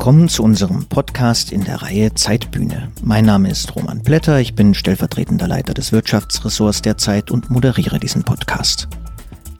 Willkommen 0.00 0.30
zu 0.30 0.42
unserem 0.42 0.86
Podcast 0.86 1.52
in 1.52 1.62
der 1.62 1.82
Reihe 1.82 2.14
Zeitbühne. 2.14 2.90
Mein 3.02 3.26
Name 3.26 3.50
ist 3.50 3.76
Roman 3.76 4.00
Blätter, 4.00 4.40
ich 4.40 4.54
bin 4.54 4.72
stellvertretender 4.72 5.46
Leiter 5.46 5.74
des 5.74 5.92
Wirtschaftsressorts 5.92 6.80
der 6.80 6.96
Zeit 6.96 7.30
und 7.30 7.50
moderiere 7.50 8.00
diesen 8.00 8.22
Podcast. 8.22 8.88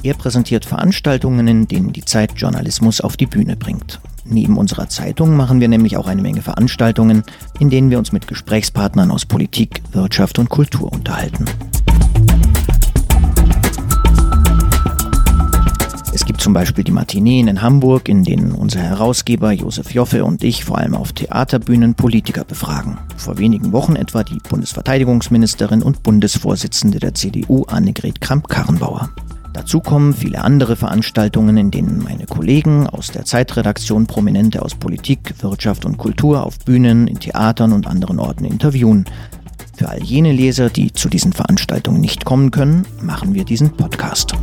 Er 0.02 0.14
präsentiert 0.14 0.64
Veranstaltungen, 0.64 1.46
in 1.46 1.68
denen 1.68 1.92
die 1.92 2.06
Zeit 2.06 2.32
Journalismus 2.36 3.02
auf 3.02 3.18
die 3.18 3.26
Bühne 3.26 3.54
bringt. 3.54 4.00
Neben 4.24 4.56
unserer 4.56 4.88
Zeitung 4.88 5.36
machen 5.36 5.60
wir 5.60 5.68
nämlich 5.68 5.98
auch 5.98 6.06
eine 6.06 6.22
Menge 6.22 6.40
Veranstaltungen, 6.40 7.22
in 7.58 7.68
denen 7.68 7.90
wir 7.90 7.98
uns 7.98 8.10
mit 8.10 8.26
Gesprächspartnern 8.26 9.10
aus 9.10 9.26
Politik, 9.26 9.82
Wirtschaft 9.92 10.38
und 10.38 10.48
Kultur 10.48 10.90
unterhalten. 10.90 11.44
Zum 16.40 16.54
Beispiel 16.54 16.84
die 16.84 16.90
Matineen 16.90 17.48
in 17.48 17.60
Hamburg, 17.60 18.08
in 18.08 18.24
denen 18.24 18.52
unser 18.52 18.80
Herausgeber 18.80 19.52
Josef 19.52 19.92
Joffe 19.92 20.24
und 20.24 20.42
ich 20.42 20.64
vor 20.64 20.78
allem 20.78 20.94
auf 20.94 21.12
Theaterbühnen 21.12 21.94
Politiker 21.94 22.44
befragen. 22.44 22.96
Vor 23.16 23.38
wenigen 23.38 23.72
Wochen 23.72 23.94
etwa 23.94 24.24
die 24.24 24.38
Bundesverteidigungsministerin 24.48 25.82
und 25.82 26.02
Bundesvorsitzende 26.02 26.98
der 26.98 27.14
CDU 27.14 27.64
Annegret 27.64 28.22
Kramp-Karrenbauer. 28.22 29.10
Dazu 29.52 29.80
kommen 29.80 30.14
viele 30.14 30.42
andere 30.42 30.76
Veranstaltungen, 30.76 31.58
in 31.58 31.70
denen 31.70 32.02
meine 32.02 32.24
Kollegen 32.24 32.86
aus 32.86 33.08
der 33.08 33.26
Zeitredaktion 33.26 34.06
Prominente 34.06 34.62
aus 34.62 34.74
Politik, 34.74 35.34
Wirtschaft 35.42 35.84
und 35.84 35.98
Kultur 35.98 36.44
auf 36.44 36.58
Bühnen, 36.60 37.06
in 37.06 37.20
Theatern 37.20 37.72
und 37.72 37.86
anderen 37.86 38.18
Orten 38.18 38.46
interviewen. 38.46 39.04
Für 39.76 39.90
all 39.90 40.02
jene 40.02 40.32
Leser, 40.32 40.70
die 40.70 40.92
zu 40.92 41.10
diesen 41.10 41.34
Veranstaltungen 41.34 42.00
nicht 42.00 42.24
kommen 42.24 42.50
können, 42.50 42.86
machen 43.02 43.34
wir 43.34 43.44
diesen 43.44 43.70
Podcast. 43.76 44.34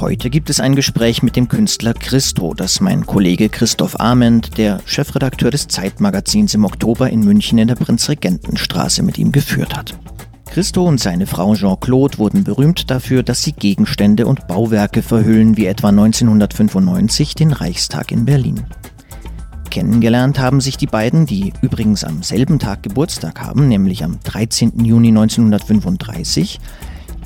Heute 0.00 0.30
gibt 0.30 0.48
es 0.48 0.60
ein 0.60 0.76
Gespräch 0.76 1.22
mit 1.22 1.36
dem 1.36 1.48
Künstler 1.48 1.92
Christo, 1.92 2.54
das 2.54 2.80
mein 2.80 3.04
Kollege 3.04 3.50
Christoph 3.50 4.00
Ament, 4.00 4.56
der 4.56 4.80
Chefredakteur 4.86 5.50
des 5.50 5.68
Zeitmagazins 5.68 6.54
im 6.54 6.64
Oktober 6.64 7.10
in 7.10 7.20
München 7.20 7.58
in 7.58 7.68
der 7.68 7.74
Prinzregentenstraße 7.74 9.02
mit 9.02 9.18
ihm 9.18 9.30
geführt 9.30 9.76
hat. 9.76 9.98
Christo 10.46 10.86
und 10.86 11.00
seine 11.00 11.26
Frau 11.26 11.54
Jean-Claude 11.54 12.16
wurden 12.16 12.44
berühmt 12.44 12.90
dafür, 12.90 13.22
dass 13.22 13.42
sie 13.42 13.52
Gegenstände 13.52 14.26
und 14.26 14.46
Bauwerke 14.46 15.02
verhüllen, 15.02 15.58
wie 15.58 15.66
etwa 15.66 15.90
1995 15.90 17.34
den 17.34 17.52
Reichstag 17.52 18.10
in 18.10 18.24
Berlin. 18.24 18.64
Kennengelernt 19.68 20.38
haben 20.38 20.62
sich 20.62 20.78
die 20.78 20.86
beiden, 20.86 21.26
die 21.26 21.52
übrigens 21.60 22.04
am 22.04 22.22
selben 22.22 22.58
Tag 22.58 22.82
Geburtstag 22.82 23.42
haben, 23.42 23.68
nämlich 23.68 24.02
am 24.02 24.18
13. 24.24 24.82
Juni 24.82 25.08
1935, 25.08 26.58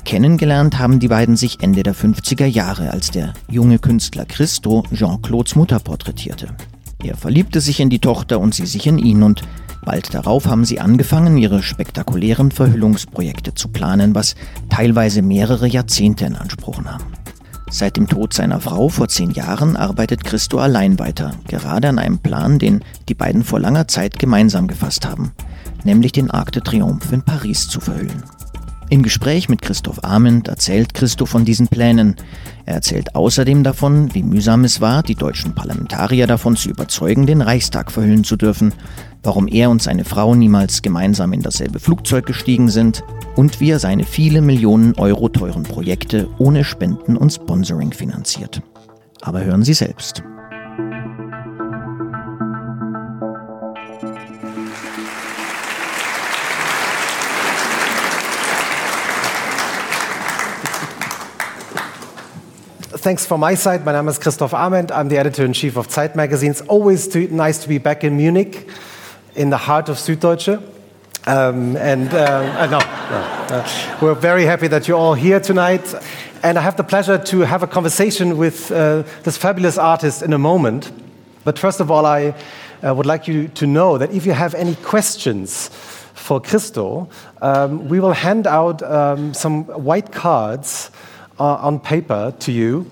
Kennengelernt 0.05 0.77
haben 0.77 0.99
die 0.99 1.07
beiden 1.07 1.35
sich 1.35 1.61
Ende 1.61 1.81
der 1.81 1.95
50er 1.95 2.45
Jahre, 2.45 2.91
als 2.91 3.09
der 3.09 3.33
junge 3.49 3.79
Künstler 3.79 4.25
Christo 4.25 4.83
Jean-Claudes 4.93 5.55
Mutter 5.55 5.79
porträtierte. 5.79 6.49
Er 7.03 7.17
verliebte 7.17 7.59
sich 7.59 7.79
in 7.79 7.89
die 7.89 7.99
Tochter 7.99 8.39
und 8.39 8.53
sie 8.53 8.67
sich 8.67 8.85
in 8.85 8.99
ihn 8.99 9.23
und 9.23 9.41
bald 9.83 10.13
darauf 10.13 10.45
haben 10.45 10.63
sie 10.63 10.79
angefangen, 10.79 11.37
ihre 11.37 11.63
spektakulären 11.63 12.51
Verhüllungsprojekte 12.51 13.55
zu 13.55 13.69
planen, 13.69 14.13
was 14.13 14.35
teilweise 14.69 15.23
mehrere 15.23 15.67
Jahrzehnte 15.67 16.25
in 16.25 16.35
Anspruch 16.35 16.83
nahm. 16.83 17.01
Seit 17.71 17.97
dem 17.97 18.07
Tod 18.07 18.31
seiner 18.31 18.61
Frau 18.61 18.89
vor 18.89 19.07
zehn 19.07 19.31
Jahren 19.31 19.75
arbeitet 19.75 20.23
Christo 20.23 20.59
allein 20.59 20.99
weiter, 20.99 21.33
gerade 21.47 21.89
an 21.89 21.97
einem 21.97 22.19
Plan, 22.19 22.59
den 22.59 22.83
die 23.09 23.15
beiden 23.15 23.43
vor 23.43 23.59
langer 23.59 23.87
Zeit 23.87 24.19
gemeinsam 24.19 24.67
gefasst 24.67 25.07
haben, 25.07 25.31
nämlich 25.83 26.11
den 26.11 26.29
Arc 26.29 26.51
de 26.51 26.61
Triomphe 26.61 27.15
in 27.15 27.23
Paris 27.23 27.67
zu 27.67 27.79
verhüllen. 27.79 28.23
Im 28.87 29.01
Gespräch 29.01 29.49
mit 29.49 29.63
Christoph 29.63 30.03
Arment 30.03 30.47
erzählt 30.47 30.93
Christoph 30.93 31.29
von 31.29 31.43
diesen 31.43 31.67
Plänen. 31.67 32.15
Er 32.65 32.75
erzählt 32.75 33.15
außerdem 33.15 33.63
davon, 33.63 34.13
wie 34.13 34.21
mühsam 34.21 34.63
es 34.63 34.79
war, 34.79 35.01
die 35.01 35.15
deutschen 35.15 35.55
Parlamentarier 35.55 36.27
davon 36.27 36.55
zu 36.55 36.69
überzeugen, 36.69 37.25
den 37.25 37.41
Reichstag 37.41 37.91
verhüllen 37.91 38.23
zu 38.23 38.35
dürfen, 38.35 38.73
warum 39.23 39.47
er 39.47 39.71
und 39.71 39.81
seine 39.81 40.05
Frau 40.05 40.35
niemals 40.35 40.83
gemeinsam 40.83 41.33
in 41.33 41.41
dasselbe 41.41 41.79
Flugzeug 41.79 42.27
gestiegen 42.27 42.69
sind 42.69 43.03
und 43.35 43.59
wie 43.59 43.71
er 43.71 43.79
seine 43.79 44.03
viele 44.03 44.41
Millionen 44.41 44.93
Euro 44.95 45.29
teuren 45.29 45.63
Projekte 45.63 46.27
ohne 46.37 46.63
Spenden 46.63 47.17
und 47.17 47.33
Sponsoring 47.33 47.91
finanziert. 47.91 48.61
Aber 49.21 49.43
hören 49.43 49.63
Sie 49.63 49.73
selbst. 49.73 50.23
Thanks 63.05 63.23
from 63.23 63.41
my 63.41 63.53
side. 63.53 63.85
My 63.85 63.91
name 63.91 64.07
is 64.07 64.17
Christoph 64.17 64.51
Amend. 64.51 64.91
I'm 64.91 65.09
the 65.09 65.19
editor 65.19 65.45
in 65.45 65.53
chief 65.53 65.77
of 65.77 65.91
Zeit 65.91 66.15
magazine. 66.15 66.49
It's 66.49 66.61
always 66.61 67.15
nice 67.15 67.59
to 67.59 67.67
be 67.67 67.77
back 67.77 68.03
in 68.03 68.17
Munich, 68.17 68.67
in 69.35 69.51
the 69.51 69.57
heart 69.57 69.89
of 69.89 69.97
Süddeutsche. 69.97 70.57
Um, 71.27 71.77
and 71.77 72.11
uh, 72.11 72.17
uh, 72.17 72.65
no, 72.65 72.79
no 72.79 73.57
uh, 73.57 73.97
we're 74.01 74.15
very 74.15 74.43
happy 74.45 74.67
that 74.69 74.87
you're 74.87 74.97
all 74.97 75.13
here 75.13 75.39
tonight. 75.39 75.93
And 76.41 76.57
I 76.57 76.61
have 76.61 76.77
the 76.77 76.83
pleasure 76.83 77.19
to 77.19 77.41
have 77.41 77.61
a 77.61 77.67
conversation 77.67 78.39
with 78.39 78.71
uh, 78.71 79.03
this 79.21 79.37
fabulous 79.37 79.77
artist 79.77 80.23
in 80.23 80.33
a 80.33 80.39
moment. 80.39 80.91
But 81.43 81.59
first 81.59 81.79
of 81.79 81.91
all, 81.91 82.07
I 82.07 82.33
uh, 82.83 82.95
would 82.95 83.05
like 83.05 83.27
you 83.27 83.49
to 83.49 83.67
know 83.67 83.99
that 83.99 84.13
if 84.13 84.25
you 84.25 84.31
have 84.31 84.55
any 84.55 84.73
questions 84.77 85.67
for 86.15 86.41
Christo, 86.41 87.07
um, 87.43 87.87
we 87.87 87.99
will 87.99 88.13
hand 88.13 88.47
out 88.47 88.81
um, 88.81 89.35
some 89.35 89.65
white 89.65 90.11
cards 90.11 90.89
uh, 91.39 91.55
on 91.55 91.79
paper 91.79 92.33
to 92.39 92.51
you. 92.51 92.89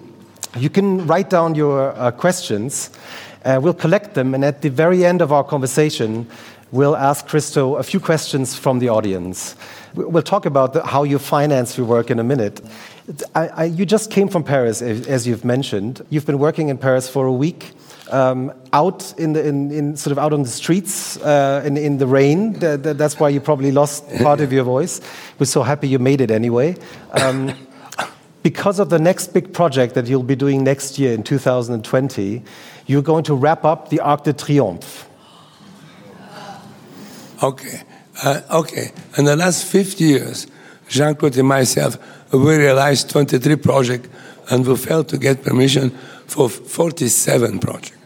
You 0.58 0.70
can 0.70 1.08
write 1.08 1.30
down 1.30 1.56
your 1.56 1.92
uh, 1.98 2.12
questions. 2.12 2.92
Uh, 3.44 3.60
we'll 3.62 3.74
collect 3.74 4.14
them, 4.14 4.34
and 4.34 4.46
at 4.46 4.62
the 4.62 4.70
very 4.70 5.04
end 5.04 5.22
of 5.22 5.32
our 5.32 5.44
conversation, 5.44 6.28
we'll 6.72 6.96
ask 6.96 7.28
Christo 7.28 7.76
a 7.76 7.84
few 7.84 8.00
questions 8.00 8.56
from 8.56 8.80
the 8.80 8.90
audience. 8.90 9.56
We'll 9.96 10.24
talk 10.24 10.46
about 10.46 10.74
the, 10.74 10.86
how 10.86 11.04
you 11.04 11.20
finance 11.20 11.78
your 11.78 11.86
work 11.86 12.10
in 12.10 12.20
a 12.20 12.24
minute. 12.24 12.62
I, 13.36 13.48
I, 13.48 13.64
you 13.66 13.86
just 13.86 14.12
came 14.12 14.28
from 14.28 14.44
Paris, 14.44 14.82
as 14.82 15.28
you've 15.28 15.44
mentioned. 15.44 16.06
You've 16.10 16.26
been 16.26 16.40
working 16.40 16.70
in 16.70 16.78
Paris 16.78 17.10
for 17.10 17.26
a 17.26 17.34
week. 17.34 17.72
Um, 18.12 18.52
out 18.74 19.14
in, 19.18 19.34
the, 19.34 19.48
in, 19.48 19.72
in, 19.72 19.98
sort 19.98 20.12
of 20.12 20.20
out 20.20 20.34
on 20.34 20.44
the 20.44 20.50
streets 20.50 21.18
uh, 21.18 21.64
in, 21.66 21.78
in 21.78 21.98
the 21.98 22.06
rain. 22.06 22.54
that's 22.60 23.20
why 23.20 23.30
you 23.30 23.40
probably 23.40 23.72
lost 23.72 24.08
part 24.20 24.40
of 24.40 24.54
your 24.54 24.64
voice. 24.64 25.02
We're 25.40 25.46
so 25.46 25.64
happy 25.64 25.88
you 25.88 26.00
made 26.00 26.22
it 26.22 26.30
anyway. 26.30 26.76
Um, 27.12 27.54
because 28.44 28.78
of 28.78 28.90
the 28.90 29.00
next 29.00 29.34
big 29.34 29.54
project 29.54 29.96
that 29.96 30.06
you'll 30.08 30.22
be 30.22 30.36
doing 30.36 30.64
next 30.64 31.00
year 31.00 31.14
in 31.14 31.24
2020, 31.24 32.44
you're 32.86 33.02
going 33.02 33.24
to 33.24 33.34
wrap 33.34 33.64
up 33.64 33.90
the 33.90 34.02
Arc 34.02 34.26
de 34.26 34.34
Triomphe. 34.34 35.06
Okay. 37.42 37.82
Uh, 38.24 38.42
okay. 38.52 38.92
In 39.18 39.26
the 39.26 39.36
last 39.36 39.66
50 39.66 40.04
years, 40.04 40.48
Jeanne 40.90 41.16
Claude 41.16 41.38
and 41.38 41.48
myself, 41.48 41.98
we 42.32 42.58
realized 42.58 43.10
23 43.10 43.56
projects 43.56 44.10
and 44.52 44.68
we 44.68 44.76
failed 44.76 45.08
to 45.10 45.18
get 45.18 45.44
permission 45.44 45.90
for 46.28 46.50
47 46.50 47.60
projects. 47.60 47.98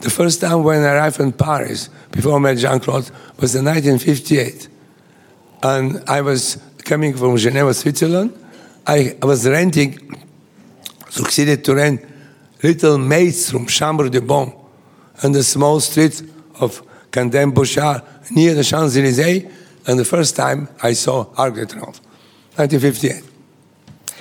The 0.00 0.10
first 0.10 0.40
time 0.40 0.64
when 0.64 0.82
I 0.82 0.94
arrived 0.94 1.20
in 1.20 1.32
Paris, 1.32 1.90
before 2.10 2.36
I 2.36 2.38
met 2.38 2.56
Jeanne 2.56 2.80
Claude, 2.80 3.10
was 3.38 3.54
in 3.54 3.66
1958. 3.66 4.68
And 5.62 6.02
I 6.08 6.22
was 6.22 6.58
coming 6.84 7.14
from 7.14 7.36
Geneva, 7.36 7.74
Switzerland 7.74 8.32
I 8.86 9.16
was 9.22 9.46
renting, 9.46 9.98
succeeded 11.08 11.64
to 11.64 11.74
rent 11.74 12.04
little 12.62 12.98
maids 12.98 13.50
from 13.50 13.66
Chambre 13.66 14.08
de 14.10 14.20
Bon 14.20 14.52
on 15.22 15.32
the 15.32 15.42
small 15.42 15.80
streets 15.80 16.22
of 16.60 16.82
Candem 17.10 17.52
Bouchard 17.52 18.02
near 18.30 18.54
the 18.54 18.64
Champs 18.64 18.96
Elysees. 18.96 19.50
And 19.86 19.98
the 19.98 20.04
first 20.04 20.36
time 20.36 20.68
I 20.82 20.92
saw 20.92 21.26
Arc 21.36 21.54
de 21.54 21.66
Triomphe, 21.66 22.00
1958. 22.56 23.24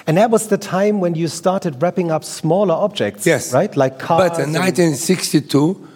And 0.07 0.18
that 0.18 0.31
was 0.31 0.48
the 0.48 0.57
time 0.57 1.01
when 1.01 1.13
you 1.13 1.28
started 1.28 1.81
wrapping 1.81 2.10
up 2.10 2.24
smaller 2.24 2.74
objects, 2.74 3.28
yes. 3.28 3.54
right? 3.54 3.75
Like 3.75 4.00
cars. 4.00 4.30
But 4.30 4.39
in 4.39 4.54
1962, 4.54 5.88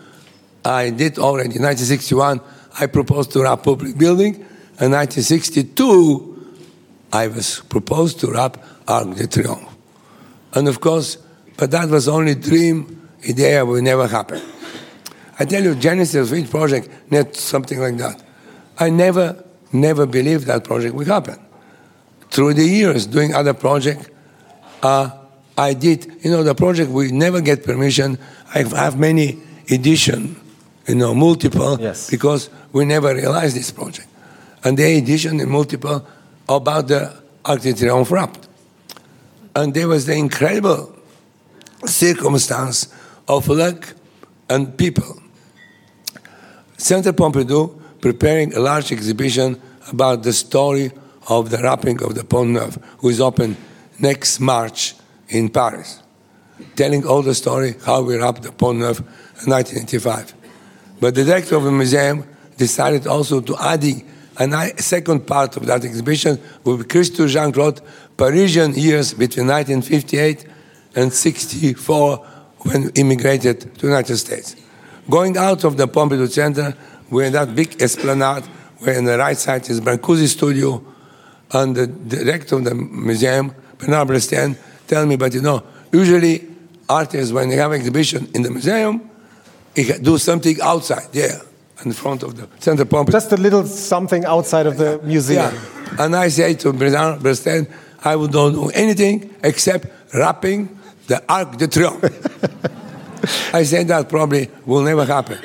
I 0.66 0.92
did 0.92 1.18
already. 1.18 1.56
In 1.56 1.64
1961, 1.64 2.40
I 2.80 2.86
proposed 2.86 3.32
to 3.32 3.42
wrap 3.42 3.64
public 3.64 3.98
building. 3.98 4.36
In 4.80 4.92
1962, 4.92 6.33
I 7.13 7.27
was 7.27 7.62
proposed 7.69 8.19
to 8.21 8.31
wrap 8.31 8.57
Arc 8.88 9.15
de 9.15 9.27
Triomphe. 9.27 9.69
And 10.54 10.68
of 10.68 10.81
course, 10.81 11.18
but 11.57 11.69
that 11.71 11.89
was 11.89 12.07
only 12.07 12.36
dream, 12.36 13.10
idea 13.30 13.63
will 13.63 13.81
never 13.81 14.07
happen. 14.07 14.42
I 15.39 15.45
tell 15.45 15.63
you, 15.63 15.75
genesis 15.75 16.31
of 16.31 16.38
each 16.38 16.50
project, 16.50 16.89
not 17.12 17.36
something 17.36 17.80
like 17.80 17.98
that. 17.98 18.21
I 18.80 18.89
never, 18.89 19.44
never 19.71 20.06
believed 20.07 20.48
that 20.48 20.63
project 20.63 20.95
would 20.95 21.07
happen. 21.07 21.39
Through 22.31 22.56
the 22.56 22.65
years, 22.65 23.06
doing 23.06 23.33
other 23.36 23.54
projects, 23.54 24.10
uh, 24.81 25.12
I 25.56 25.75
did, 25.75 26.12
you 26.24 26.31
know, 26.31 26.44
the 26.44 26.56
project 26.56 26.89
we 26.89 27.12
never 27.12 27.42
get 27.42 27.63
permission. 27.63 28.18
I 28.56 28.63
have 28.63 28.98
many 28.98 29.39
edition, 29.69 30.36
you 30.88 30.95
know, 30.95 31.13
multiple, 31.13 31.80
yes. 31.80 32.10
because 32.10 32.50
we 32.71 32.86
never 32.86 33.13
realized 33.13 33.56
this 33.56 33.69
project. 33.69 34.07
And 34.63 34.77
the 34.77 34.98
edition 34.98 35.39
in 35.39 35.50
multiple 35.50 36.07
about 36.48 36.88
the 36.88 37.22
Arc 37.45 37.62
de 37.62 37.74
Triomphe 37.74 38.12
wrapped. 38.12 38.48
And 39.56 39.74
there 39.74 39.88
was 39.88 40.06
the 40.06 40.13
incredible 40.13 40.95
circumstance 41.86 42.94
of 43.28 43.48
luck 43.48 43.94
and 44.50 44.78
people. 44.78 45.22
Centre 46.78 47.13
Pompidou 47.13 47.80
preparing 48.01 48.54
a 48.54 48.60
large 48.60 48.92
exhibition 48.92 49.62
about 49.90 50.24
the 50.24 50.34
story 50.34 50.92
of 51.30 51.50
the 51.50 51.57
wrapping 51.57 52.01
of 52.04 52.16
the 52.16 52.24
Pont 52.24 52.50
Neuf, 52.50 52.78
who 52.98 53.10
is 53.10 53.22
open 53.22 53.56
next 54.00 54.39
March 54.39 54.96
in 55.30 55.50
Paris, 55.50 56.04
telling 56.75 57.06
all 57.06 57.22
the 57.22 57.34
story 57.34 57.75
how 57.86 58.01
we 58.01 58.18
wrapped 58.18 58.44
the 58.44 58.51
Pont 58.51 58.80
Neuf 58.80 59.00
in 59.00 59.51
1985. 59.51 60.34
But 61.00 61.16
the 61.16 61.24
director 61.24 61.56
of 61.56 61.63
the 61.63 61.72
museum 61.72 62.28
decided 62.57 63.07
also 63.07 63.39
to 63.42 63.56
add 63.57 63.84
a 64.40 64.82
second 64.82 65.28
part 65.28 65.58
of 65.58 65.66
that 65.68 65.84
exhibition 65.86 66.40
will 66.64 66.78
be 66.78 66.84
Christo 66.84 67.28
Jeanne-Claude, 67.28 67.82
Parisian 68.18 68.74
years 68.74 69.14
between 69.14 69.48
1958 69.48 70.46
and 70.96 71.14
64 71.14 72.18
when 72.60 72.90
immigrated 72.96 73.62
to 73.62 73.68
the 73.68 73.88
United 73.88 74.18
States. 74.18 74.56
Going 75.10 75.38
out 75.38 75.64
of 75.64 75.78
the 75.78 75.88
Pompidou 75.88 76.30
Center, 76.30 76.76
we're 77.10 77.26
in 77.26 77.34
that 77.34 77.54
big 77.56 77.82
esplanade 77.82 78.44
where 78.80 78.98
on 78.98 79.06
the 79.06 79.18
right 79.18 79.38
side 79.38 79.70
is 79.70 79.80
Brancusi 79.82 80.28
Studio, 80.28 80.84
and 81.52 81.76
the 81.76 81.88
director 81.88 82.56
of 82.56 82.64
the 82.64 82.74
museum, 82.74 83.54
Bernard 83.78 84.08
Blistène, 84.08 84.58
tell 84.88 85.06
me, 85.06 85.16
but 85.16 85.34
you 85.34 85.42
know, 85.42 85.64
usually 85.92 86.48
artists, 86.90 87.32
when 87.32 87.50
they 87.50 87.56
have 87.56 87.72
exhibition 87.74 88.28
in 88.34 88.42
the 88.42 88.50
museum, 88.50 89.10
they 89.76 89.84
do 90.00 90.18
something 90.18 90.60
outside 90.62 91.08
there 91.14 91.40
in 91.86 91.94
front 91.94 92.24
of 92.24 92.36
the 92.36 92.48
Center 92.60 92.86
Pompidou. 92.86 93.12
Just 93.12 93.32
a 93.32 93.38
little 93.38 93.66
something 93.66 94.26
outside 94.26 94.66
of 94.66 94.78
the 94.78 95.00
museum. 95.04 95.54
Yeah. 95.54 96.06
And 96.06 96.16
I 96.16 96.30
say 96.30 96.54
to 96.56 96.74
Bernard 96.74 97.26
I 98.06 98.16
would 98.16 98.34
not 98.34 98.52
do 98.52 98.70
anything 98.70 99.34
except 99.44 99.88
wrapping 100.14 100.78
the 101.08 101.24
Arc 101.28 101.58
de 101.58 101.68
Triomphe. 101.68 102.12
I 103.54 103.64
said 103.64 103.88
that 103.88 104.10
probably 104.10 104.50
will 104.66 104.82
never 104.82 105.06
happen. 105.06 105.40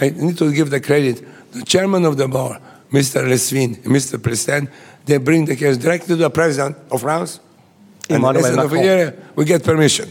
I 0.00 0.10
need 0.10 0.38
to 0.38 0.52
give 0.52 0.70
the 0.70 0.80
credit. 0.80 1.24
The 1.52 1.64
chairman 1.64 2.04
of 2.04 2.16
the 2.16 2.28
board, 2.28 2.58
Mr. 2.92 3.26
Lesvin, 3.26 3.76
Mr. 3.84 4.22
President, 4.22 4.70
they 5.06 5.18
bring 5.18 5.44
the 5.44 5.56
case 5.56 5.76
directly 5.76 6.08
to 6.08 6.16
the 6.16 6.30
president 6.30 6.76
of 6.90 7.00
France. 7.00 7.40
Emmanuel 8.08 8.44
and 8.44 8.56
Macron. 8.56 8.82
year, 8.82 9.16
we 9.34 9.44
get 9.44 9.64
permission. 9.64 10.08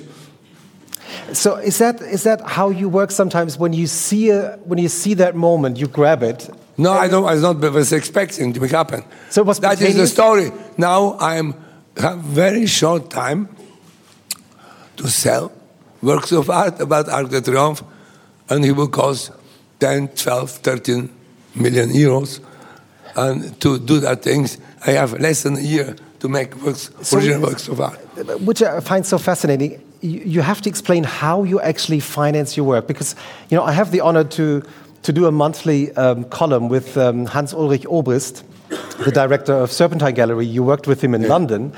So 1.33 1.55
is 1.55 1.77
that 1.77 2.01
is 2.01 2.23
that 2.23 2.41
how 2.41 2.69
you 2.69 2.89
work 2.89 3.11
sometimes 3.11 3.57
when 3.57 3.73
you 3.73 3.87
see 3.87 4.29
a, 4.29 4.57
when 4.65 4.79
you 4.79 4.89
see 4.89 5.13
that 5.15 5.35
moment 5.35 5.77
you 5.77 5.87
grab 5.87 6.23
it? 6.23 6.49
No, 6.77 6.91
I 6.91 7.07
don't. 7.07 7.25
I 7.25 7.33
was 7.33 7.41
not 7.41 7.59
was 7.59 7.91
expecting 7.91 8.53
to 8.53 8.67
happen. 8.67 9.03
So 9.29 9.41
it 9.41 9.47
was 9.47 9.59
that 9.59 9.81
is 9.81 9.95
the 9.95 10.07
story. 10.07 10.51
Now 10.77 11.17
I 11.19 11.35
have 11.97 12.19
very 12.19 12.65
short 12.65 13.09
time 13.09 13.47
to 14.97 15.07
sell 15.07 15.51
works 16.01 16.31
of 16.31 16.49
art 16.49 16.79
about 16.79 17.09
Arc 17.09 17.29
de 17.29 17.41
Triomphe, 17.41 17.83
and 18.49 18.65
it 18.65 18.71
will 18.73 18.87
cost 18.89 19.31
10, 19.79 20.09
12, 20.09 20.51
13 20.51 21.09
million 21.55 21.89
euros. 21.89 22.39
And 23.15 23.59
to 23.61 23.77
do 23.79 23.99
that 23.99 24.23
things, 24.23 24.57
I 24.85 24.91
have 24.91 25.19
less 25.19 25.43
than 25.43 25.57
a 25.57 25.61
year 25.61 25.95
to 26.19 26.27
make 26.27 26.55
works, 26.63 26.89
So 27.01 27.17
original 27.17 27.41
works 27.41 27.67
of 27.67 27.79
art. 27.79 27.99
which 28.41 28.63
I 28.63 28.79
find 28.79 29.05
so 29.05 29.17
fascinating. 29.17 29.81
You, 30.03 30.41
have 30.41 30.61
to 30.61 30.69
explain 30.69 31.05
how 31.05 31.43
you 31.43 31.61
actually 31.61 32.01
finance 32.01 32.57
your 32.57 32.65
work 32.65 32.87
because 32.87 33.15
you 33.49 33.55
know 33.55 33.63
I 33.63 33.71
have 33.71 33.91
the 33.91 34.01
honor 34.01 34.25
to 34.25 34.61
to 35.03 35.13
do 35.13 35.27
a 35.27 35.31
monthly 35.31 35.93
um, 35.95 36.25
column 36.25 36.67
with 36.67 36.97
um, 36.97 37.25
Hans 37.25 37.53
Ulrich 37.53 37.83
Obrist, 37.83 38.43
the 39.05 39.11
director 39.11 39.53
of 39.53 39.71
Serpentine 39.71 40.13
Gallery. 40.13 40.45
You 40.45 40.63
worked 40.63 40.87
with 40.87 41.01
him 41.01 41.13
in 41.13 41.27
London. 41.27 41.73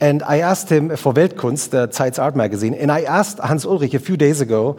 And 0.00 0.22
I 0.22 0.38
asked 0.38 0.70
him 0.70 0.96
for 0.96 1.12
Weltkunst, 1.12 1.70
the 1.70 1.90
Zeit's 1.90 2.20
art 2.20 2.36
magazine, 2.36 2.74
and 2.74 2.92
I 2.92 3.02
asked 3.02 3.38
Hans 3.40 3.64
Ulrich 3.64 3.94
a 3.94 3.98
few 3.98 4.16
days 4.16 4.40
ago, 4.40 4.76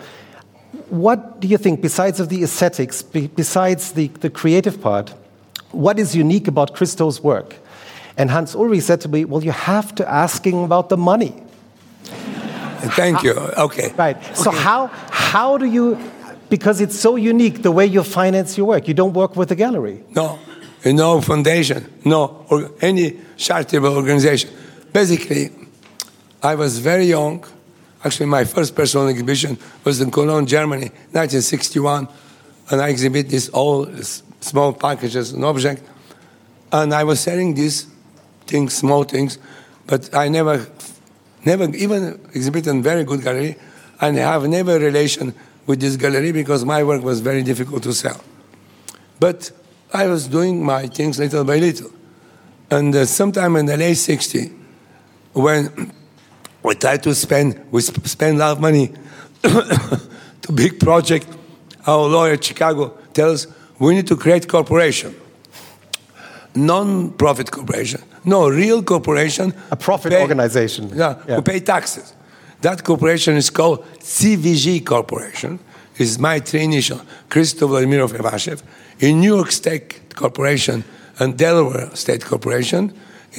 what 0.90 1.40
do 1.40 1.48
you 1.48 1.58
think, 1.58 1.82
besides 1.82 2.20
of 2.20 2.30
the 2.30 2.44
aesthetics, 2.44 3.02
be, 3.02 3.28
besides 3.28 3.94
the, 3.94 4.08
the 4.08 4.30
creative 4.30 4.82
part, 4.82 5.14
what 5.72 6.00
is 6.00 6.16
unique 6.16 6.48
about 6.48 6.74
Christo's 6.74 7.22
work? 7.22 7.56
And 8.18 8.32
Hans 8.32 8.56
Ulrich 8.56 8.84
said 8.84 9.02
to 9.02 9.10
me, 9.10 9.26
well, 9.26 9.44
you 9.44 9.52
have 9.52 9.94
to 9.96 10.10
ask 10.10 10.46
him 10.46 10.60
about 10.60 10.90
the 10.90 10.98
money. 10.98 11.44
Thank 12.96 13.24
you. 13.24 13.34
Okay. 13.34 13.94
Right. 13.98 14.18
So 14.36 14.52
how 14.52 14.88
how 15.12 15.58
do 15.58 15.66
you 15.66 15.98
because 16.50 16.82
it's 16.82 17.00
so 17.00 17.16
unique 17.16 17.62
the 17.62 17.72
way 17.72 17.86
you 17.86 18.04
finance 18.04 18.58
your 18.58 18.68
work. 18.68 18.88
You 18.88 18.94
don't 18.94 19.14
work 19.14 19.36
with 19.36 19.52
a 19.52 19.56
gallery. 19.56 20.04
No, 20.16 20.40
no 20.86 21.22
foundation, 21.22 21.86
no 22.04 22.46
or 22.50 22.72
any 22.82 23.20
charitable 23.38 23.96
organization. 23.96 24.50
Basically, 24.92 25.52
I 26.42 26.56
was 26.56 26.80
very 26.80 27.06
young. 27.06 27.46
Actually, 28.04 28.28
my 28.28 28.46
first 28.46 28.76
personal 28.76 29.08
exhibition 29.08 29.58
was 29.84 30.02
in 30.02 30.10
Cologne, 30.10 30.48
Germany, 30.48 30.90
1961, 31.12 32.08
and 32.72 32.82
I 32.82 32.90
exhibit 32.90 33.30
these 33.30 33.50
all 33.50 33.88
small 34.40 34.74
packages 34.74 35.34
and 35.34 35.44
objects. 35.44 35.84
And 36.72 36.94
I 36.94 37.04
was 37.04 37.20
selling 37.20 37.56
these 37.56 37.88
things, 38.48 38.74
small 38.74 39.04
things, 39.04 39.38
but 39.86 40.14
I 40.16 40.30
never, 40.30 40.66
never 41.46 41.74
even 41.76 42.20
exhibited 42.34 42.70
in 42.70 42.84
very 42.84 43.04
good 43.04 43.24
gallery, 43.24 43.56
and 44.02 44.18
I 44.18 44.22
have 44.22 44.48
never 44.48 44.80
relation 44.80 45.34
with 45.66 45.80
this 45.80 45.96
gallery 45.96 46.32
because 46.32 46.66
my 46.66 46.84
work 46.84 47.04
was 47.04 47.20
very 47.20 47.44
difficult 47.44 47.84
to 47.84 47.94
sell. 47.94 48.22
But 49.20 49.52
I 49.94 50.08
was 50.08 50.28
doing 50.28 50.64
my 50.64 50.88
things 50.88 51.20
little 51.20 51.44
by 51.44 51.58
little. 51.58 51.92
And 52.72 52.96
uh, 52.96 53.06
sometime 53.06 53.56
in 53.56 53.66
the 53.66 53.78
late 53.78 53.98
60s, 53.98 54.56
when 55.34 55.94
we 56.64 56.76
tried 56.76 57.04
to 57.04 57.16
spend, 57.16 57.60
we 57.72 57.82
sp- 57.82 58.06
spend 58.08 58.38
a 58.38 58.40
lot 58.40 58.52
of 58.54 58.62
money 58.62 58.92
to 59.42 60.52
big 60.54 60.80
project, 60.80 61.28
our 61.88 62.08
lawyer 62.08 62.42
Chicago 62.42 62.90
tells 63.14 63.48
we 63.80 63.96
need 63.96 64.08
to 64.08 64.16
create 64.16 64.48
corporation. 64.48 65.16
Non-profit 66.68 67.52
corporation. 67.52 68.02
No, 68.26 68.50
real 68.50 68.84
corporation. 68.84 69.54
A 69.72 69.76
profit 69.76 70.12
pay- 70.12 70.22
organization. 70.22 70.84
Yeah, 70.94 71.16
Yeah. 71.28 71.36
who 71.36 71.42
pay 71.42 71.60
taxes. 71.60 72.14
That 72.62 72.84
corporation 72.84 73.38
is 73.38 73.50
called 73.50 73.80
CVG 74.02 74.82
Corporation. 74.86 75.60
Is 75.98 76.18
my 76.18 76.40
three 76.40 76.64
initial, 76.64 77.02
Christopher 77.30 77.68
Vladimirov 77.74 78.12
Javacheff, 78.14 78.62
in 79.00 79.20
New 79.20 79.36
York 79.36 79.52
State 79.52 80.16
Corporation 80.16 80.84
and 81.20 81.38
Delaware 81.38 81.90
State 81.94 82.24
Corporation. 82.26 82.94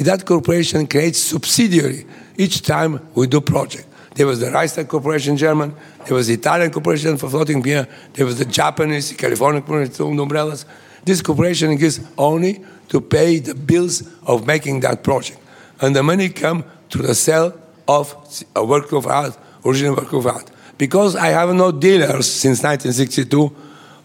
That 0.04 0.24
corporation 0.26 0.86
creates 0.86 1.18
subsidiary 1.18 2.04
each 2.36 2.60
time 2.62 3.00
we 3.14 3.26
do 3.26 3.40
project. 3.40 3.86
There 4.16 4.26
was 4.26 4.40
the 4.40 4.50
Reichstag 4.50 4.88
Corporation 4.88 5.36
German, 5.36 5.72
there 6.06 6.14
was 6.14 6.26
the 6.26 6.34
Italian 6.34 6.70
Corporation 6.70 7.16
for 7.16 7.30
floating 7.30 7.62
beer, 7.62 7.86
there 8.14 8.26
was 8.26 8.36
the 8.38 8.44
Japanese, 8.44 9.12
California 9.16 9.60
Corporation 9.62 10.18
umbrellas. 10.18 10.64
This 11.04 11.22
corporation 11.22 11.76
gives 11.76 12.00
only 12.18 12.60
to 12.90 13.00
pay 13.00 13.38
the 13.38 13.54
bills 13.54 14.02
of 14.24 14.46
making 14.46 14.80
that 14.80 15.02
project. 15.02 15.38
And 15.80 15.96
the 15.96 16.02
money 16.02 16.28
come 16.28 16.64
to 16.90 16.98
the 16.98 17.14
sale 17.14 17.58
of 17.88 18.14
a 18.54 18.64
work 18.64 18.92
of 18.92 19.06
art, 19.06 19.36
original 19.64 19.96
work 19.96 20.12
of 20.12 20.26
art. 20.26 20.50
Because 20.76 21.16
I 21.16 21.28
have 21.28 21.54
no 21.54 21.72
dealers 21.72 22.30
since 22.30 22.62
1962, 22.62 23.54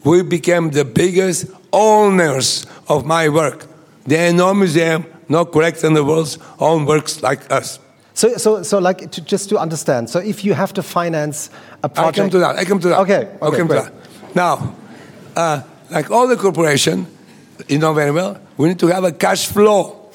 we 0.04 0.24
became 0.24 0.70
the 0.70 0.86
biggest 0.86 1.48
owners 1.74 2.66
of 2.88 3.06
my 3.06 3.28
work. 3.28 3.66
There 4.06 4.30
are 4.30 4.34
no 4.34 4.54
museum, 4.54 5.06
no 5.28 5.46
collector 5.46 5.88
in 5.88 5.94
the 5.94 6.04
world 6.04 6.38
own 6.60 6.86
works 6.86 7.24
like 7.24 7.52
us. 7.52 7.80
So, 8.14 8.38
so, 8.38 8.64
so 8.64 8.80
like, 8.80 9.12
to, 9.12 9.22
just 9.22 9.50
to 9.50 9.58
understand, 9.58 10.10
so 10.10 10.20
if 10.20 10.46
you 10.46 10.54
have 10.54 10.74
to 10.74 10.84
finance 10.84 11.50
a 11.84 11.90
project. 11.90 12.18
I 12.18 12.22
come 12.22 12.30
to 12.30 12.40
that. 12.40 12.56
I 12.56 12.66
come 12.66 12.80
to 12.80 12.88
that. 12.90 13.00
Okay, 13.00 13.30
I 13.42 13.46
okay, 13.46 13.58
come 13.58 13.68
to 13.68 13.74
that. 13.74 13.94
Now, 14.36 14.76
uh, 15.36 15.64
like 15.90 16.12
all 16.12 16.28
the 16.28 16.38
corporation, 16.38 17.08
you 17.68 17.78
know 17.80 17.94
very 17.94 18.12
well, 18.12 18.40
we 18.58 18.70
need 18.70 18.80
to 18.80 18.88
have 18.88 19.04
a 19.04 19.12
cash 19.12 19.48
flow 19.48 20.10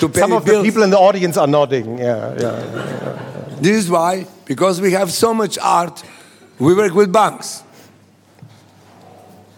to 0.00 0.08
pay 0.08 0.20
Some 0.20 0.32
of 0.32 0.44
bills. 0.44 0.62
the 0.62 0.68
people 0.68 0.82
in 0.82 0.90
the 0.90 0.98
audience 0.98 1.36
are 1.36 1.46
nodding. 1.46 1.98
Yeah, 1.98 2.34
yeah. 2.38 3.56
This 3.60 3.76
is 3.84 3.90
why, 3.90 4.26
because 4.44 4.80
we 4.80 4.92
have 4.92 5.10
so 5.10 5.34
much 5.34 5.58
art, 5.58 6.02
we 6.58 6.74
work 6.74 6.94
with 6.94 7.12
banks. 7.12 7.62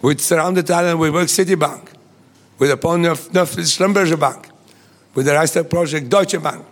With 0.01 0.19
Surrounded 0.19 0.69
Island, 0.71 0.99
we 0.99 1.09
work 1.11 1.23
with 1.23 1.29
Citibank. 1.29 1.87
With 2.57 2.69
the 2.69 2.77
Pont 2.77 3.01
Neuf, 3.01 3.31
Neuf 3.33 3.55
Schlumberger 3.55 4.19
Bank. 4.19 4.49
With 5.13 5.25
the 5.27 5.33
Reichstag 5.33 5.69
Project, 5.69 6.09
Deutsche 6.09 6.41
Bank. 6.41 6.65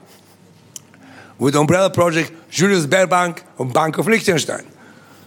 With 1.38 1.54
the 1.54 1.60
Umbrella 1.60 1.90
Project, 1.90 2.32
Julius 2.50 2.86
Baer 2.86 3.08
Bank 3.08 3.44
and 3.60 3.72
Bank 3.74 3.98
of 3.98 4.08
Liechtenstein. 4.08 4.66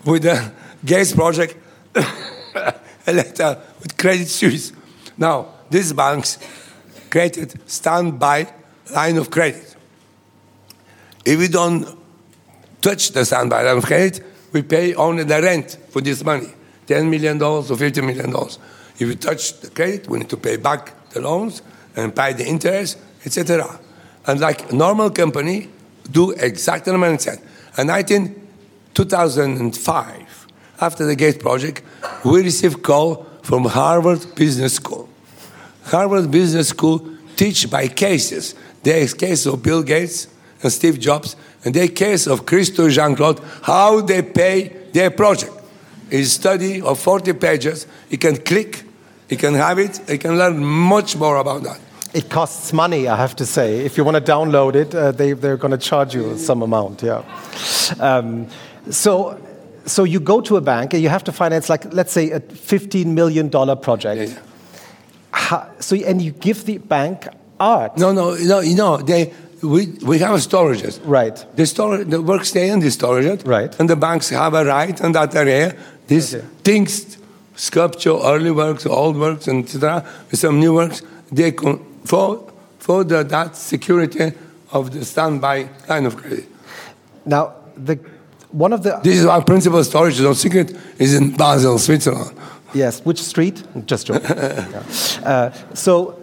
With 0.05 0.23
the 0.23 0.53
Gates 0.85 1.13
Project, 1.13 1.57
Electa, 3.07 3.61
with 3.83 3.97
Credit 3.99 4.29
Suisse. 4.29 4.73
Now, 5.19 5.49
these 5.71 5.93
banks 5.93 6.39
created 7.11 7.61
standby 7.69 8.53
line 8.95 9.19
of 9.19 9.31
credit. 9.31 9.77
If 11.25 11.39
we 11.39 11.49
don't 11.49 11.87
touch 12.81 13.11
the 13.11 13.25
standby 13.25 13.63
line 13.63 13.79
of 13.79 13.85
credit, 13.85 14.25
we 14.53 14.63
pay 14.63 14.95
only 14.95 15.25
the 15.25 15.41
rent 15.43 15.79
for 15.91 16.01
this 16.01 16.25
money, 16.25 16.49
$10 16.87 17.09
million 17.09 17.41
or 17.43 17.63
$50 17.63 18.05
million. 18.05 18.35
If 18.99 19.09
we 19.09 19.17
touch 19.17 19.61
the 19.61 19.71
credit, 19.71 20.09
we 20.09 20.19
need 20.19 20.31
to 20.31 20.37
pay 20.37 20.57
back 20.57 21.11
the 21.11 21.21
loans 21.21 21.63
and 21.97 22.15
pay 22.15 22.33
the 22.33 22.47
interest, 22.47 22.99
etc. 23.25 23.81
And 24.27 24.41
like 24.41 24.73
normal 24.73 25.11
company, 25.11 25.69
do 26.11 26.33
exactly 26.33 26.93
what 26.93 27.05
I 27.05 27.17
said. 27.17 27.41
And 27.77 27.91
I 27.91 28.03
think 28.03 28.39
2005, 28.95 30.47
after 30.81 31.07
the 31.07 31.17
Gate 31.17 31.41
project, 31.41 31.83
we 32.25 32.43
received 32.43 32.83
call 32.83 33.27
from 33.43 33.65
Harvard 33.65 34.35
Business 34.35 34.75
School. 34.75 35.09
Harvard 35.85 36.31
Business 36.31 36.69
School 36.69 37.07
teach 37.37 37.71
by 37.71 37.89
cases. 37.89 38.55
There 38.83 38.99
is 38.99 39.15
case 39.15 39.47
of 39.47 39.63
Bill 39.63 39.83
Gates 39.83 40.29
and 40.63 40.73
Steve 40.73 40.99
Jobs, 40.99 41.37
and 41.65 41.75
there 41.75 41.89
case 41.89 42.27
of 42.27 42.47
Christo 42.47 42.89
Jeanne-Claude, 42.89 43.41
how 43.63 44.01
they 44.01 44.23
pay 44.23 44.69
their 44.93 45.11
project. 45.11 45.53
It's 46.11 46.29
a 46.29 46.31
study 46.31 46.83
of 46.83 46.99
40 46.99 47.33
pages. 47.35 47.87
You 48.11 48.19
can 48.19 48.37
click, 48.37 48.85
you 49.29 49.37
can 49.37 49.55
have 49.55 49.79
it, 49.79 50.01
you 50.09 50.19
can 50.19 50.37
learn 50.39 50.63
much 50.65 51.17
more 51.17 51.37
about 51.37 51.63
that. 51.65 51.81
It 52.15 52.29
costs 52.29 52.73
money, 52.73 53.09
I 53.09 53.17
have 53.17 53.35
to 53.37 53.47
say. 53.47 53.87
If 53.87 53.97
you 53.97 54.05
want 54.05 54.25
to 54.25 54.33
download 54.33 54.75
it, 54.75 54.95
uh, 54.95 55.13
they, 55.13 55.33
they're 55.33 55.57
going 55.57 55.71
to 55.71 55.79
charge 55.79 56.15
you 56.15 56.37
some 56.37 56.61
amount, 56.63 57.03
yeah. 57.03 57.25
Um, 57.99 58.49
so, 58.91 59.41
so 59.87 60.05
you 60.05 60.21
go 60.21 60.41
to 60.41 60.57
a 60.57 60.61
bank 60.61 60.95
and 60.95 61.03
you 61.03 61.09
have 61.09 61.25
to 61.25 61.33
finance, 61.33 61.69
like, 61.69 61.93
let's 61.93 62.13
say, 62.13 62.31
a 62.31 62.41
$15 62.41 63.07
million 63.07 63.51
project. 63.51 64.31
Yeah. 64.31 64.39
How, 65.33 65.71
so, 65.81 65.97
and 65.97 66.21
you 66.21 66.31
give 66.33 66.65
the 66.65 66.79
bank 66.79 67.27
art. 67.59 67.97
No, 67.97 68.13
no, 68.13 68.35
no, 68.37 68.61
you 68.61 68.77
know, 68.77 68.99
they, 68.99 69.33
we, 69.63 69.87
we 70.05 70.19
have 70.19 70.35
a 70.35 70.39
storages. 70.39 71.01
Right. 71.05 71.45
The, 71.57 71.67
storage, 71.67 72.09
the 72.09 72.21
work 72.21 72.45
stay 72.45 72.69
in 72.69 72.81
the 72.81 72.91
storage. 72.91 73.43
Right. 73.45 73.79
And 73.81 73.89
the 73.89 73.97
banks 73.97 74.29
have 74.31 74.55
a 74.55 74.65
right 74.65 75.01
in 75.01 75.13
that 75.13 75.35
area. 75.35 75.77
These 76.07 76.35
Okay. 76.35 76.47
things, 76.65 77.17
sculpture, 77.57 78.17
early 78.19 78.51
works, 78.51 78.87
old 78.87 79.17
works, 79.17 79.49
and 79.49 79.65
etc., 79.65 80.05
some 80.33 80.61
new 80.61 80.75
works, 80.75 81.03
they 81.31 81.53
con- 81.53 81.81
for, 82.05 82.53
for 82.79 83.05
the, 83.05 83.23
that 83.25 83.57
security 83.57 84.33
of 84.73 84.91
the 84.91 85.05
standby 85.05 85.69
line 85.89 86.07
of 86.07 86.17
credit. 86.17 86.45
Now, 87.25 87.55
the, 87.77 87.99
one 88.53 88.73
of 88.73 88.83
the. 88.83 89.01
This 89.03 89.19
is 89.19 89.27
our 89.27 89.43
principal 89.43 89.83
storage, 89.85 90.21
no 90.21 90.33
secret, 90.35 90.77
is 90.99 91.15
in 91.15 91.37
Basel, 91.37 91.79
Switzerland. 91.79 92.39
Yes, 92.75 93.05
which 93.05 93.23
street? 93.23 93.63
Just 93.87 94.07
joking. 94.07 94.31
Yeah. 94.31 94.83
uh, 95.25 95.75
so, 95.75 96.19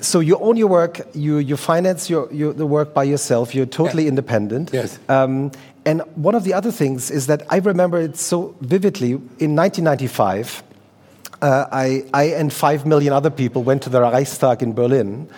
so 0.00 0.20
you 0.20 0.38
own 0.38 0.56
your 0.56 0.68
work, 0.68 1.00
you, 1.14 1.38
you 1.38 1.56
finance 1.56 2.08
your, 2.08 2.32
your, 2.32 2.52
the 2.52 2.66
work 2.66 2.94
by 2.94 3.04
yourself, 3.04 3.54
you're 3.54 3.66
totally 3.66 4.06
independent. 4.06 4.70
Yes. 4.72 4.98
Um, 5.08 5.50
and 5.86 6.00
one 6.14 6.34
of 6.34 6.44
the 6.44 6.54
other 6.54 6.70
things 6.70 7.10
is 7.10 7.26
that 7.26 7.42
I 7.50 7.58
remember 7.58 8.00
it 8.00 8.16
so 8.16 8.54
vividly. 8.60 9.12
In 9.12 9.54
1995, 9.54 10.62
uh, 11.42 11.66
I, 11.70 12.04
I 12.14 12.24
and 12.24 12.52
five 12.52 12.86
million 12.86 13.12
other 13.12 13.30
people 13.30 13.62
went 13.62 13.82
to 13.82 13.90
the 13.90 14.00
Reichstag 14.00 14.62
in 14.62 14.72
Berlin. 14.72 15.28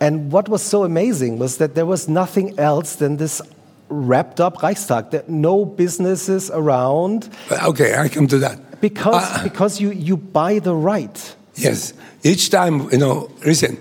And 0.00 0.30
what 0.30 0.48
was 0.48 0.62
so 0.62 0.84
amazing 0.84 1.38
was 1.38 1.56
that 1.56 1.74
there 1.74 1.86
was 1.86 2.08
nothing 2.08 2.58
else 2.58 2.96
than 2.96 3.16
this 3.16 3.40
wrapped 3.88 4.40
up 4.40 4.62
Reichstag, 4.62 5.10
that 5.10 5.28
no 5.28 5.64
businesses 5.64 6.50
around, 6.50 7.28
okay, 7.64 7.94
I 7.96 8.08
come 8.08 8.26
to 8.28 8.38
that. 8.38 8.80
because, 8.80 9.24
Uh, 9.24 9.42
because 9.42 9.80
you, 9.80 9.90
you 9.92 10.16
buy 10.16 10.58
the 10.60 10.74
right. 10.74 11.36
Yes. 11.54 11.92
Each 12.22 12.50
time, 12.50 12.88
you 12.92 12.98
know, 12.98 13.30
listen, 13.44 13.78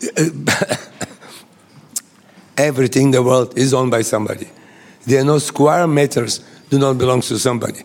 everything 2.56 3.06
in 3.06 3.10
the 3.12 3.22
world 3.22 3.56
is 3.56 3.72
owned 3.72 3.90
by 3.90 4.02
somebody. 4.02 4.48
There 5.06 5.20
are 5.20 5.24
no 5.24 5.38
square 5.38 5.86
meters 5.86 6.40
do 6.70 6.78
not 6.78 6.98
belong 6.98 7.20
to 7.22 7.38
somebody. 7.38 7.82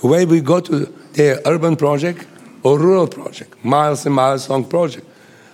When 0.00 0.28
we 0.28 0.40
go 0.40 0.60
to 0.60 0.86
the 1.14 1.40
urban 1.46 1.76
project 1.76 2.26
or 2.62 2.78
rural 2.78 3.06
project, 3.06 3.62
miles 3.64 4.06
and 4.06 4.14
miles 4.14 4.48
long 4.48 4.64
project, 4.64 5.06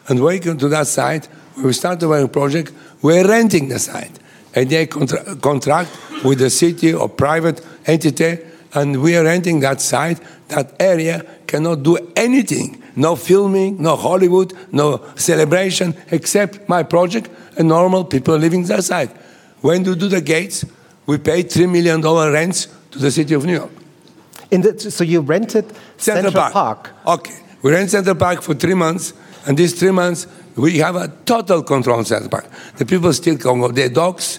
and 0.08 0.20
when 0.20 0.34
we 0.34 0.38
go 0.40 0.54
to 0.54 0.68
that 0.68 0.86
site, 0.86 1.26
when 1.54 1.66
we 1.66 1.72
start 1.72 2.00
the 2.00 2.28
project, 2.28 2.72
we're 3.02 3.26
renting 3.26 3.68
the 3.68 3.78
site. 3.78 4.18
And 4.54 4.70
they 4.70 4.86
contra- 4.86 5.36
contract 5.36 5.90
with 6.24 6.38
the 6.38 6.50
city 6.50 6.94
or 6.94 7.08
private 7.08 7.60
entity, 7.86 8.38
and 8.72 9.02
we 9.02 9.16
are 9.16 9.24
renting 9.24 9.60
that 9.60 9.80
site. 9.80 10.20
That 10.48 10.74
area 10.78 11.24
cannot 11.46 11.82
do 11.82 11.98
anything. 12.16 12.82
No 12.96 13.16
filming, 13.16 13.82
no 13.82 13.96
Hollywood, 13.96 14.52
no 14.70 15.04
celebration, 15.16 15.94
except 16.10 16.68
my 16.68 16.82
project 16.84 17.28
and 17.58 17.68
normal 17.68 18.04
people 18.04 18.36
living 18.36 18.64
that 18.64 18.84
site. 18.84 19.10
When 19.60 19.82
we 19.82 19.94
do 19.94 20.08
the 20.08 20.20
gates, 20.20 20.64
we 21.06 21.18
pay 21.18 21.42
$3 21.42 21.70
million 21.70 22.00
rents 22.32 22.68
to 22.92 22.98
the 22.98 23.10
city 23.10 23.34
of 23.34 23.44
New 23.44 23.54
York. 23.54 23.70
In 24.50 24.60
the, 24.60 24.78
so 24.78 25.02
you 25.02 25.20
rented 25.20 25.72
Central, 25.96 26.32
Park. 26.32 26.90
Okay. 27.06 27.34
We 27.62 27.72
rent 27.72 27.90
Central 27.90 28.14
Park 28.14 28.42
for 28.42 28.54
three 28.54 28.74
months, 28.74 29.12
and 29.46 29.56
these 29.56 29.78
three 29.78 29.90
months 29.90 30.26
we 30.56 30.78
have 30.78 30.96
a 30.96 31.08
total 31.24 31.62
control 31.62 31.98
on 31.98 32.04
Central 32.04 32.30
Park. 32.30 32.46
The 32.76 32.86
people 32.86 33.12
still 33.12 33.36
can 33.36 33.60
go 33.60 33.68
their 33.68 33.88
dogs 33.88 34.38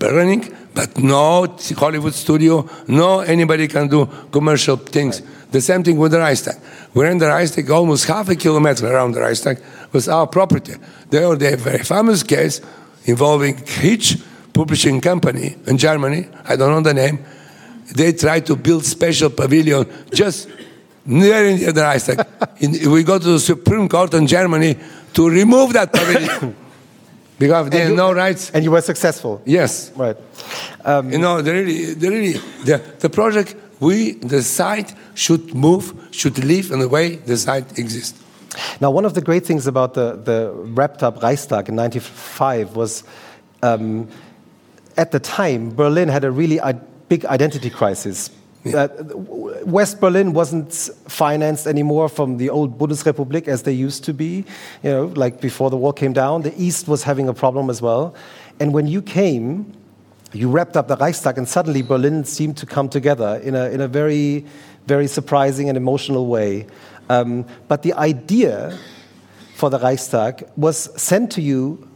running, 0.00 0.54
but 0.74 0.98
no 0.98 1.46
Hollywood 1.76 2.14
studio, 2.14 2.68
no 2.88 3.20
anybody 3.20 3.68
can 3.68 3.88
do 3.88 4.06
commercial 4.30 4.76
things. 4.76 5.22
The 5.50 5.60
same 5.60 5.84
thing 5.84 5.98
with 5.98 6.12
the 6.12 6.18
Reichstag. 6.18 6.56
We 6.94 7.04
rent 7.04 7.20
the 7.20 7.28
Reichstag 7.28 7.70
almost 7.70 8.06
half 8.06 8.28
a 8.28 8.36
kilometer 8.36 8.92
around 8.92 9.12
the 9.12 9.20
Reichstag 9.20 9.62
was 9.92 10.08
our 10.08 10.26
property. 10.26 10.74
There 11.10 11.28
was 11.28 11.42
a 11.42 11.56
very 11.56 11.84
famous 11.84 12.22
case 12.22 12.60
involving 13.04 13.56
Hitch 13.58 14.18
publishing 14.52 15.00
company 15.00 15.56
in 15.66 15.78
Germany. 15.78 16.28
I 16.44 16.56
don't 16.56 16.70
know 16.70 16.80
the 16.80 16.94
name. 16.94 17.24
They 17.94 18.12
tried 18.12 18.46
to 18.46 18.56
build 18.56 18.84
special 18.84 19.30
pavilion 19.30 19.86
just 20.12 20.48
near 21.06 21.72
the 21.72 21.80
Reichstag. 21.80 22.26
In, 22.60 22.90
we 22.90 23.02
go 23.02 23.18
to 23.18 23.32
the 23.32 23.40
Supreme 23.40 23.88
Court 23.88 24.14
in 24.14 24.26
Germany 24.26 24.76
to 25.14 25.28
remove 25.28 25.72
that 25.72 25.92
pavilion 25.98 26.54
because 27.38 27.70
they 27.70 27.80
have 27.80 27.90
you- 27.90 27.96
no 27.96 28.12
rights. 28.12 28.50
And 28.54 28.64
you 28.64 28.70
were 28.70 28.80
successful. 28.82 29.40
Yes, 29.44 29.90
Right. 29.96 30.16
Um, 30.84 31.10
you 31.10 31.18
know, 31.18 31.40
the 31.40 31.52
really, 31.52 31.94
the 31.94 32.08
really, 32.10 32.32
the, 32.64 32.80
the 32.98 33.08
project, 33.08 33.56
we, 33.80 34.12
the 34.12 34.42
site 34.42 34.94
should 35.14 35.54
move, 35.54 35.94
should 36.10 36.36
live 36.44 36.70
in 36.70 36.78
the 36.80 36.88
way 36.88 37.16
the 37.16 37.36
site 37.36 37.78
exists. 37.78 38.20
Now, 38.80 38.90
one 38.90 39.04
of 39.06 39.14
the 39.14 39.20
great 39.22 39.44
things 39.46 39.66
about 39.66 39.94
the, 39.94 40.14
the 40.16 40.52
wrapped 40.52 41.02
up 41.02 41.22
Reichstag 41.22 41.68
in 41.70 41.74
95 41.76 42.76
was 42.76 43.02
um, 43.62 44.06
at 44.96 45.10
the 45.10 45.18
time, 45.20 45.74
Berlin 45.74 46.08
had 46.08 46.22
a 46.24 46.30
really 46.30 46.60
i- 46.60 46.72
big 47.08 47.24
identity 47.24 47.70
crisis. 47.70 48.30
Uh, 48.72 48.88
West 49.64 50.00
Berlin 50.00 50.32
wasn't 50.32 50.72
financed 51.08 51.66
anymore 51.66 52.08
from 52.08 52.38
the 52.38 52.48
old 52.48 52.78
Bundesrepublik 52.78 53.46
as 53.46 53.64
they 53.64 53.72
used 53.72 54.04
to 54.04 54.14
be, 54.14 54.44
you 54.82 54.90
know, 54.90 55.06
like 55.16 55.40
before 55.40 55.68
the 55.68 55.76
wall 55.76 55.92
came 55.92 56.14
down. 56.14 56.42
The 56.42 56.54
East 56.56 56.88
was 56.88 57.02
having 57.02 57.28
a 57.28 57.34
problem 57.34 57.68
as 57.68 57.82
well. 57.82 58.14
And 58.60 58.72
when 58.72 58.86
you 58.86 59.02
came, 59.02 59.72
you 60.32 60.48
wrapped 60.48 60.76
up 60.76 60.88
the 60.88 60.96
Reichstag, 60.96 61.38
and 61.38 61.48
suddenly 61.48 61.82
Berlin 61.82 62.24
seemed 62.24 62.56
to 62.56 62.66
come 62.66 62.88
together 62.88 63.40
in 63.44 63.54
a, 63.54 63.68
in 63.70 63.80
a 63.80 63.88
very, 63.88 64.46
very 64.86 65.06
surprising 65.06 65.68
and 65.68 65.76
emotional 65.76 66.26
way. 66.26 66.66
Um, 67.08 67.46
but 67.68 67.82
the 67.82 67.92
idea 67.94 68.78
for 69.54 69.70
the 69.70 69.78
Reichstag 69.78 70.48
was 70.56 70.90
sent 71.00 71.30
to 71.32 71.42
you 71.42 71.88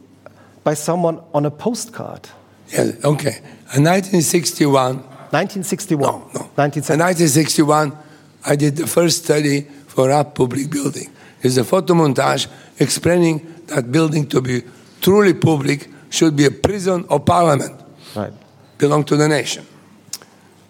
by 0.64 0.74
someone 0.74 1.20
on 1.32 1.46
a 1.46 1.50
postcard. 1.50 2.28
Yeah, 2.68 2.92
okay. 3.02 3.38
In 3.74 3.84
1961, 3.84 5.02
1961. 5.30 6.12
no, 6.12 6.18
no. 6.34 6.40
In 6.56 6.98
1961, 7.00 7.96
I 8.44 8.56
did 8.56 8.76
the 8.76 8.86
first 8.86 9.24
study 9.24 9.62
for 9.86 10.10
a 10.10 10.24
public 10.24 10.70
building. 10.70 11.10
It's 11.42 11.56
a 11.56 11.62
photomontage 11.62 12.48
explaining 12.78 13.62
that 13.66 13.90
building 13.92 14.26
to 14.28 14.40
be 14.40 14.62
truly 15.00 15.34
public 15.34 15.88
should 16.10 16.34
be 16.34 16.46
a 16.46 16.50
prison 16.50 17.04
or 17.08 17.20
parliament. 17.20 17.80
Right. 18.16 18.32
belong 18.78 19.04
to 19.04 19.16
the 19.16 19.28
nation. 19.28 19.66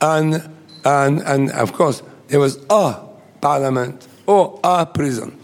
And, 0.01 0.51
and, 0.85 1.21
and 1.21 1.51
of 1.53 1.73
course, 1.73 2.03
there 2.29 2.41
was 2.41 2.59
a 2.69 2.97
parliament 3.41 4.09
or 4.27 4.59
a 4.65 4.87
prison. 4.87 5.39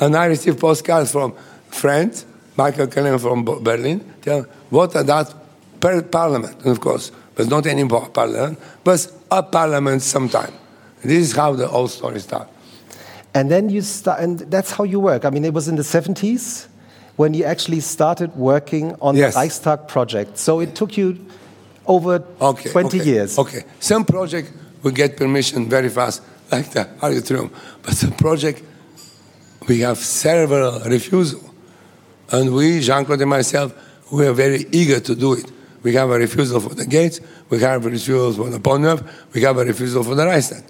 And 0.00 0.16
I 0.16 0.26
received 0.26 0.58
postcards 0.58 1.12
from 1.12 1.34
friends, 1.68 2.26
Michael 2.56 2.88
Cullen 2.88 3.18
from 3.18 3.44
Berlin, 3.44 4.14
tell 4.20 4.42
what 4.68 4.94
are 4.96 5.04
that 5.04 5.32
parliament. 5.80 6.64
Of 6.66 6.80
course, 6.80 7.10
was 7.36 7.48
not 7.48 7.66
any 7.66 7.86
par- 7.86 8.08
parliament, 8.10 8.58
but 8.84 9.10
a 9.30 9.42
parliament 9.42 10.02
sometime. 10.02 10.52
This 11.02 11.30
is 11.30 11.36
how 11.36 11.54
the 11.54 11.66
whole 11.66 11.88
story 11.88 12.20
starts. 12.20 12.50
And 13.32 13.50
then 13.50 13.68
you 13.70 13.80
start, 13.82 14.20
and 14.20 14.40
that's 14.40 14.72
how 14.72 14.84
you 14.84 14.98
work. 15.00 15.24
I 15.24 15.30
mean, 15.30 15.44
it 15.44 15.54
was 15.54 15.68
in 15.68 15.76
the 15.76 15.82
70s 15.84 16.66
when 17.16 17.32
you 17.34 17.44
actually 17.44 17.80
started 17.80 18.34
working 18.36 18.94
on 19.00 19.14
Yes. 19.16 19.34
the 19.34 19.40
Reichstag 19.40 19.88
project. 19.88 20.36
So 20.38 20.60
it 20.60 20.74
took 20.74 20.96
you 20.96 21.16
over 21.86 22.22
Okay, 22.40 22.70
20 22.70 22.98
okay, 23.00 23.06
years. 23.08 23.38
Okay, 23.38 23.62
some 23.78 24.04
project 24.04 24.52
we 24.82 24.92
get 24.92 25.16
permission 25.16 25.68
very 25.68 25.88
fast, 25.88 26.22
like 26.52 26.70
the 26.70 26.88
auditorium, 27.02 27.50
but 27.82 27.94
the 27.94 28.10
project 28.12 28.62
we 29.68 29.80
have 29.80 29.98
several 29.98 30.80
refusal, 30.80 31.40
and 32.32 32.52
we, 32.52 32.80
Jeanne-Claude 32.80 33.20
and 33.20 33.30
myself, 33.30 33.72
we 34.10 34.26
are 34.26 34.32
very 34.32 34.66
eager 34.72 34.98
to 35.00 35.14
do 35.14 35.34
it. 35.34 35.50
We 35.82 35.94
have 35.94 36.10
a 36.10 36.18
refusal 36.18 36.60
for 36.60 36.74
the 36.74 36.86
gates, 36.86 37.20
we 37.48 37.58
have 37.60 37.84
a 37.84 37.88
refusal 37.88 38.32
for 38.32 38.50
the 38.50 38.60
Pont 38.60 38.82
Neuf, 38.82 39.02
we 39.32 39.42
have 39.42 39.56
a 39.56 39.64
refusal 39.64 40.04
for 40.04 40.14
the 40.14 40.26
Reichstag, 40.26 40.62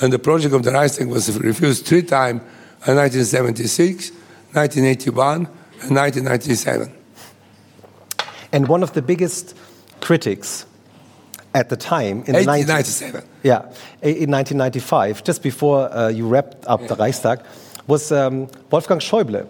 and 0.00 0.12
the 0.12 0.18
project 0.18 0.54
of 0.54 0.62
the 0.62 0.70
Reichstag 0.70 1.08
was 1.08 1.36
refused 1.38 1.86
three 1.86 2.02
times: 2.02 2.40
in 2.86 2.96
1976, 2.96 4.10
1981, 4.52 5.36
and 5.36 5.96
1997. 5.96 6.92
And 8.52 8.68
one 8.68 8.82
of 8.82 8.92
the 8.92 9.02
biggest 9.02 9.56
critics 10.00 10.66
at 11.54 11.68
the 11.68 11.76
time 11.76 12.18
in 12.26 12.34
the 12.34 12.40
90s. 12.40 12.68
1897. 12.68 13.24
Yeah, 13.42 13.62
in 14.02 14.30
1995, 14.30 15.24
just 15.24 15.42
before 15.42 15.92
uh, 15.92 16.08
you 16.08 16.28
wrapped 16.28 16.64
up 16.66 16.86
the 16.86 16.94
Reichstag, 16.96 17.40
was 17.86 18.12
um, 18.12 18.48
Wolfgang 18.70 18.98
Schäuble, 18.98 19.46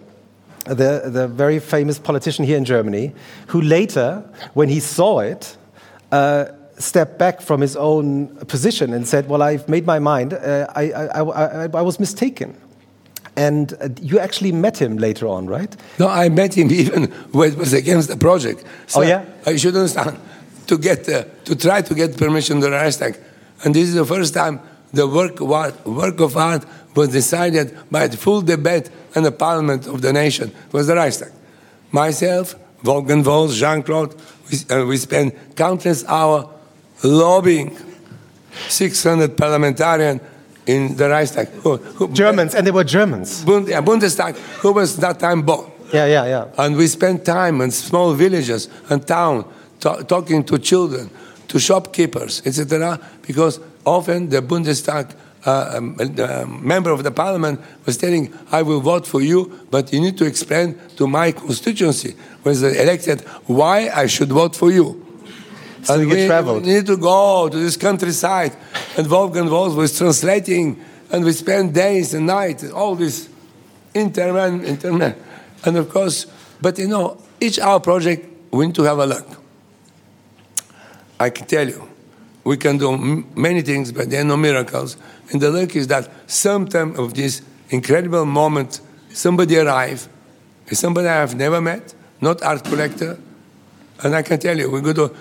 the, 0.65 1.03
the 1.05 1.27
very 1.27 1.59
famous 1.59 1.99
politician 1.99 2.45
here 2.45 2.57
in 2.57 2.65
Germany, 2.65 3.13
who 3.47 3.61
later, 3.61 4.23
when 4.53 4.69
he 4.69 4.79
saw 4.79 5.19
it, 5.19 5.57
uh, 6.11 6.45
stepped 6.77 7.17
back 7.17 7.41
from 7.41 7.61
his 7.61 7.75
own 7.75 8.27
position 8.47 8.93
and 8.93 9.07
said, 9.07 9.29
Well, 9.29 9.41
I've 9.41 9.69
made 9.69 9.85
my 9.85 9.99
mind, 9.99 10.33
uh, 10.33 10.67
I, 10.75 10.91
I, 10.91 11.21
I, 11.21 11.63
I 11.73 11.81
was 11.81 11.99
mistaken. 11.99 12.55
And 13.37 13.73
uh, 13.73 13.89
you 14.01 14.19
actually 14.19 14.51
met 14.53 14.77
him 14.81 14.97
later 14.97 15.27
on, 15.27 15.45
right? 15.47 15.75
No, 15.99 16.07
I 16.07 16.29
met 16.29 16.53
him 16.53 16.71
even 16.71 17.11
when 17.31 17.51
it 17.51 17.57
was 17.57 17.73
against 17.73 18.07
the 18.07 18.17
project. 18.17 18.63
So 18.87 19.01
Oh, 19.01 19.03
yeah? 19.03 19.25
I 19.45 19.57
should 19.57 19.75
understand 19.75 20.17
to 20.67 20.77
get 20.77 21.07
uh, 21.09 21.25
to 21.45 21.55
try 21.55 21.81
to 21.81 21.93
get 21.93 22.17
permission 22.17 22.61
to 22.61 22.67
the 22.67 22.71
Reichstag, 22.71 23.17
and 23.63 23.75
this 23.75 23.89
is 23.89 23.95
the 23.95 24.05
first 24.05 24.33
time 24.33 24.59
the 24.93 25.07
work 25.07 25.41
of 25.41 25.51
art, 25.51 25.85
work 25.85 26.19
of 26.19 26.37
art 26.37 26.65
was 26.95 27.09
decided 27.09 27.77
by 27.91 28.07
the 28.07 28.17
full 28.17 28.41
debate 28.41 28.89
and 29.13 29.25
the 29.25 29.31
Parliament 29.31 29.87
of 29.87 30.01
the 30.01 30.13
nation 30.13 30.51
was 30.71 30.87
the 30.87 30.95
Reichstag. 30.95 31.31
Myself, 31.91 32.55
Wolfgang 32.83 33.23
Volz, 33.23 33.57
Jeanne 33.57 33.83
Claude, 33.83 34.15
we, 34.49 34.75
uh, 34.75 34.85
we 34.85 34.97
spent 34.97 35.55
countless 35.55 36.05
hours 36.05 36.45
lobbying 37.03 37.77
600 38.69 39.35
parliamentarians 39.37 40.21
in 40.65 40.95
the 40.95 41.09
Reichstag. 41.09 41.47
Who, 41.63 41.77
who, 41.77 42.11
Germans, 42.13 42.55
and 42.55 42.65
they 42.65 42.71
were 42.71 42.83
Germans. 42.83 43.43
Bund, 43.43 43.67
yeah, 43.67 43.81
Bundestag, 43.81 44.37
who 44.61 44.73
was 44.73 44.97
that 44.97 45.19
time 45.19 45.41
born. 45.41 45.71
Yeah, 45.93 46.05
yeah, 46.05 46.25
yeah. 46.25 46.45
And 46.57 46.75
we 46.75 46.87
spent 46.87 47.25
time 47.25 47.61
in 47.61 47.71
small 47.71 48.13
villages 48.13 48.69
and 48.89 49.05
town 49.05 49.45
ta- 49.79 50.01
talking 50.01 50.43
to 50.45 50.57
children, 50.57 51.09
to 51.47 51.59
shopkeepers, 51.59 52.41
etc. 52.45 52.99
Because 53.21 53.59
often 53.85 54.29
the 54.29 54.41
Bundestag 54.41 55.13
uh, 55.45 55.75
um, 55.75 55.95
uh, 55.99 56.45
member 56.47 56.89
of 56.89 57.03
the 57.03 57.11
parliament 57.11 57.61
was 57.85 57.97
telling, 57.97 58.33
I 58.51 58.63
will 58.63 58.81
vote 58.81 59.05
for 59.05 59.21
you, 59.21 59.67
but 59.69 59.93
you 59.93 60.01
need 60.01 60.17
to 60.17 60.25
explain 60.25 60.79
to 60.97 61.07
my 61.07 61.31
constituency, 61.31 62.15
was 62.43 62.63
elected, 62.63 63.21
why 63.45 63.89
I 63.93 64.07
should 64.07 64.29
vote 64.29 64.55
for 64.55 64.71
you. 64.71 65.05
So 65.83 65.99
you 65.99 66.09
we, 66.09 66.25
traveled. 66.25 66.65
need 66.65 66.87
to 66.87 66.97
go 66.97 67.47
to 67.47 67.57
this 67.57 67.77
countryside. 67.77 68.55
And 68.97 69.07
Wolfgang 69.07 69.47
Volz 69.47 69.75
was 69.75 69.95
translating, 69.95 70.83
and 71.11 71.23
we 71.23 71.31
spent 71.31 71.73
days 71.73 72.15
and 72.15 72.25
nights, 72.25 72.71
all 72.71 72.95
this 72.95 73.29
interman, 73.93 74.63
interman. 74.65 75.15
And 75.63 75.77
of 75.77 75.89
course, 75.89 76.25
but 76.59 76.79
you 76.79 76.87
know, 76.87 77.21
each 77.39 77.59
our 77.59 77.79
project, 77.79 78.27
we 78.51 78.65
need 78.65 78.75
to 78.75 78.83
have 78.83 78.97
a 78.97 79.05
luck. 79.05 79.44
I 81.19 81.29
can 81.29 81.47
tell 81.47 81.67
you, 81.67 81.87
we 82.43 82.57
can 82.57 82.77
do 82.77 82.93
m- 82.93 83.25
many 83.35 83.61
things, 83.61 83.91
but 83.91 84.09
there 84.09 84.21
are 84.21 84.25
no 84.25 84.37
miracles. 84.37 84.97
And 85.31 85.41
the 85.41 85.49
luck 85.49 85.75
is 85.75 85.87
that 85.87 86.09
sometime 86.27 86.95
of 86.99 87.13
this 87.13 87.41
incredible 87.69 88.25
moment, 88.25 88.81
somebody 89.11 89.57
arrive, 89.57 90.07
somebody 90.71 91.07
I 91.07 91.15
have 91.15 91.35
never 91.35 91.61
met, 91.61 91.93
not 92.21 92.41
art 92.43 92.63
collector, 92.63 93.17
and 94.03 94.15
I 94.15 94.21
can 94.21 94.39
tell 94.39 94.57
you, 94.57 94.69
we 94.69 94.81
go 94.81 94.93
to 94.93 95.15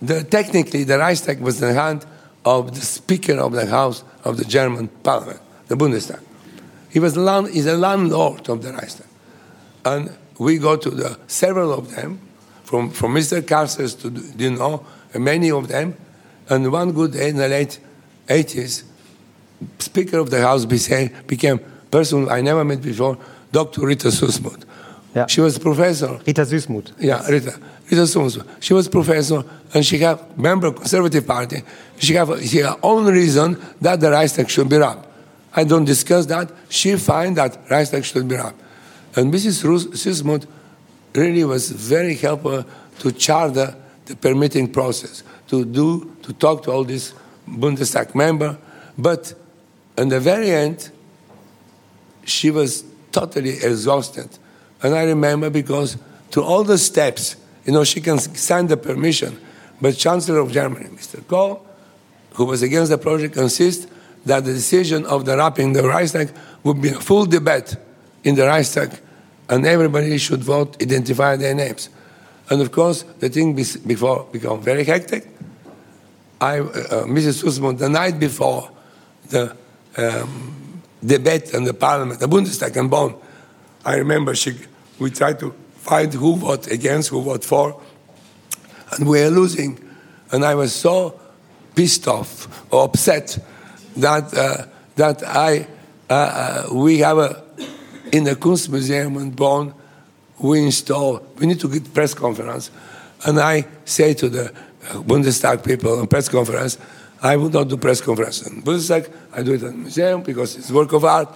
the, 0.00 0.24
technically 0.24 0.84
the 0.84 0.98
Reichstag 0.98 1.40
was 1.40 1.62
in 1.62 1.68
the 1.68 1.74
hand 1.74 2.04
of 2.44 2.74
the 2.74 2.80
Speaker 2.80 3.38
of 3.38 3.52
the 3.52 3.66
House 3.66 4.04
of 4.24 4.36
the 4.36 4.44
German 4.44 4.88
Parliament, 5.02 5.40
the 5.68 5.76
Bundestag. 5.76 6.20
He 6.90 6.98
was 7.00 7.16
land, 7.16 7.48
he's 7.48 7.66
a 7.66 7.76
landlord 7.76 8.48
of 8.48 8.62
the 8.62 8.72
Reichstag, 8.72 9.06
and 9.84 10.16
we 10.38 10.58
go 10.58 10.76
to 10.76 10.90
the 10.90 11.18
several 11.26 11.72
of 11.72 11.94
them, 11.94 12.20
from 12.64 12.90
from 12.90 13.14
Mr. 13.14 13.42
Carstens 13.42 13.94
to 14.00 14.10
you 14.42 14.50
know 14.50 14.84
many 15.14 15.50
of 15.50 15.68
them, 15.68 15.96
and 16.48 16.70
one 16.70 16.92
good 16.92 17.12
day 17.12 17.30
in 17.30 17.36
the 17.36 17.48
late 17.48 17.78
80s, 18.28 18.84
Speaker 19.78 20.18
of 20.18 20.30
the 20.30 20.40
House 20.40 20.64
became, 20.64 21.10
became 21.26 21.60
person 21.90 22.28
I 22.28 22.40
never 22.40 22.64
met 22.64 22.82
before, 22.82 23.18
Dr. 23.52 23.86
Rita 23.86 24.08
Süßmuth. 24.08 24.64
Yeah. 25.14 25.26
She 25.26 25.40
was 25.40 25.58
professor 25.58 26.18
Rita 26.26 26.42
Süßmuth. 26.42 26.92
yeah, 26.98 27.24
Rita. 27.28 27.56
Rita 27.88 28.02
Sunsu. 28.02 28.44
She 28.60 28.74
was 28.74 28.88
professor 28.88 29.44
and 29.72 29.86
she 29.86 29.98
have 29.98 30.36
member 30.36 30.66
of 30.66 30.76
Conservative 30.76 31.26
Party. 31.26 31.62
She 31.98 32.14
have 32.14 32.42
she 32.44 32.58
her 32.58 32.76
own 32.82 33.06
reason 33.06 33.60
that 33.80 34.00
the 34.00 34.10
Reichstag 34.10 34.48
should 34.48 34.68
be 34.68 34.76
robbed. 34.76 35.06
I 35.54 35.62
don't 35.64 35.84
discuss 35.84 36.26
that. 36.26 36.50
She 36.68 36.96
find 36.96 37.36
that 37.36 37.58
Reichstag 37.70 38.04
should 38.04 38.26
be 38.26 38.34
robbed. 38.34 38.60
And 39.14 39.32
Mrs. 39.32 39.62
Sismut 39.92 40.46
really 41.14 41.44
was 41.44 41.70
very 41.70 42.16
helpful 42.16 42.64
to 42.98 43.12
charter 43.12 43.76
the 44.06 44.16
permitting 44.16 44.72
process, 44.72 45.22
to 45.48 45.64
do, 45.64 46.16
to 46.22 46.32
talk 46.32 46.62
to 46.64 46.72
all 46.72 46.84
these 46.84 47.14
Bundestag 47.48 48.14
member. 48.14 48.58
But 48.96 49.34
in 49.96 50.08
the 50.08 50.20
very 50.20 50.50
end, 50.50 50.90
she 52.24 52.50
was 52.50 52.84
totally 53.12 53.50
exhausted. 53.50 54.28
And 54.82 54.94
I 54.94 55.04
remember 55.04 55.50
because 55.50 55.96
to 56.32 56.42
all 56.42 56.64
the 56.64 56.78
steps, 56.78 57.36
you 57.64 57.72
know, 57.72 57.84
she 57.84 58.00
can 58.00 58.18
sign 58.18 58.66
the 58.66 58.76
permission, 58.76 59.38
but 59.80 59.96
Chancellor 59.96 60.38
of 60.38 60.52
Germany, 60.52 60.86
Mr. 60.86 61.26
Kohl, 61.26 61.64
who 62.34 62.44
was 62.44 62.62
against 62.62 62.90
the 62.90 62.98
project, 62.98 63.36
insists 63.36 63.86
that 64.26 64.44
the 64.44 64.52
decision 64.52 65.06
of 65.06 65.24
the 65.24 65.36
wrapping 65.36 65.72
the 65.72 65.82
Reichstag 65.82 66.30
would 66.62 66.80
be 66.80 66.88
a 66.88 67.00
full 67.00 67.26
debate 67.26 67.76
in 68.24 68.34
the 68.34 68.42
Reichstag, 68.42 68.98
and 69.48 69.66
everybody 69.66 70.18
should 70.18 70.42
vote, 70.42 70.80
identify 70.82 71.36
their 71.36 71.54
names. 71.54 71.88
And 72.50 72.60
of 72.60 72.72
course, 72.72 73.04
the 73.20 73.28
thing 73.28 73.54
before 73.54 74.26
become 74.30 74.60
very 74.60 74.84
hectic. 74.84 75.26
I, 76.40 76.58
uh, 76.58 76.62
uh, 76.62 77.04
Mrs. 77.04 77.42
Sussman, 77.42 77.78
the 77.78 77.88
night 77.88 78.18
before 78.18 78.70
the 79.28 79.56
um, 79.96 80.82
debate 81.04 81.54
in 81.54 81.64
the 81.64 81.72
parliament, 81.72 82.20
the 82.20 82.26
Bundestag 82.26 82.76
in 82.76 82.88
Bonn, 82.88 83.14
I 83.84 83.96
remember 83.96 84.34
she, 84.34 84.58
we 84.98 85.10
tried 85.10 85.38
to 85.40 85.54
find 85.76 86.12
who 86.12 86.36
voted 86.36 86.72
against, 86.72 87.10
who 87.10 87.22
voted 87.22 87.44
for, 87.44 87.80
and 88.92 89.08
we 89.08 89.20
were 89.22 89.30
losing. 89.30 89.78
And 90.32 90.44
I 90.44 90.54
was 90.54 90.74
so 90.74 91.18
pissed 91.74 92.08
off 92.08 92.72
or 92.72 92.84
upset 92.84 93.38
that, 93.96 94.34
uh, 94.34 94.66
that 94.96 95.22
I, 95.26 95.66
uh, 96.10 96.12
uh, 96.12 96.74
we 96.74 96.98
have 96.98 97.18
a, 97.18 97.42
in 98.12 98.24
the 98.24 98.36
Kunstmuseum 98.36 99.20
in 99.20 99.30
Bonn, 99.30 99.74
we 100.38 100.62
install, 100.62 101.22
we 101.38 101.46
need 101.46 101.60
to 101.60 101.68
get 101.68 101.92
press 101.94 102.14
conference. 102.14 102.70
And 103.24 103.38
I 103.38 103.66
say 103.84 104.14
to 104.14 104.28
the 104.28 104.50
uh, 104.50 105.02
Bundestag 105.02 105.64
people 105.64 106.00
in 106.00 106.06
press 106.06 106.28
conference, 106.28 106.78
I 107.22 107.36
will 107.36 107.48
not 107.48 107.68
do 107.68 107.76
press 107.76 108.00
conference 108.00 108.46
in 108.46 108.62
Bundestag, 108.62 109.10
I 109.32 109.42
do 109.42 109.54
it 109.54 109.58
the 109.58 109.72
museum 109.72 110.22
because 110.22 110.56
it's 110.56 110.70
work 110.70 110.92
of 110.92 111.04
art. 111.04 111.28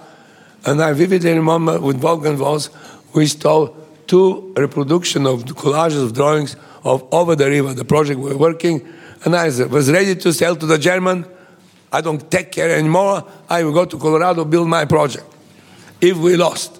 And 0.65 0.81
I 0.81 0.93
vividly 0.93 1.33
remember 1.33 1.79
with 1.79 2.03
Wolfgang 2.03 2.37
Volz, 2.37 2.69
we 3.13 3.25
stole 3.27 3.75
two 4.07 4.53
reproduction 4.57 5.25
of 5.25 5.45
collages 5.45 6.03
of 6.03 6.13
drawings 6.13 6.55
of 6.83 7.07
Over 7.11 7.35
the 7.35 7.49
River, 7.49 7.73
the 7.73 7.85
project 7.85 8.19
we 8.19 8.31
were 8.31 8.37
working. 8.37 8.87
And 9.25 9.35
I 9.35 9.45
was 9.45 9.91
ready 9.91 10.15
to 10.15 10.33
sell 10.33 10.55
to 10.55 10.65
the 10.65 10.77
German. 10.77 11.25
I 11.91 12.01
don't 12.01 12.29
take 12.29 12.51
care 12.51 12.69
anymore. 12.69 13.25
I 13.49 13.63
will 13.63 13.73
go 13.73 13.85
to 13.85 13.97
Colorado, 13.97 14.45
build 14.45 14.67
my 14.67 14.85
project. 14.85 15.25
If 16.01 16.17
we 16.17 16.35
lost. 16.37 16.79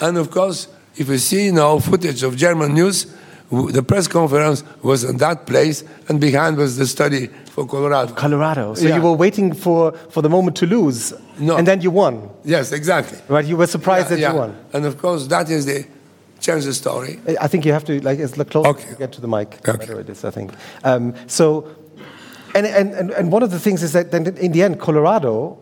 And 0.00 0.16
of 0.16 0.30
course, 0.30 0.68
if 0.96 1.08
you 1.08 1.18
see 1.18 1.50
now 1.50 1.78
footage 1.78 2.22
of 2.22 2.36
German 2.36 2.74
news, 2.74 3.06
the 3.50 3.82
press 3.82 4.08
conference 4.08 4.64
was 4.82 5.04
in 5.04 5.18
that 5.18 5.46
place, 5.46 5.84
and 6.08 6.20
behind 6.20 6.56
was 6.56 6.76
the 6.76 6.86
study 6.86 7.28
for 7.52 7.66
Colorado. 7.66 8.12
Colorado. 8.14 8.74
So 8.74 8.86
Yeah. 8.88 8.96
you 8.96 9.02
were 9.02 9.12
waiting 9.12 9.54
for, 9.54 9.92
for 10.10 10.20
the 10.22 10.28
moment 10.28 10.56
to 10.58 10.66
lose. 10.66 11.12
No. 11.38 11.56
And 11.56 11.66
then 11.66 11.80
you 11.80 11.90
won. 11.92 12.28
Yes, 12.44 12.72
exactly. 12.72 13.18
Right? 13.28 13.44
You 13.44 13.56
were 13.56 13.66
surprised 13.68 14.08
that 14.08 14.18
Yeah, 14.18 14.32
you 14.32 14.38
won. 14.38 14.56
And 14.72 14.84
of 14.84 14.98
course, 14.98 15.26
that 15.28 15.48
is 15.50 15.64
the 15.66 15.84
change 16.40 16.64
the 16.64 16.74
story. 16.74 17.18
I 17.40 17.46
think 17.48 17.64
you 17.64 17.72
have 17.72 17.84
to 17.84 18.00
like 18.00 18.18
it's 18.18 18.34
closer 18.34 18.68
Okay. 18.70 18.94
get 18.98 19.12
to 19.12 19.20
the 19.20 19.28
mic. 19.28 19.62
the 19.62 19.70
Okay. 19.70 19.78
better 19.78 20.00
it 20.00 20.08
is, 20.10 20.24
I 20.24 20.30
think. 20.30 20.50
Um, 20.84 21.14
so, 21.26 21.64
and, 22.54 22.66
and 22.66 22.92
and 22.94 23.10
and 23.12 23.32
one 23.32 23.42
of 23.42 23.50
the 23.50 23.58
things 23.60 23.82
is 23.82 23.92
that 23.92 24.10
then 24.10 24.26
in 24.38 24.52
the 24.52 24.62
end, 24.62 24.78
Colorado. 24.80 25.58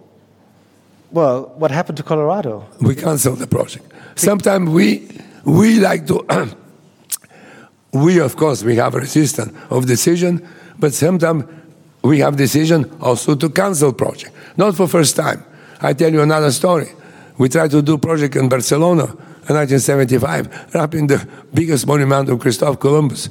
Well, 1.14 1.52
what 1.54 1.70
happened 1.70 1.96
to 1.98 2.02
Colorado? 2.02 2.66
We 2.80 2.96
canceled 2.96 3.38
the 3.38 3.46
project. 3.46 3.86
Sometimes 4.16 4.68
we 4.68 5.08
we 5.44 5.78
like 5.78 6.08
to. 6.08 6.26
we 7.92 8.18
of 8.18 8.34
course 8.34 8.64
we 8.64 8.74
have 8.76 8.96
a 8.96 8.98
resistance 8.98 9.52
of 9.70 9.86
decision, 9.86 10.44
but 10.76 10.92
sometimes 10.92 11.44
we 12.02 12.18
have 12.18 12.36
decision 12.36 12.90
also 13.00 13.36
to 13.36 13.48
cancel 13.48 13.92
project. 13.92 14.34
Not 14.56 14.74
for 14.74 14.88
first 14.88 15.14
time. 15.14 15.44
I 15.80 15.92
tell 15.92 16.12
you 16.12 16.20
another 16.20 16.50
story. 16.50 16.88
We 17.38 17.48
tried 17.48 17.70
to 17.70 17.80
do 17.80 17.96
project 17.96 18.34
in 18.34 18.48
Barcelona 18.48 19.04
in 19.48 19.54
1975, 19.54 20.74
wrapping 20.74 21.06
the 21.06 21.24
biggest 21.52 21.86
monument 21.86 22.28
of 22.28 22.40
Christoph 22.40 22.80
Columbus. 22.80 23.28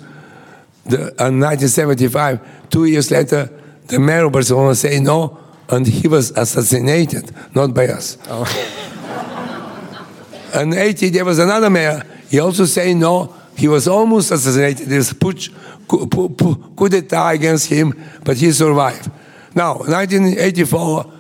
The, 0.86 1.12
in 1.20 1.40
1975, 1.42 2.70
two 2.70 2.86
years 2.86 3.12
later, 3.12 3.50
the 3.88 4.00
mayor 4.00 4.26
of 4.26 4.32
Barcelona 4.32 4.74
said 4.76 5.02
no, 5.02 5.38
and 5.70 5.88
he 5.88 6.08
was 6.08 6.32
assassinated, 6.32 7.32
not 7.56 7.74
by 7.74 7.88
us. 7.88 8.18
Oh. 8.28 8.46
And 10.54 10.72
80, 10.72 11.10
there 11.10 11.26
was 11.26 11.40
another 11.40 11.70
mayor. 11.70 12.04
He 12.30 12.40
also 12.40 12.66
said 12.66 12.96
no, 12.98 13.34
he 13.58 13.68
was 13.68 13.88
almost 13.88 14.32
assassinated. 14.32 14.88
There's 14.88 15.12
putsch, 15.12 15.50
coup, 15.88 16.90
d'etat 16.90 17.30
against 17.32 17.70
him, 17.70 17.94
but 18.24 18.38
he 18.38 18.52
survived. 18.52 19.10
Now, 19.56 19.78
1984, 19.78 21.12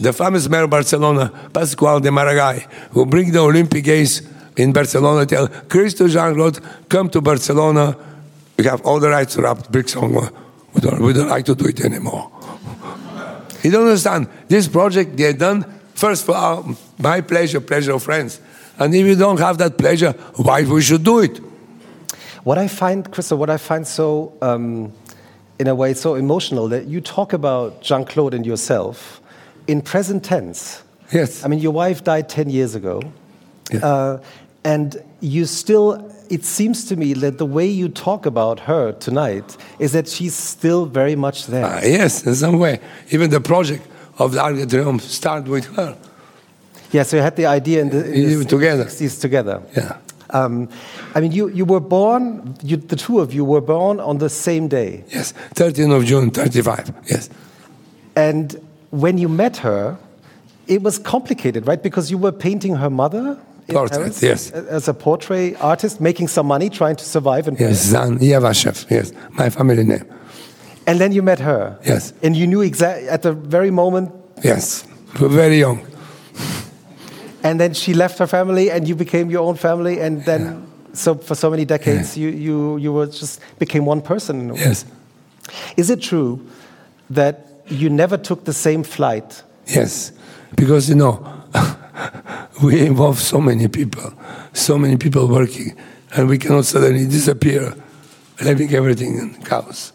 the 0.00 0.12
famous 0.12 0.48
mayor 0.48 0.64
of 0.64 0.70
Barcelona, 0.70 1.30
Pasqual 1.52 2.00
de 2.00 2.10
Maragall, 2.10 2.60
who 2.90 3.06
bring 3.06 3.30
the 3.30 3.38
Olympic 3.38 3.84
Games 3.84 4.22
in 4.56 4.72
Barcelona, 4.72 5.24
tell 5.24 5.46
Christo 5.46 6.08
Jeanne-Claude, 6.08 6.60
come 6.88 7.08
to 7.10 7.20
Barcelona. 7.20 7.96
We 8.56 8.64
have 8.64 8.82
all 8.82 8.98
the 8.98 9.10
rights 9.10 9.34
to 9.34 9.42
wrap 9.42 9.68
bricks 9.68 9.94
on. 9.94 10.12
We 10.74 10.80
don't, 10.80 11.00
we 11.00 11.12
don't 11.12 11.28
like 11.28 11.44
to 11.46 11.54
do 11.54 11.66
it 11.66 11.80
anymore. 11.84 12.30
You 13.62 13.70
don't 13.70 13.86
understand. 13.86 14.28
This 14.48 14.68
project 14.68 15.16
they 15.16 15.32
done 15.32 15.64
first 15.94 16.24
for 16.24 16.34
our, 16.34 16.64
my 16.98 17.20
pleasure, 17.20 17.60
pleasure 17.60 17.92
of 17.92 18.02
friends. 18.02 18.40
And 18.78 18.94
if 18.94 19.06
you 19.06 19.14
don't 19.14 19.38
have 19.38 19.58
that 19.58 19.76
pleasure, 19.76 20.12
why 20.36 20.62
we 20.62 20.80
should 20.80 21.04
do 21.04 21.18
it? 21.20 21.38
What 22.44 22.56
I 22.56 22.68
find, 22.68 23.10
Christo, 23.10 23.36
what 23.36 23.50
I 23.50 23.58
find 23.58 23.86
so, 23.86 24.32
um, 24.40 24.92
in 25.58 25.68
a 25.68 25.74
way, 25.74 25.92
so 25.92 26.14
emotional 26.14 26.68
that 26.68 26.86
you 26.86 27.02
talk 27.02 27.34
about 27.34 27.82
Jeanne 27.82 28.06
Claude 28.06 28.32
and 28.32 28.46
yourself 28.46 29.20
in 29.66 29.82
present 29.82 30.24
tense. 30.24 30.82
Yes. 31.12 31.44
I 31.44 31.48
mean, 31.48 31.58
your 31.58 31.72
wife 31.72 32.02
died 32.02 32.30
10 32.30 32.48
years 32.48 32.74
ago. 32.74 33.02
Yeah. 33.70 33.84
Uh, 33.84 34.22
and 34.64 35.02
you 35.20 35.44
still, 35.44 36.10
it 36.30 36.44
seems 36.44 36.84
to 36.86 36.96
me 36.96 37.12
that 37.14 37.38
the 37.38 37.44
way 37.46 37.66
you 37.66 37.88
talk 37.88 38.24
about 38.24 38.60
her 38.60 38.92
tonight 38.92 39.56
is 39.78 39.92
that 39.92 40.08
she's 40.08 40.34
still 40.34 40.86
very 40.86 41.16
much 41.16 41.46
there. 41.46 41.64
Uh, 41.66 41.80
yes, 41.82 42.24
in 42.24 42.34
some 42.34 42.58
way. 42.58 42.80
Even 43.10 43.30
the 43.30 43.40
project 43.40 43.86
of 44.18 44.32
the 44.32 44.40
Arc 44.40 44.56
de 44.56 44.66
Triomphe 44.66 45.02
started 45.02 45.48
with 45.48 45.66
her. 45.76 45.96
yeah, 46.92 47.02
so 47.02 47.16
you 47.16 47.22
had 47.22 47.36
the 47.36 47.46
idea 47.46 47.80
in 47.82 47.90
the, 47.90 48.12
in 48.12 48.38
the 48.38 48.44
together. 48.44 48.84
60s 48.84 49.20
together. 49.20 49.62
Yeah. 49.76 49.96
Um, 50.30 50.68
I 51.14 51.20
mean, 51.20 51.32
you, 51.32 51.48
you 51.48 51.64
were 51.64 51.80
born, 51.80 52.56
you, 52.62 52.76
the 52.76 52.94
two 52.94 53.18
of 53.18 53.34
you 53.34 53.44
were 53.44 53.60
born 53.60 53.98
on 53.98 54.18
the 54.18 54.28
same 54.28 54.68
day. 54.68 55.04
Yes. 55.08 55.34
13th 55.54 55.96
of 55.96 56.04
June, 56.04 56.30
35. 56.30 56.94
Yes. 57.06 57.28
And 58.14 58.60
when 58.90 59.18
you 59.18 59.28
met 59.28 59.56
her, 59.58 59.98
it 60.68 60.82
was 60.82 60.98
complicated, 60.98 61.66
right? 61.66 61.82
Because 61.82 62.10
you 62.12 62.18
were 62.18 62.30
painting 62.30 62.76
her 62.76 62.90
mother. 62.90 63.36
Portrait, 63.72 64.22
yes. 64.22 64.50
As 64.50 64.88
a 64.88 64.94
portrait 64.94 65.56
artist, 65.60 66.00
making 66.00 66.28
some 66.28 66.46
money, 66.46 66.68
trying 66.70 66.96
to 66.96 67.04
survive 67.04 67.48
in 67.48 67.56
Yes, 67.56 67.86
Zan 67.86 68.18
Javacheff. 68.18 68.86
Yes. 68.90 69.12
My 69.32 69.50
family 69.50 69.84
name. 69.84 70.04
And 70.86 70.98
then 70.98 71.12
you 71.12 71.22
met 71.22 71.38
her. 71.40 71.78
Yes. 71.86 72.12
And 72.22 72.34
you 72.36 72.46
knew 72.46 72.62
exactly 72.62 73.08
at 73.08 73.22
the 73.22 73.32
very 73.32 73.70
moment, 73.70 74.10
Yes. 74.44 74.84
We 75.14 75.26
were 75.26 75.34
very 75.34 75.58
young. 75.58 75.80
and 77.42 77.58
then 77.60 77.74
she 77.74 77.94
left 77.94 78.18
her 78.18 78.26
family, 78.26 78.70
and 78.70 78.86
you 78.88 78.94
became 78.94 79.30
your 79.30 79.42
own 79.46 79.56
family, 79.56 80.00
and 80.00 80.24
then. 80.24 80.66
So 80.92 81.14
for 81.14 81.36
so 81.36 81.50
many 81.50 81.64
decades, 81.64 82.16
you, 82.16 82.30
you, 82.30 82.76
you 82.78 82.92
were 82.92 83.06
just 83.06 83.40
became 83.60 83.86
one 83.86 84.00
person. 84.02 84.40
in 84.40 84.50
a 84.50 84.54
way. 84.54 84.60
Yes. 84.60 84.84
Is 85.76 85.88
it 85.88 86.00
true 86.02 86.40
that 87.10 87.62
you 87.68 87.88
never 87.88 88.16
took 88.18 88.44
the 88.44 88.52
same 88.52 88.82
flight? 88.82 89.44
Yes. 89.66 90.10
Because, 90.56 90.88
you 90.88 90.96
know, 90.96 91.24
we 92.62 92.80
involve 92.86 93.18
so 93.18 93.40
many 93.40 93.68
people, 93.68 94.12
so 94.52 94.76
many 94.78 94.96
people 94.96 95.26
working, 95.28 95.74
and 96.16 96.28
we 96.28 96.38
cannot 96.38 96.64
suddenly 96.64 97.06
disappear, 97.06 97.74
leaving 98.40 98.74
everything 98.74 99.18
in 99.18 99.34
chaos. 99.44 99.92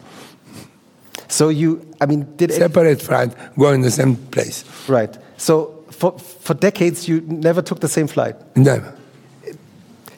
So 1.28 1.48
you, 1.48 1.80
I 2.00 2.06
mean, 2.06 2.26
did 2.36 2.52
Separate 2.52 3.02
flight, 3.02 3.34
go 3.58 3.72
in 3.72 3.82
the 3.82 3.90
same 3.90 4.16
place. 4.30 4.64
right? 4.88 5.16
So 5.36 5.84
for 5.90 6.12
for 6.18 6.54
decades, 6.54 7.08
you 7.08 7.20
never 7.26 7.62
took 7.62 7.80
the 7.80 7.88
same 7.88 8.06
flight. 8.06 8.34
Never. 8.56 8.92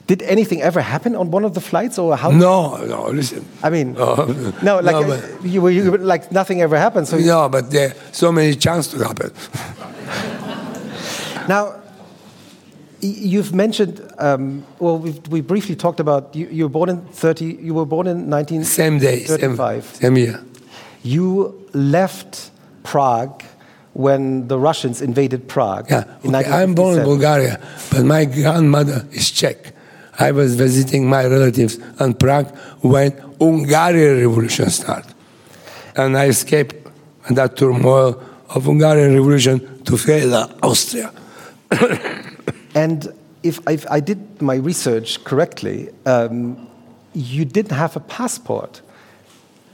Did 0.07 0.23
anything 0.23 0.63
ever 0.63 0.81
happen 0.81 1.15
on 1.17 1.31
one 1.31 1.45
of 1.47 1.53
the 1.53 1.61
flights, 1.61 1.99
or 1.99 2.17
how? 2.17 2.31
No, 2.31 2.77
no, 2.87 3.11
listen. 3.13 3.45
I 3.63 3.69
mean, 3.71 3.93
No, 3.93 4.15
no, 4.63 4.81
like 4.81 4.97
no, 4.97 5.03
uh, 5.03 5.21
but- 5.21 5.45
you, 5.45 5.61
were- 5.63 5.71
you 5.71 5.91
were 5.91 5.99
like 5.99 6.33
nothing 6.33 6.63
ever 6.63 6.79
happened. 6.79 7.07
So 7.09 7.17
you- 7.19 7.27
No, 7.27 7.49
but 7.49 7.71
there 7.71 7.89
are 7.89 7.95
so 8.13 8.33
many 8.33 8.55
chances 8.57 8.93
to 8.95 9.05
happen. 9.07 9.31
now. 11.49 11.75
You've 13.01 13.55
mentioned, 13.55 14.01
um, 14.19 14.65
well, 14.81 14.99
we've, 14.99 15.27
we 15.29 15.41
briefly 15.41 15.77
talked 15.77 16.01
about 16.01 16.35
you, 16.35 16.49
you 16.49 16.65
were 16.65 16.69
born 16.69 16.89
in 16.89 17.01
30, 17.01 17.45
you 17.45 17.75
were 17.75 17.87
born 17.87 18.09
in 18.09 18.29
1935. 18.29 18.67
Same 18.67 18.99
day, 18.99 19.25
same, 19.25 19.83
same 20.01 20.17
year. 20.17 20.45
You 21.05 21.69
left 21.73 22.51
Prague 22.83 23.45
when 23.93 24.49
the 24.49 24.59
Russians 24.59 25.01
invaded 25.01 25.47
Prague. 25.47 25.91
Yeah, 25.91 26.05
in 26.25 26.35
okay, 26.35 26.51
I'm 26.51 26.75
born 26.75 26.99
in 26.99 27.05
Bulgaria, 27.05 27.61
but 27.91 28.05
my 28.05 28.25
grandmother 28.25 29.07
is 29.13 29.31
Czech. 29.31 29.75
I 30.19 30.33
was 30.33 30.57
visiting 30.57 31.09
my 31.09 31.25
relatives 31.27 31.79
in 32.01 32.15
Prague 32.15 32.55
when 32.81 33.13
Hungarian 33.41 34.19
revolution 34.19 34.71
started. 34.71 35.15
And 35.95 36.17
I 36.17 36.27
escaped 36.27 36.75
that 37.31 37.57
turmoil 37.57 38.21
of 38.49 38.65
Hungarian 38.65 39.15
revolution 39.15 39.85
to 39.85 39.97
Vienna, 39.97 40.49
Austria. 40.63 41.13
And 42.75 43.13
if, 43.43 43.61
if 43.69 43.87
I 43.91 44.01
did 44.01 44.43
my 44.43 44.57
research 44.57 45.23
correctly, 45.25 45.91
um, 46.07 46.69
you 47.15 47.45
didn't 47.45 47.77
have 47.77 47.97
a 47.97 48.01
passport 48.01 48.83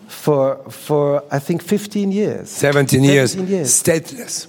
for, 0.09 0.57
for 0.71 1.25
I 1.31 1.39
think, 1.39 1.63
15 1.63 2.13
years. 2.13 2.51
17 2.51 3.03
years, 3.03 3.33
17 3.33 3.55
years. 3.55 3.83
stateless. 3.83 4.47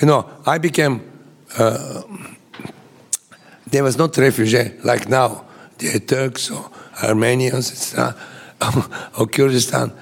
You 0.00 0.06
know, 0.06 0.28
I 0.46 0.58
became, 0.58 1.00
uh, 1.58 2.02
there 3.66 3.82
was 3.82 3.96
not 3.96 4.16
refugee 4.16 4.72
like 4.84 5.08
now. 5.08 5.44
There 5.78 5.92
The 5.92 6.00
Turks 6.00 6.50
or 6.50 6.70
Armenians, 7.02 7.70
etc., 7.70 8.14
or 9.18 9.26
Kurdistan. 9.26 9.92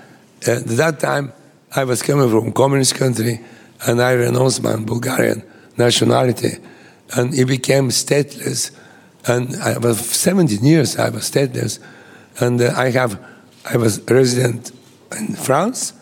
At 0.46 0.66
that 0.66 1.00
time, 1.00 1.32
I 1.74 1.84
was 1.84 2.02
coming 2.02 2.28
from 2.30 2.52
communist 2.52 2.94
country, 2.94 3.40
and 3.86 4.02
I 4.02 4.12
renounced 4.12 4.62
my 4.62 4.76
Bulgarian 4.76 5.42
nationality, 5.76 6.58
and 7.16 7.34
he 7.34 7.44
became 7.44 7.88
stateless. 7.90 8.70
And 9.26 9.54
I 9.56 9.78
was 9.78 9.98
17 9.98 10.64
years 10.64 10.96
I 10.96 11.10
was 11.10 11.30
stateless, 11.30 11.78
and 12.40 12.60
uh, 12.60 12.72
I 12.76 12.90
have, 12.90 13.18
I 13.64 13.76
was 13.76 14.00
resident 14.08 14.72
in 15.18 15.34
France, 15.34 15.92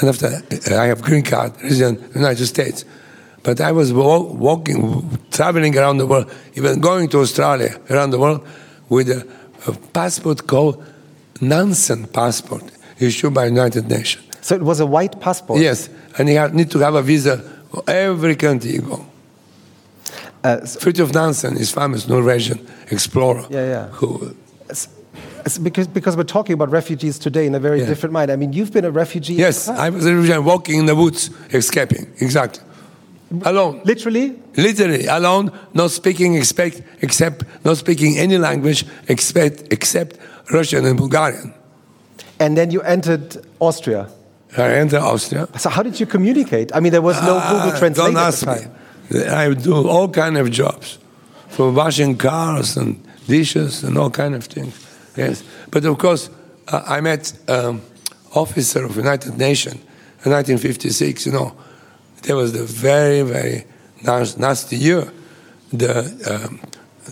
and 0.00 0.08
after 0.08 0.26
uh, 0.26 0.80
I 0.80 0.86
have 0.86 1.02
green 1.02 1.22
card, 1.22 1.52
resident 1.62 2.00
in 2.00 2.12
the 2.12 2.18
United 2.18 2.46
States. 2.46 2.84
But 3.42 3.60
I 3.60 3.70
was 3.70 3.92
wa- 3.92 4.18
walking, 4.18 5.20
traveling 5.30 5.78
around 5.78 5.98
the 5.98 6.06
world, 6.06 6.32
even 6.54 6.80
going 6.80 7.08
to 7.10 7.20
Australia, 7.20 7.78
around 7.88 8.10
the 8.10 8.18
world, 8.18 8.44
with 8.88 9.08
a, 9.08 9.26
a 9.68 9.72
passport 9.92 10.46
called 10.48 10.82
Nansen 11.40 12.06
passport, 12.08 12.64
issued 12.98 13.34
by 13.34 13.46
United 13.46 13.88
Nations. 13.88 14.24
So 14.40 14.56
it 14.56 14.62
was 14.62 14.80
a 14.80 14.86
white 14.86 15.20
passport. 15.20 15.60
Yes, 15.60 15.88
and 16.18 16.28
you 16.28 16.38
have, 16.38 16.54
need 16.54 16.70
to 16.72 16.78
have 16.80 16.94
a 16.94 17.02
visa 17.02 17.38
for 17.70 17.82
every 17.88 18.36
country 18.36 18.72
you 18.72 18.82
go. 18.82 19.06
Uh, 20.44 20.64
so- 20.64 20.78
Fridtjof 20.80 21.12
Nansen 21.12 21.56
is 21.56 21.70
famous 21.72 22.06
Norwegian 22.08 22.58
explorer. 22.90 23.44
Yeah, 23.50 23.66
yeah. 23.66 23.86
Who, 23.88 24.34
because, 25.62 25.86
because 25.86 26.16
we're 26.16 26.24
talking 26.24 26.54
about 26.54 26.70
refugees 26.70 27.18
today 27.18 27.46
in 27.46 27.54
a 27.54 27.60
very 27.60 27.80
Yeah. 27.80 27.86
different 27.86 28.12
mind. 28.12 28.30
I 28.30 28.36
mean, 28.36 28.52
you've 28.52 28.72
been 28.72 28.84
a 28.84 28.90
refugee. 28.90 29.34
yes. 29.34 29.68
I 29.68 29.90
was 29.90 30.04
a 30.06 30.14
refugee 30.14 30.38
walking 30.38 30.78
in 30.80 30.86
the 30.86 30.94
woods, 30.96 31.30
escaping, 31.52 32.06
exactly. 32.20 32.62
Alone. 33.44 33.80
Literally? 33.84 34.34
Literally 34.56 35.06
alone, 35.06 35.50
not 35.74 35.90
speaking 35.90 36.34
expect, 36.36 36.82
except 37.00 37.44
not 37.64 37.76
speaking 37.76 38.18
any 38.18 38.38
language 38.38 38.86
except 39.08 39.72
except 39.72 40.16
Russian 40.52 40.84
and 40.86 40.96
Bulgarian. 40.96 41.52
And 42.38 42.56
then 42.56 42.70
you 42.70 42.82
entered 42.82 43.36
Austria. 43.58 44.08
I 44.56 44.74
entered 44.74 45.00
Austria. 45.02 45.48
So 45.58 45.70
how 45.70 45.82
did 45.82 45.98
you 45.98 46.06
communicate? 46.06 46.70
I 46.74 46.78
mean, 46.80 46.92
there 46.92 47.02
was 47.02 47.16
no 47.22 47.34
Google 47.50 47.72
Ah, 47.72 47.78
Translate 47.78 47.96
Don't 48.12 48.16
at 48.16 48.28
ask 48.28 48.46
me. 48.46 48.66
I 49.12 49.54
do 49.54 49.88
all 49.88 50.08
kind 50.08 50.36
of 50.36 50.50
jobs, 50.50 50.98
from 51.48 51.74
washing 51.74 52.16
cars 52.16 52.76
and 52.76 53.02
dishes 53.26 53.84
and 53.84 53.96
all 53.96 54.10
kind 54.10 54.34
of 54.34 54.44
things. 54.44 54.74
Yes, 55.16 55.42
but 55.70 55.84
of 55.84 55.98
course, 55.98 56.30
uh, 56.68 56.82
I 56.86 57.00
met 57.00 57.32
um, 57.48 57.82
officer 58.34 58.84
of 58.84 58.96
United 58.96 59.38
Nations 59.38 59.80
in 60.24 60.32
1956. 60.32 61.26
You 61.26 61.32
know, 61.32 61.56
there 62.22 62.36
was 62.36 62.52
the 62.52 62.64
very 62.64 63.22
very 63.22 63.64
nas- 64.02 64.36
nasty 64.36 64.76
year. 64.76 65.12
The 65.72 66.48
um, 66.48 66.60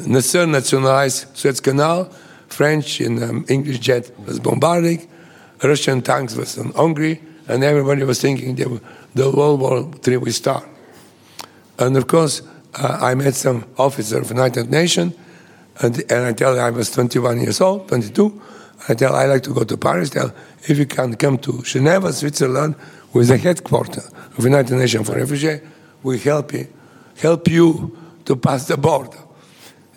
nationalized 0.07 1.37
Suez 1.37 1.61
Canal. 1.61 2.11
French 2.55 3.01
and 3.01 3.23
um, 3.23 3.45
English 3.49 3.81
jet 3.81 4.11
was 4.27 4.39
bombarding. 4.39 5.09
Russian 5.63 6.03
tanks 6.03 6.37
was 6.37 6.57
in 6.57 6.71
Hungary, 6.73 7.21
and 7.49 7.65
everybody 7.65 8.05
was 8.05 8.21
thinking 8.21 8.55
the 8.55 9.31
World 9.31 9.61
War 9.61 9.91
III 10.07 10.19
will 10.19 10.33
start. 10.33 10.65
And 11.79 11.97
of 11.97 12.07
course, 12.07 12.43
uh, 12.75 12.99
I 13.01 13.15
met 13.15 13.35
some 13.35 13.65
officer 13.79 14.21
of 14.21 14.31
United 14.31 14.71
Nations, 14.71 15.15
and, 15.81 15.99
and 16.11 16.27
I 16.27 16.33
tell 16.33 16.59
I 16.59 16.71
was 16.71 16.91
21 16.91 17.41
years 17.41 17.61
old, 17.61 17.89
22. 17.89 18.43
I 18.89 18.95
tell 18.95 19.15
I 19.15 19.27
like 19.27 19.43
to 19.45 19.55
go 19.55 19.65
to 19.65 19.77
Paris. 19.77 20.11
Tell 20.11 20.33
if 20.69 20.79
you 20.79 20.87
can 20.87 21.17
come 21.17 21.39
to 21.39 21.63
Geneva, 21.63 22.13
Switzerland, 22.13 22.77
with 23.13 23.29
the 23.29 23.39
headquarters 23.39 24.11
of 24.37 24.45
United 24.45 24.75
Nations 24.77 25.09
for 25.09 25.17
Refugees, 25.17 25.61
we 26.03 26.19
help 26.19 26.53
you, 26.53 26.67
help 27.17 27.49
you 27.49 27.97
to 28.25 28.37
pass 28.37 28.67
the 28.67 28.77
border. 28.77 29.19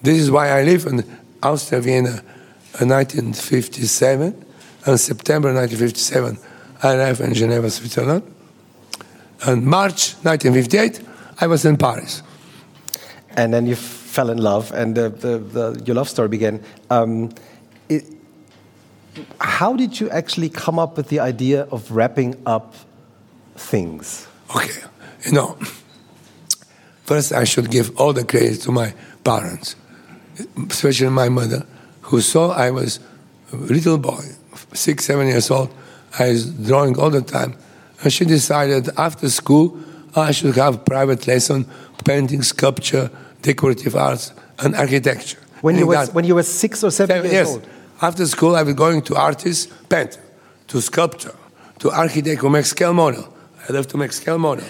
This 0.02 0.20
is 0.20 0.32
why 0.32 0.50
I 0.50 0.64
live 0.64 0.86
in 0.86 1.04
Austria, 1.42 1.82
Vienna, 1.82 2.22
in 2.80 2.90
1957. 2.90 4.46
In 4.86 4.98
September 4.98 5.54
1957, 5.54 6.38
I 6.84 6.96
arrived 6.96 7.22
in 7.22 7.34
Geneva, 7.34 7.70
Switzerland. 7.70 8.24
And 9.46 9.66
March 9.66 10.14
1958, 10.24 11.02
I 11.40 11.48
was 11.48 11.66
in 11.66 11.78
Paris. 11.78 12.24
And 13.36 13.54
then 13.54 13.68
you 13.68 13.76
fell 13.76 14.30
in 14.30 14.40
love, 14.40 14.72
and 14.72 14.96
the, 14.96 15.10
the, 15.10 15.38
the, 15.38 15.84
your 15.86 15.96
love 15.96 16.10
story 16.10 16.28
began. 16.28 16.64
Um, 16.90 17.30
it, 17.88 18.04
how 19.40 19.76
did 19.76 20.00
you 20.00 20.10
actually 20.10 20.50
come 20.50 20.80
up 20.80 20.98
with 20.98 21.10
the 21.10 21.20
idea 21.20 21.64
of 21.72 21.92
wrapping 21.92 22.36
up 22.46 22.74
things? 23.56 24.28
Okay, 24.56 24.82
you 25.26 25.34
know, 25.34 25.58
first 27.04 27.32
I 27.32 27.44
should 27.44 27.70
give 27.70 27.96
all 28.00 28.14
the 28.14 28.24
credit 28.24 28.62
to 28.62 28.72
my 28.72 28.94
parents, 29.24 29.76
especially 30.70 31.10
my 31.10 31.30
mother, 31.30 31.66
who 32.02 32.22
saw 32.22 32.52
I 32.52 32.72
was 32.72 33.00
a 33.52 33.56
little 33.58 33.98
boy, 33.98 34.24
six, 34.74 35.06
seven 35.06 35.28
years 35.28 35.52
old. 35.52 35.74
I 36.18 36.30
was 36.30 36.46
drawing 36.46 36.98
all 36.98 37.10
the 37.10 37.22
time. 37.22 37.56
And 38.04 38.12
she 38.14 38.26
decided 38.26 38.90
after 38.98 39.30
school 39.30 39.78
I 40.16 40.32
should 40.32 40.56
have 40.56 40.84
private 40.86 41.28
lesson, 41.28 41.66
painting, 42.06 42.42
sculpture, 42.44 43.10
decorative 43.42 43.96
arts, 43.96 44.34
and 44.60 44.76
architecture. 44.76 45.40
When 45.62 45.76
you, 45.76 45.82
And 45.82 45.90
were, 45.90 46.06
that- 46.06 46.14
when 46.14 46.26
you 46.26 46.36
were 46.36 46.44
six 46.44 46.84
or 46.84 46.92
seven 46.92 47.24
years 47.24 47.34
yes. 47.34 47.48
old? 47.48 47.68
After 48.02 48.26
school, 48.28 48.56
I 48.56 48.64
was 48.64 48.76
going 48.76 49.02
to 49.04 49.16
artists, 49.16 49.68
paint, 49.90 50.20
to 50.68 50.82
sculpture, 50.82 51.34
to 51.80 51.92
architect 51.92 52.42
who 52.42 52.50
makes 52.50 52.70
scale 52.70 52.94
model. 52.94 53.34
I 53.68 53.74
love 53.74 53.88
to 53.88 53.98
make 53.98 54.14
scale 54.14 54.38
model, 54.38 54.66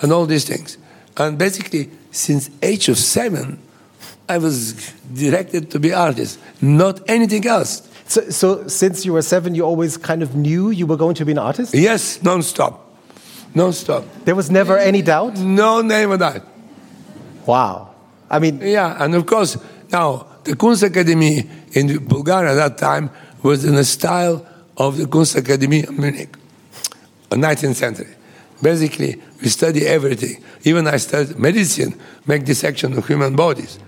and 0.00 0.12
all 0.12 0.26
these 0.26 0.44
things. 0.44 0.78
And 1.16 1.36
basically, 1.36 1.90
since 2.12 2.50
age 2.62 2.88
of 2.88 2.96
seven, 2.98 3.58
I 4.28 4.38
was 4.38 4.92
directed 5.12 5.70
to 5.72 5.80
be 5.80 5.92
artist, 5.92 6.38
not 6.60 7.00
anything 7.08 7.46
else. 7.46 7.82
So, 8.06 8.30
so 8.30 8.66
since 8.68 9.04
you 9.04 9.12
were 9.12 9.22
seven, 9.22 9.54
you 9.54 9.64
always 9.64 9.96
kind 9.96 10.22
of 10.22 10.34
knew 10.34 10.70
you 10.70 10.86
were 10.86 10.96
going 10.96 11.14
to 11.16 11.24
be 11.24 11.32
an 11.32 11.38
artist? 11.38 11.74
Yes, 11.74 12.22
non-stop, 12.22 12.87
non-stop. 13.58 14.04
There 14.24 14.34
was 14.34 14.50
never 14.50 14.78
any 14.78 15.02
doubt? 15.02 15.36
No 15.36 15.82
name 15.82 16.10
of 16.12 16.20
that. 16.20 16.42
Wow. 17.46 17.94
I 18.30 18.38
mean, 18.38 18.60
Yeah, 18.62 19.02
and 19.02 19.14
of 19.14 19.24
course, 19.26 19.58
now 19.90 20.26
the 20.44 20.54
Kunstakademie 20.62 21.38
in 21.72 21.86
Bulgaria 22.06 22.52
at 22.52 22.58
that 22.64 22.78
time 22.78 23.10
was 23.42 23.64
in 23.64 23.74
the 23.74 23.84
style 23.84 24.46
of 24.76 24.96
the 24.96 25.06
Kunstakademie 25.06 25.88
in 25.88 25.96
Munich, 26.00 26.32
uh, 27.30 27.36
19th 27.36 27.74
century. 27.74 28.14
Basically, 28.62 29.12
we 29.42 29.48
study 29.48 29.86
everything. 29.86 30.42
Even 30.64 30.86
I 30.86 30.98
studied 30.98 31.38
medicine, 31.38 31.94
make 32.26 32.44
dissection 32.44 32.96
of 32.98 33.06
human 33.06 33.34
bodies, 33.36 33.78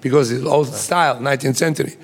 because 0.00 0.30
it's 0.32 0.44
old 0.44 0.68
style, 0.74 1.16
19th 1.20 1.56
century. 1.56 1.94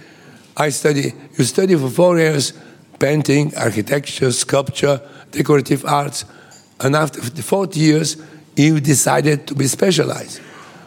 I 0.57 0.71
study, 0.71 1.13
you 1.37 1.45
study 1.45 1.75
for 1.77 1.91
four 1.91 2.19
years 2.19 2.53
painting, 2.99 3.53
architecture, 3.57 4.31
sculpture, 4.31 5.01
decorative 5.31 5.85
arts, 5.87 6.25
and 6.81 6.97
after 6.97 7.21
the 7.21 7.43
fourth 7.43 7.77
years, 7.77 8.17
you 8.57 8.81
decided 8.81 9.47
to 9.47 9.55
be 9.55 9.67
specialized. 9.67 10.39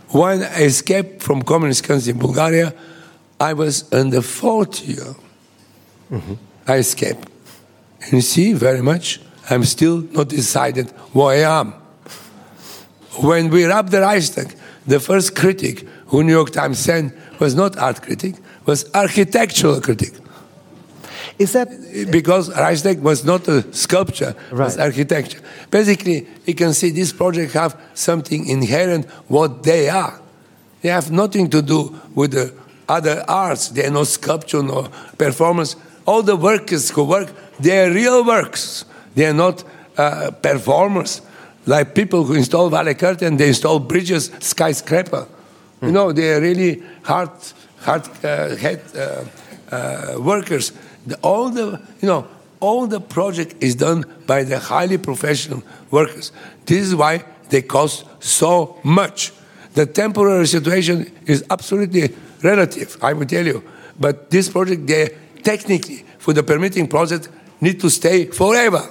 When 0.09 0.43
I 0.43 0.63
escaped 0.63 1.23
from 1.23 1.41
communist 1.41 1.83
country 1.83 2.11
in 2.11 2.19
Bulgaria, 2.19 2.73
I 3.39 3.53
was 3.53 3.89
in 3.91 4.09
the 4.09 4.21
fourth 4.21 4.85
year. 4.87 5.15
Mm-hmm. 6.11 6.33
I 6.67 6.75
escaped. 6.77 7.27
And 8.01 8.13
you 8.13 8.21
see, 8.21 8.53
very 8.53 8.81
much, 8.81 9.21
I'm 9.49 9.63
still 9.63 9.97
not 10.11 10.29
decided 10.29 10.89
where 11.13 11.47
I 11.47 11.59
am. 11.59 11.73
When 13.21 13.49
we 13.49 13.65
wrapped 13.65 13.91
the 13.91 14.01
Reichstag, 14.01 14.55
the 14.85 14.99
first 14.99 15.35
critic 15.35 15.87
who 16.07 16.23
New 16.23 16.31
York 16.31 16.51
Times 16.51 16.79
sent 16.79 17.13
was 17.39 17.55
not 17.55 17.77
art 17.77 18.01
critic, 18.01 18.35
was 18.65 18.89
architectural 18.93 19.81
critic. 19.81 20.13
Is 21.39 21.53
that 21.53 21.67
Because 22.11 22.49
Reichstag 22.49 22.99
was 23.01 23.23
not 23.23 23.47
a 23.47 23.63
sculpture, 23.73 24.35
it 24.51 24.57
was 24.57 24.77
architecture. 24.77 25.39
Basically, 25.71 26.27
you 26.45 26.55
can 26.55 26.73
see 26.73 26.91
this 26.91 27.11
project 27.11 27.53
have 27.53 27.79
something 27.93 28.47
inherent 28.47 29.05
what 29.27 29.63
they 29.63 29.89
are. 29.89 30.19
They 30.81 30.89
have 30.89 31.11
nothing 31.11 31.49
to 31.49 31.61
do 31.61 31.99
with 32.13 32.31
the 32.31 32.53
other 32.87 33.23
arts. 33.27 33.69
They 33.69 33.85
are 33.85 33.91
no 33.91 34.03
sculpture, 34.03 34.61
no 34.61 34.89
performance. 35.17 35.75
All 36.05 36.21
the 36.21 36.35
workers 36.35 36.89
who 36.89 37.05
work, 37.05 37.29
they 37.59 37.85
are 37.85 37.91
real 37.91 38.23
works. 38.25 38.85
They 39.15 39.25
are 39.25 39.33
not 39.33 39.63
uh, 39.97 40.31
performers. 40.31 41.21
Like 41.65 41.95
people 41.95 42.25
who 42.25 42.33
install 42.33 42.69
valley 42.69 42.93
curtain, 42.95 43.37
they 43.37 43.47
install 43.47 43.79
bridges, 43.79 44.31
skyscraper. 44.39 45.27
You 45.81 45.91
know, 45.91 46.13
they 46.13 46.33
are 46.33 46.41
really 46.41 46.81
hard, 47.03 47.29
hard 47.81 48.03
uh, 48.23 48.55
head 48.55 48.81
uh, 48.95 49.25
uh, 49.71 50.15
workers. 50.19 50.71
The, 51.05 51.17
all 51.17 51.49
the, 51.49 51.81
you 52.01 52.07
know, 52.07 52.27
all 52.59 52.87
the 52.87 53.01
project 53.01 53.55
is 53.61 53.75
done 53.75 54.05
by 54.25 54.43
the 54.43 54.57
highly 54.57 54.97
professional 54.97 55.63
workers. 55.91 56.31
This 56.65 56.87
is 56.87 56.95
why 56.95 57.25
they 57.49 57.61
cost 57.61 58.05
so 58.23 58.79
much. 58.83 59.33
The 59.73 59.85
temporary 59.85 60.47
situation 60.47 61.11
is 61.25 61.43
absolutely 61.49 62.15
relative, 62.41 62.97
I 63.01 63.13
will 63.13 63.25
tell 63.25 63.45
you. 63.45 63.63
But 63.99 64.29
this 64.29 64.49
project, 64.49 64.87
they 64.87 65.09
technically, 65.43 66.05
for 66.19 66.33
the 66.33 66.43
permitting 66.43 66.87
process, 66.87 67.27
need 67.59 67.79
to 67.81 67.89
stay 67.89 68.25
forever. 68.25 68.81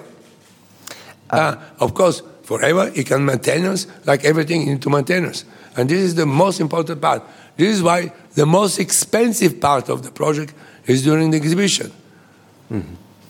Uh, 1.31 1.57
of 1.81 1.95
course, 1.95 2.23
forever, 2.43 2.93
it 2.95 3.07
can 3.07 3.25
maintenance, 3.25 3.87
like 4.05 4.25
everything 4.25 4.67
into 4.67 4.91
maintenance. 4.91 5.45
And 5.77 5.89
this 5.89 6.01
is 6.01 6.15
the 6.15 6.27
most 6.27 6.61
important 6.61 7.01
part. 7.01 7.23
This 7.57 7.77
is 7.77 7.83
why 7.83 8.13
the 8.35 8.45
most 8.45 8.79
expensive 8.79 9.61
part 9.61 9.89
of 9.89 10.03
the 10.03 10.11
project 10.11 10.53
is 10.87 11.03
during 11.03 11.31
the 11.31 11.37
exhibition. 11.39 11.91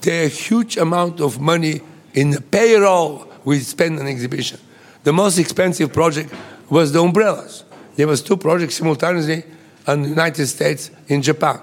There 0.01 0.25
are 0.25 0.29
huge 0.29 0.77
amount 0.77 1.21
of 1.21 1.41
money 1.41 1.81
in 2.15 2.31
the 2.31 2.41
payroll 2.41 3.27
we 3.45 3.59
spend 3.61 3.99
on 3.99 4.07
exhibition. 4.07 4.59
The 5.05 5.13
most 5.13 5.39
expensive 5.39 5.93
project 5.93 6.33
was 6.71 6.93
the 6.93 7.03
umbrellas. 7.03 7.65
There 7.97 8.07
was 8.07 8.23
two 8.23 8.37
projects 8.37 8.77
simultaneously 8.77 9.45
in 9.87 10.03
the 10.03 10.09
United 10.09 10.47
States 10.47 10.91
in 11.09 11.23
Japan. 11.23 11.61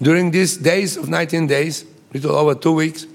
During 0.00 0.30
these 0.30 0.56
days 0.56 0.96
of 0.96 1.08
19 1.08 1.46
days, 1.46 1.84
little 2.12 2.34
over 2.34 2.54
two 2.54 2.72
weeks, 2.72 3.06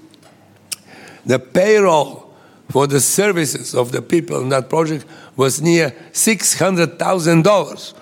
the 1.24 1.38
payroll 1.38 2.34
for 2.70 2.86
the 2.86 3.00
services 3.00 3.74
of 3.74 3.92
the 3.92 4.02
people 4.02 4.40
in 4.40 4.48
that 4.48 4.68
project 4.68 5.04
was 5.36 5.60
near 5.60 5.90
$600,000. 6.12 7.94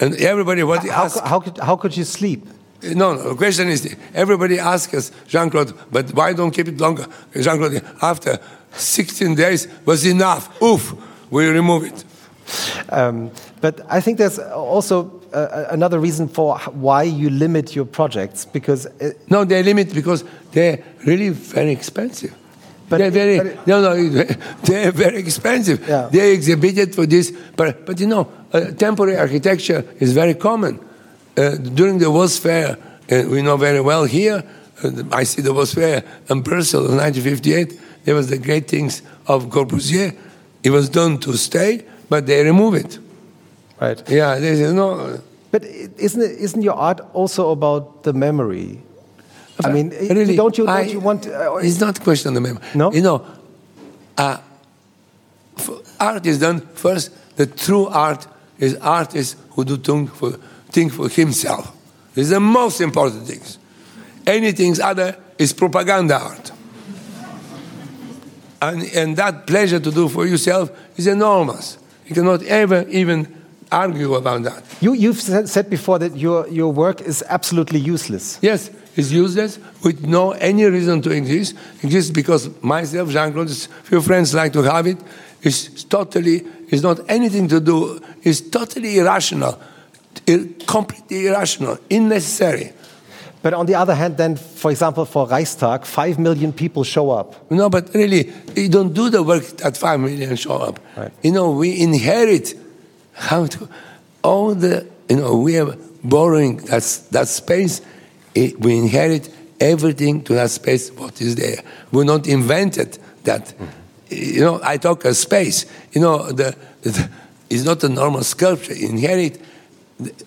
And 0.00 0.14
everybody, 0.16 0.62
what 0.62 0.82
they 0.82 0.88
how, 0.88 1.08
how, 1.08 1.40
could, 1.40 1.58
how 1.58 1.76
could 1.76 1.96
you 1.96 2.04
sleep? 2.04 2.46
No, 2.82 3.14
no, 3.14 3.30
the 3.30 3.34
question 3.34 3.68
is, 3.68 3.96
everybody 4.14 4.58
asks 4.58 4.94
us, 4.94 5.10
Jeanne-Claude, 5.26 5.72
but 5.90 6.12
why 6.14 6.32
don't 6.32 6.52
keep 6.52 6.68
it 6.68 6.78
longer? 6.80 7.06
Jeanne-Claude, 7.34 7.82
after 8.00 8.38
16 8.72 9.34
days 9.34 9.66
was 9.84 10.06
enough. 10.06 10.62
Oof, 10.62 10.94
we 11.30 11.46
remove 11.48 11.84
it. 11.84 12.04
Um, 12.90 13.30
but 13.60 13.80
I 13.90 14.00
think 14.00 14.18
there's 14.18 14.38
also 14.38 15.20
uh, 15.32 15.66
another 15.70 15.98
reason 15.98 16.28
for 16.28 16.58
why 16.72 17.02
you 17.02 17.30
limit 17.30 17.74
your 17.74 17.84
projects 17.84 18.44
because 18.46 18.86
uh, 18.86 19.10
No, 19.28 19.44
they 19.44 19.62
limit 19.62 19.92
because 19.92 20.24
they're 20.52 20.82
really 21.04 21.30
very 21.30 21.72
expensive. 21.72 22.32
But 22.88 22.98
they're 22.98 23.10
very 23.10 23.36
it- 23.36 23.66
no 23.66 23.82
no 23.82 23.94
they're 24.62 24.92
very 24.92 25.18
expensive. 25.18 25.86
Yeah. 25.86 26.08
They 26.10 26.32
exhibited 26.32 26.94
for 26.94 27.04
this, 27.06 27.32
but 27.56 27.84
but 27.84 28.00
you 28.00 28.06
know, 28.06 28.28
uh, 28.52 28.70
temporary 28.78 29.18
architecture 29.18 29.84
is 30.00 30.12
very 30.14 30.34
common. 30.34 30.78
Uh, 31.36 31.56
during 31.56 31.98
the 31.98 32.10
World's 32.10 32.38
Fair, 32.38 32.76
uh, 33.10 33.22
we 33.30 33.42
know 33.42 33.56
very 33.56 33.80
well 33.80 34.04
here. 34.04 34.42
Uh, 34.82 34.90
I 35.12 35.24
see 35.24 35.42
the 35.42 35.52
World's 35.52 35.74
Fair 35.74 36.02
in 36.28 36.42
Brussels 36.42 36.90
in 36.90 36.96
1958. 36.96 37.80
There 38.04 38.14
was 38.14 38.28
the 38.28 38.38
great 38.38 38.68
things 38.68 39.02
of 39.26 39.46
Corbusier. 39.46 40.16
It 40.62 40.70
was 40.70 40.88
done 40.88 41.18
to 41.18 41.36
stay, 41.36 41.84
but 42.08 42.26
they 42.26 42.42
remove 42.44 42.74
it. 42.74 42.98
right. 43.80 44.02
Yeah, 44.10 44.38
there's 44.38 44.72
no. 44.72 45.20
But 45.50 45.64
isn't 45.64 46.20
it, 46.22 46.32
isn't 46.40 46.62
your 46.62 46.74
art 46.74 47.00
also 47.14 47.50
about 47.50 48.02
the 48.02 48.12
memory? 48.12 48.82
I 49.64 49.70
mean, 49.72 49.90
really, 49.90 50.36
don't 50.36 50.56
you 50.58 50.66
don't 50.66 50.76
I- 50.76 50.82
you 50.82 51.00
want? 51.00 51.26
Uh, 51.26 51.56
it's 51.56 51.80
not 51.80 51.98
a 51.98 52.00
question 52.02 52.28
of 52.28 52.34
the 52.34 52.40
memory. 52.40 52.62
No? 52.74 52.92
You 52.92 53.02
know, 53.02 53.26
uh, 54.16 54.38
f- 55.56 55.70
art 56.00 56.26
is 56.26 56.38
done 56.38 56.60
first. 56.74 57.10
The 57.36 57.46
true 57.46 57.86
art 57.86 58.26
is 58.58 58.76
artists 58.76 59.36
who 59.50 59.64
do 59.64 59.76
think 59.76 60.10
for, 60.14 60.38
think 60.70 60.92
for 60.92 61.08
himself. 61.08 61.74
This 62.14 62.24
is 62.24 62.30
the 62.30 62.40
most 62.40 62.80
important 62.80 63.26
things. 63.26 63.58
Anything 64.26 64.80
other 64.82 65.16
is 65.38 65.52
propaganda 65.52 66.18
art. 66.18 66.52
And, 68.60 68.82
and 68.94 69.16
that 69.16 69.46
pleasure 69.46 69.78
to 69.78 69.90
do 69.90 70.08
for 70.08 70.26
yourself 70.26 70.70
is 70.96 71.06
enormous. 71.06 71.78
You 72.06 72.14
cannot 72.14 72.42
ever 72.42 72.84
even 72.88 73.28
argue 73.70 74.14
about 74.14 74.42
that. 74.44 74.64
you 74.80 74.94
you've 74.94 75.20
said 75.20 75.68
before 75.68 75.98
that 75.98 76.16
your 76.16 76.48
your 76.48 76.72
work 76.72 77.02
is 77.02 77.22
absolutely 77.28 77.78
useless. 77.78 78.38
Yes, 78.40 78.70
it's 78.96 79.12
useless 79.12 79.58
with 79.84 80.04
no 80.06 80.32
any 80.32 80.64
reason 80.64 81.02
to 81.02 81.10
exist. 81.10 81.54
Exists 81.82 82.10
because 82.10 82.50
myself, 82.62 83.10
Jeanne-Claude, 83.10 83.50
few 83.84 84.00
friends 84.00 84.34
like 84.34 84.52
to 84.54 84.62
have 84.62 84.86
it. 84.86 84.98
It's 85.42 85.84
totally, 85.84 86.44
it's 86.68 86.82
not 86.82 86.98
anything 87.08 87.46
to 87.48 87.60
do. 87.60 88.00
It's 88.24 88.40
totally 88.40 88.98
irrational, 88.98 89.52
ir- 89.52 89.58
completely 90.66 91.26
irrational, 91.26 91.78
unnecessary. 91.90 92.72
But 93.42 93.54
on 93.54 93.66
the 93.66 93.74
other 93.76 93.94
hand, 93.94 94.16
then, 94.16 94.36
for 94.36 94.70
example, 94.70 95.04
for 95.04 95.26
Reichstag, 95.26 95.84
five 95.84 96.18
million 96.18 96.52
people 96.52 96.82
show 96.84 97.10
up. 97.10 97.50
No, 97.50 97.70
but 97.70 97.94
really, 97.94 98.32
you 98.56 98.68
don't 98.68 98.92
do 98.92 99.10
the 99.10 99.22
work 99.22 99.44
that 99.58 99.76
five 99.76 100.00
million 100.00 100.34
show 100.36 100.56
up. 100.56 100.80
Right. 100.96 101.12
You 101.22 101.32
know, 101.32 101.52
we 101.52 101.80
inherit 101.80 102.54
how 103.12 103.46
to 103.46 103.68
all 104.22 104.54
the 104.54 104.86
you 105.08 105.16
know 105.16 105.36
we 105.36 105.58
are 105.58 105.76
borrowing 106.02 106.56
that 106.66 106.82
that 107.12 107.28
space. 107.28 107.80
It, 108.34 108.60
we 108.60 108.76
inherit 108.76 109.32
everything 109.60 110.22
to 110.24 110.34
that 110.34 110.50
space. 110.50 110.90
What 110.90 111.20
is 111.20 111.36
there? 111.36 111.62
We 111.92 112.04
not 112.04 112.26
invented 112.26 112.98
that. 113.24 113.54
You 114.10 114.40
know, 114.40 114.60
I 114.64 114.78
talk 114.78 115.04
a 115.04 115.14
space. 115.14 115.66
You 115.92 116.00
know, 116.00 116.32
the, 116.32 116.56
the 116.82 117.08
it's 117.50 117.64
not 117.64 117.84
a 117.84 117.88
normal 117.88 118.24
sculpture. 118.24 118.74
Inherit 118.74 119.40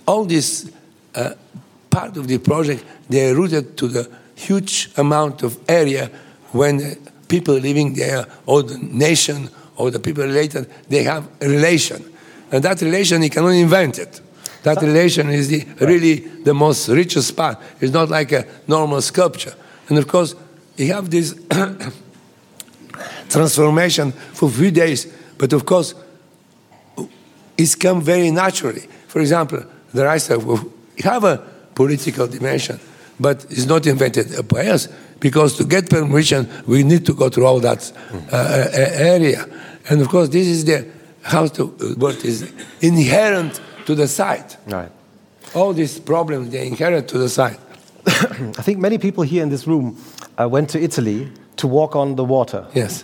all 0.05 0.25
this 0.25 0.71
uh, 1.15 1.33
part 1.89 2.17
of 2.17 2.27
the 2.27 2.37
project. 2.37 2.83
They 3.09 3.29
are 3.29 3.35
rooted 3.35 3.77
to 3.77 3.87
the 3.87 4.09
huge 4.35 4.89
amount 4.97 5.43
of 5.43 5.57
area 5.69 6.09
when 6.51 6.97
people 7.27 7.55
living 7.55 7.93
there 7.93 8.25
or 8.45 8.63
the 8.63 8.77
nation 8.77 9.49
or 9.77 9.91
the 9.91 9.99
people 9.99 10.23
related 10.23 10.69
they 10.89 11.03
have 11.03 11.27
a 11.41 11.47
relation, 11.47 12.03
and 12.51 12.63
that 12.63 12.81
relation 12.81 13.23
you 13.23 13.29
cannot 13.29 13.49
invent 13.49 13.99
it. 13.99 14.21
That 14.63 14.81
relation 14.81 15.29
is 15.29 15.47
the, 15.47 15.65
really 15.79 16.19
the 16.43 16.53
most 16.53 16.87
richest 16.87 17.35
part. 17.35 17.57
It's 17.79 17.93
not 17.93 18.09
like 18.09 18.31
a 18.31 18.45
normal 18.67 19.01
sculpture, 19.01 19.55
and 19.89 19.97
of 19.97 20.07
course 20.07 20.35
you 20.77 20.93
have 20.93 21.09
this 21.09 21.35
transformation 23.29 24.11
for 24.11 24.49
a 24.49 24.51
few 24.51 24.71
days, 24.71 25.07
but 25.37 25.53
of 25.53 25.65
course 25.65 25.95
it's 27.57 27.75
come 27.75 28.01
very 28.01 28.31
naturally. 28.31 28.87
For 29.11 29.19
example, 29.19 29.65
the 29.93 30.39
will 30.45 30.71
have 31.03 31.25
a 31.25 31.37
political 31.75 32.27
dimension, 32.27 32.79
but 33.19 33.45
it's 33.49 33.65
not 33.65 33.85
invented 33.85 34.47
by 34.47 34.67
us 34.67 34.87
because 35.19 35.57
to 35.57 35.65
get 35.65 35.89
permission, 35.89 36.47
we 36.65 36.83
need 36.83 37.05
to 37.07 37.13
go 37.13 37.27
through 37.27 37.45
all 37.45 37.59
that 37.59 37.91
uh, 38.31 38.35
uh, 38.37 38.69
area. 38.73 39.45
And 39.89 39.99
of 39.99 40.07
course, 40.07 40.29
this 40.29 40.47
is 40.47 40.63
the 40.63 40.87
how 41.23 41.47
to 41.47 41.65
what 41.97 42.23
is 42.23 42.53
inherent 42.79 43.59
to 43.85 43.95
the 43.95 44.07
site. 44.07 44.55
Right. 44.65 44.89
All 45.53 45.73
these 45.73 45.99
problems 45.99 46.51
they 46.51 46.65
inherent 46.65 47.09
to 47.09 47.17
the 47.17 47.27
site. 47.27 47.59
I 48.07 48.61
think 48.63 48.79
many 48.79 48.97
people 48.97 49.25
here 49.25 49.43
in 49.43 49.49
this 49.49 49.67
room 49.67 49.97
uh, 50.39 50.47
went 50.47 50.69
to 50.69 50.79
Italy 50.81 51.27
to 51.57 51.67
walk 51.67 51.97
on 51.97 52.15
the 52.15 52.23
water 52.23 52.65
Yes. 52.73 53.03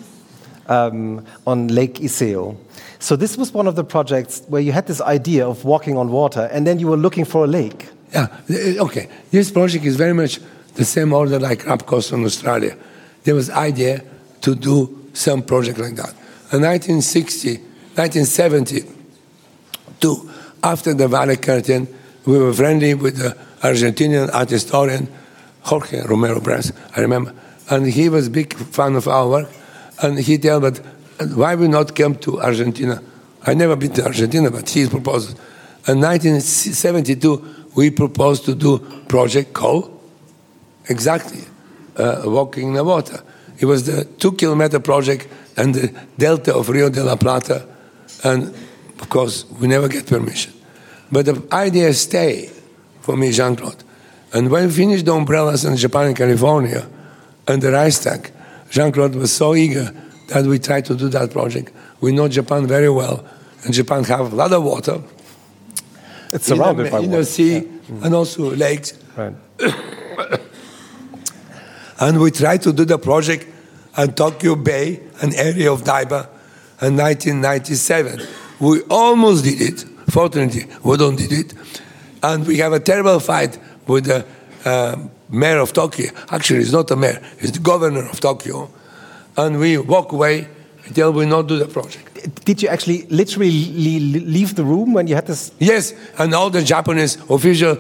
um, 0.67 1.26
on 1.46 1.67
Lake 1.67 1.96
Iseo. 1.96 2.56
So 2.99 3.15
this 3.15 3.38
was 3.38 3.53
one 3.53 3.67
of 3.67 3.75
the 3.75 3.83
projects 3.83 4.41
where 4.47 4.62
you 4.62 4.71
had 4.71 4.88
this 4.88 5.01
idea 5.01 5.47
of 5.47 5.65
walking 5.65 5.97
on 5.97 6.12
water, 6.12 6.49
and 6.51 6.65
then 6.65 6.79
you 6.79 6.88
were 6.88 6.97
looking 6.97 7.25
for 7.25 7.43
a 7.43 7.47
lake. 7.47 7.89
Yeah, 8.13 8.27
uh, 8.49 8.86
okay. 8.86 9.07
This 9.31 9.51
project 9.51 9.86
is 9.86 9.95
very 9.95 10.13
much 10.13 10.39
the 10.75 10.86
same 10.86 11.13
order 11.13 11.39
like 11.39 11.65
Wrapped 11.65 11.86
Coast 11.86 12.12
in 12.12 12.25
Australia. 12.25 12.75
There 13.23 13.36
was 13.36 13.49
idea 13.49 14.03
to 14.41 14.55
do 14.55 15.10
some 15.13 15.41
project 15.41 15.79
like 15.79 15.95
that. 15.95 16.13
In 16.53 16.62
1960, 16.62 17.57
1972, 17.95 20.29
after 20.63 20.93
the 20.93 21.07
Valley 21.07 21.38
Curtain, 21.38 21.88
we 22.25 22.38
were 22.38 22.53
friendly 22.53 22.93
with 22.93 23.17
the 23.17 23.36
Argentinian 23.62 24.29
art 24.33 24.49
historian 24.49 25.07
Jorge 25.62 26.01
Romero 26.03 26.39
Brest, 26.39 26.71
I 26.95 27.01
remember. 27.01 27.33
And 27.69 27.88
he 27.88 28.10
was 28.10 28.29
big 28.29 28.53
fan 28.53 28.95
of 28.95 29.07
our 29.07 29.27
work. 29.27 29.49
And 30.01 30.19
he 30.19 30.38
told 30.38 30.63
me, 30.63 30.71
why 31.19 31.56
we 31.56 31.67
not 31.67 31.95
come 31.95 32.15
to 32.15 32.41
Argentina? 32.41 33.01
I 33.45 33.53
never 33.53 33.75
been 33.75 33.93
to 33.93 34.06
Argentina, 34.06 34.51
but 34.51 34.69
he 34.69 34.88
proposed. 34.88 35.38
In 35.88 36.01
1972, 36.01 37.69
we 37.75 37.91
proposed 37.91 38.45
to 38.45 38.56
do 38.56 38.80
project 39.08 39.53
called 39.53 39.93
exactly 40.89 41.43
uh, 41.95 42.23
walking 42.25 42.69
in 42.69 42.73
the 42.73 42.84
water. 42.84 43.21
It 43.60 43.65
was 43.65 43.86
the 43.86 44.06
two 44.06 44.34
kilometer 44.34 44.80
project 44.80 45.27
and 45.56 45.73
the 45.73 45.93
delta 46.17 46.56
of 46.56 46.69
Rio 46.69 46.89
de 46.89 47.03
la 47.03 47.15
Plata, 47.15 47.65
and 48.23 48.53
of 48.99 49.10
course 49.10 49.45
we 49.60 49.67
never 49.67 49.88
get 49.88 50.06
permission. 50.06 50.53
But 51.12 51.25
the 51.25 51.47
idea 51.51 51.93
stay 51.93 52.51
for 53.01 53.15
me, 53.15 53.32
Jeanne 53.32 53.56
Claude. 53.56 53.84
And 54.34 54.51
when 54.51 54.67
we 54.67 54.73
finished 54.73 55.06
the 55.06 55.13
umbrellas 55.13 55.63
in 55.63 55.77
Japan 55.77 56.08
and 56.08 56.15
California 56.15 56.86
and 57.47 57.62
the 57.62 57.71
Reichstag, 57.71 58.32
Jeanne 58.69 58.91
Claude 58.91 59.15
was 59.15 59.32
so 59.32 59.56
eager 59.56 59.93
that 60.27 60.45
we 60.45 60.59
try 60.59 60.81
to 60.81 60.95
do 60.95 61.09
that 61.09 61.31
project. 61.31 61.71
We 62.01 62.11
know 62.11 62.27
Japan 62.27 62.67
very 62.67 62.89
well, 62.89 63.23
and 63.63 63.73
Japan 63.73 64.03
have 64.05 64.33
a 64.33 64.35
lot 64.35 64.51
of 64.53 64.63
water 64.63 65.01
It's 66.33 66.49
in 66.49 66.57
surrounded 66.57 66.87
the, 66.87 66.91
by 66.91 66.99
in 66.99 67.09
water. 67.11 67.21
the 67.21 67.25
sea 67.25 67.67
and 68.03 68.13
also 68.13 68.51
lakes. 68.55 68.93
Right. 69.15 69.33
And 71.99 72.19
we 72.21 72.29
try 72.29 72.57
to 72.57 72.71
do 72.71 72.85
the 72.85 72.99
project 72.99 73.47
at 73.95 74.15
Tokyo 74.15 74.55
Bay, 74.55 74.99
an 75.21 75.33
area 75.33 75.71
of 75.71 75.81
Daiba, 75.83 76.27
in 76.81 76.95
1997. 76.95 78.21
We 78.59 78.81
almost 78.83 79.43
did 79.43 79.61
it. 79.61 79.85
Fortunately, 80.11 80.67
we 80.83 80.97
don't 80.97 81.15
did 81.15 81.31
it. 81.31 81.53
And 82.21 82.45
we 82.45 82.57
have 82.57 82.73
a 82.73 82.79
terrible 82.79 83.19
fight 83.19 83.57
with 83.87 84.05
the 84.05 84.25
uh, 84.63 84.95
mayor 85.29 85.57
of 85.57 85.73
Tokyo. 85.73 86.11
Actually, 86.29 86.59
it's 86.59 86.71
not 86.71 86.91
a 86.91 86.95
mayor, 86.95 87.19
it's 87.39 87.51
the 87.51 87.59
governor 87.59 88.07
of 88.07 88.19
Tokyo. 88.19 88.69
And 89.38 89.60
we 89.60 89.78
walk 89.78 90.12
away 90.12 90.47
until 90.86 91.13
we 91.13 91.26
not 91.26 91.47
do 91.47 91.58
the 91.58 91.67
project. 91.67 92.45
Did 92.45 92.62
you 92.62 92.69
actually 92.69 93.04
literally 93.04 93.52
leave 93.52 94.56
the 94.56 94.63
room 94.63 94.93
when 94.93 95.08
you 95.08 95.15
had 95.15 95.28
this? 95.28 95.52
Yes, 95.60 95.93
and 96.17 96.34
all 96.34 96.50
the 96.50 96.63
Japanese 96.63 97.17
officials 97.30 97.78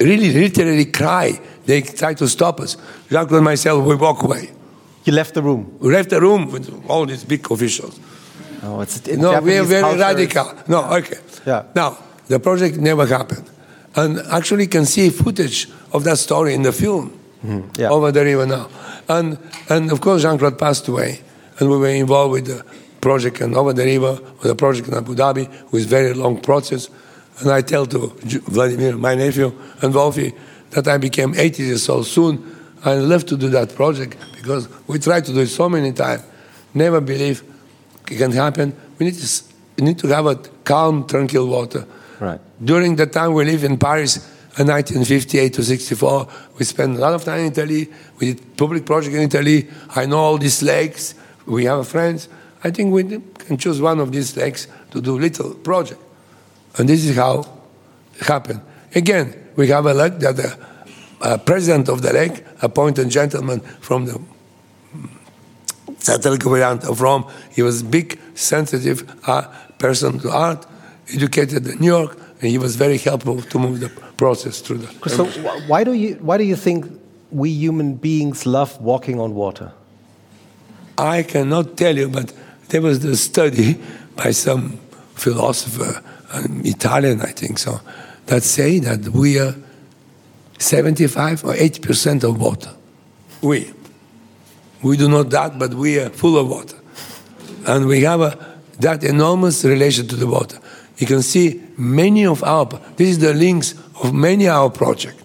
really 0.00 0.32
literally 0.32 0.86
cry. 0.86 1.40
They 1.64 1.82
try 1.82 2.14
to 2.14 2.28
stop 2.28 2.60
us. 2.60 2.76
Jacques 3.08 3.30
and 3.30 3.44
myself, 3.44 3.84
we 3.84 3.94
walk 3.94 4.22
away. 4.22 4.50
You 5.04 5.12
left 5.12 5.34
the 5.34 5.42
room. 5.42 5.76
We 5.78 5.92
left 5.92 6.10
the 6.10 6.20
room 6.20 6.50
with 6.50 6.68
all 6.88 7.06
these 7.06 7.24
big 7.24 7.50
officials. 7.50 7.98
Oh, 8.62 8.80
it's 8.80 9.06
in 9.06 9.20
No, 9.20 9.40
we 9.40 9.56
are 9.58 9.64
very 9.64 9.82
culture, 9.82 9.98
radical. 9.98 10.54
No, 10.66 10.84
okay. 10.96 11.18
Yeah. 11.46 11.64
Now, 11.74 11.98
the 12.26 12.40
project 12.40 12.78
never 12.78 13.06
happened. 13.06 13.48
And 13.94 14.18
actually, 14.30 14.66
can 14.66 14.84
see 14.84 15.10
footage 15.10 15.68
of 15.92 16.02
that 16.04 16.18
story 16.18 16.54
in 16.54 16.62
the 16.62 16.72
film 16.72 17.15
Mm-hmm. 17.44 17.80
Yeah. 17.80 17.90
over 17.90 18.12
the 18.12 18.24
river 18.24 18.46
now. 18.46 18.68
And, 19.08 19.38
and 19.68 19.92
of 19.92 20.00
course, 20.00 20.22
Jeanne 20.22 20.38
Claude 20.38 20.58
passed 20.58 20.88
away. 20.88 21.20
And 21.58 21.70
we 21.70 21.78
were 21.78 21.88
involved 21.88 22.32
with 22.32 22.46
the 22.46 22.64
project 23.00 23.40
and 23.40 23.54
over 23.56 23.72
the 23.72 23.84
river, 23.84 24.12
with 24.12 24.42
the 24.42 24.54
project 24.54 24.88
in 24.88 24.94
Abu 24.94 25.14
Dhabi, 25.14 25.48
with 25.72 25.86
very 25.86 26.12
long 26.12 26.40
process. 26.40 26.88
And 27.40 27.50
I 27.50 27.62
tell 27.62 27.86
to 27.86 27.98
Vladimir, 28.48 28.96
my 28.96 29.14
nephew, 29.14 29.52
and 29.82 29.94
Wolfie, 29.94 30.34
that 30.70 30.88
I 30.88 30.98
became 30.98 31.34
80 31.34 31.62
years 31.62 31.88
old 31.88 32.06
soon. 32.06 32.56
I 32.84 32.94
love 32.94 33.26
to 33.26 33.36
do 33.36 33.48
that 33.50 33.74
project 33.74 34.16
because 34.34 34.68
we 34.86 34.98
tried 34.98 35.24
to 35.26 35.32
do 35.32 35.40
it 35.40 35.48
so 35.48 35.68
many 35.68 35.92
times. 35.92 36.22
Never 36.74 37.00
believe 37.00 37.42
it 38.10 38.18
can 38.18 38.32
happen. 38.32 38.74
We 38.98 39.06
need 39.06 39.14
to, 39.14 39.42
we 39.78 39.84
need 39.84 39.98
to 40.00 40.08
have 40.08 40.26
a 40.26 40.36
calm, 40.64 41.06
tranquil 41.06 41.46
water. 41.46 41.86
Right. 42.20 42.40
During 42.62 42.96
the 42.96 43.06
time 43.06 43.34
we 43.34 43.44
live 43.44 43.64
in 43.64 43.78
Paris, 43.78 44.18
in 44.58 44.68
1958 44.68 45.52
to 45.52 45.62
64, 45.62 46.28
we 46.58 46.64
spent 46.64 46.96
a 46.96 47.00
lot 47.00 47.12
of 47.12 47.24
time 47.24 47.40
in 47.40 47.52
Italy. 47.52 47.88
We 48.18 48.32
did 48.32 48.56
public 48.56 48.86
project 48.86 49.14
in 49.14 49.22
Italy. 49.22 49.68
I 49.94 50.06
know 50.06 50.18
all 50.18 50.38
these 50.38 50.62
lakes. 50.62 51.14
We 51.44 51.66
have 51.66 51.86
friends. 51.86 52.28
I 52.64 52.70
think 52.70 52.92
we 52.92 53.04
can 53.38 53.58
choose 53.58 53.82
one 53.82 54.00
of 54.00 54.12
these 54.12 54.34
lakes 54.34 54.66
to 54.92 55.02
do 55.02 55.18
little 55.18 55.54
project. 55.54 56.00
And 56.78 56.88
this 56.88 57.04
is 57.04 57.16
how 57.16 57.46
it 58.18 58.26
happened. 58.26 58.62
Again, 58.94 59.34
we 59.56 59.68
have 59.68 59.84
a 59.84 59.92
lake 59.92 60.18
that 60.20 60.36
the 60.36 60.58
uh, 61.20 61.36
president 61.38 61.90
of 61.90 62.00
the 62.00 62.12
lake 62.14 62.42
appointed 62.62 63.10
gentleman 63.10 63.60
from 63.60 64.06
the 64.06 64.20
Central 65.98 66.38
Government 66.38 66.84
of 66.84 67.02
Rome. 67.02 67.26
He 67.50 67.62
was 67.62 67.82
big, 67.82 68.18
sensitive 68.34 69.04
uh, 69.26 69.42
person 69.78 70.18
to 70.20 70.30
art, 70.30 70.66
educated 71.12 71.66
in 71.66 71.78
New 71.78 71.88
York, 71.88 72.18
and 72.40 72.50
he 72.50 72.58
was 72.58 72.76
very 72.76 72.98
helpful 72.98 73.40
to 73.40 73.58
move 73.58 73.80
the 73.80 73.88
process 74.16 74.60
through 74.60 74.78
that. 74.78 75.10
So 75.10 75.24
why 75.66 75.84
do 75.84 75.92
you 75.92 76.14
why 76.20 76.38
do 76.38 76.44
you 76.44 76.56
think 76.56 76.86
we 77.30 77.50
human 77.50 77.94
beings 77.94 78.46
love 78.46 78.80
walking 78.80 79.20
on 79.20 79.34
water? 79.34 79.72
I 80.98 81.22
cannot 81.22 81.76
tell 81.76 81.96
you, 81.96 82.08
but 82.08 82.32
there 82.68 82.80
was 82.80 83.00
the 83.00 83.16
study 83.16 83.78
by 84.16 84.32
some 84.32 84.78
philosopher, 85.14 86.02
um, 86.32 86.62
Italian, 86.64 87.20
I 87.20 87.32
think 87.32 87.58
so, 87.58 87.80
that 88.26 88.42
say 88.42 88.78
that 88.80 89.08
we 89.10 89.38
are 89.38 89.54
75 90.58 91.44
or 91.44 91.54
80 91.54 91.80
percent 91.80 92.24
of 92.24 92.40
water. 92.40 92.70
We. 93.42 93.72
We 94.82 94.96
do 94.96 95.08
not 95.08 95.30
that, 95.30 95.58
but 95.58 95.74
we 95.74 95.98
are 95.98 96.10
full 96.10 96.38
of 96.38 96.48
water. 96.48 96.76
And 97.66 97.86
we 97.86 98.02
have 98.02 98.20
a, 98.20 98.58
that 98.80 99.02
enormous 99.04 99.64
relation 99.64 100.06
to 100.08 100.16
the 100.16 100.26
water. 100.26 100.58
You 100.98 101.06
can 101.06 101.22
see 101.22 101.62
many 101.76 102.26
of 102.26 102.42
our, 102.42 102.66
this 102.96 103.08
is 103.08 103.18
the 103.18 103.34
links 103.34 103.74
of 104.02 104.14
many 104.14 104.46
of 104.46 104.54
our 104.54 104.70
projects. 104.70 105.22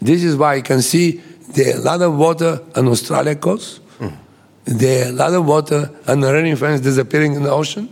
This 0.00 0.22
is 0.22 0.36
why 0.36 0.56
you 0.56 0.62
can 0.62 0.82
see 0.82 1.22
there 1.54 1.76
are 1.76 1.78
a 1.78 1.82
lot 1.82 2.02
of 2.02 2.16
water 2.16 2.60
on 2.76 2.88
Australia 2.88 3.36
coast. 3.36 3.80
Mm. 3.98 4.16
There 4.64 5.06
are 5.06 5.08
a 5.08 5.12
lot 5.12 5.32
of 5.32 5.46
water 5.46 5.90
and 6.06 6.22
the 6.22 6.32
rain 6.32 6.56
fence 6.56 6.80
disappearing 6.80 7.34
in 7.34 7.42
the 7.42 7.50
ocean. 7.50 7.88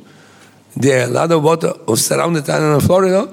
There 0.77 1.03
are 1.03 1.09
a 1.09 1.13
lot 1.13 1.31
of 1.33 1.43
water 1.43 1.69
of 1.69 1.99
surrounded 1.99 2.49
island 2.49 2.77
of 2.77 2.83
Florida. 2.83 3.33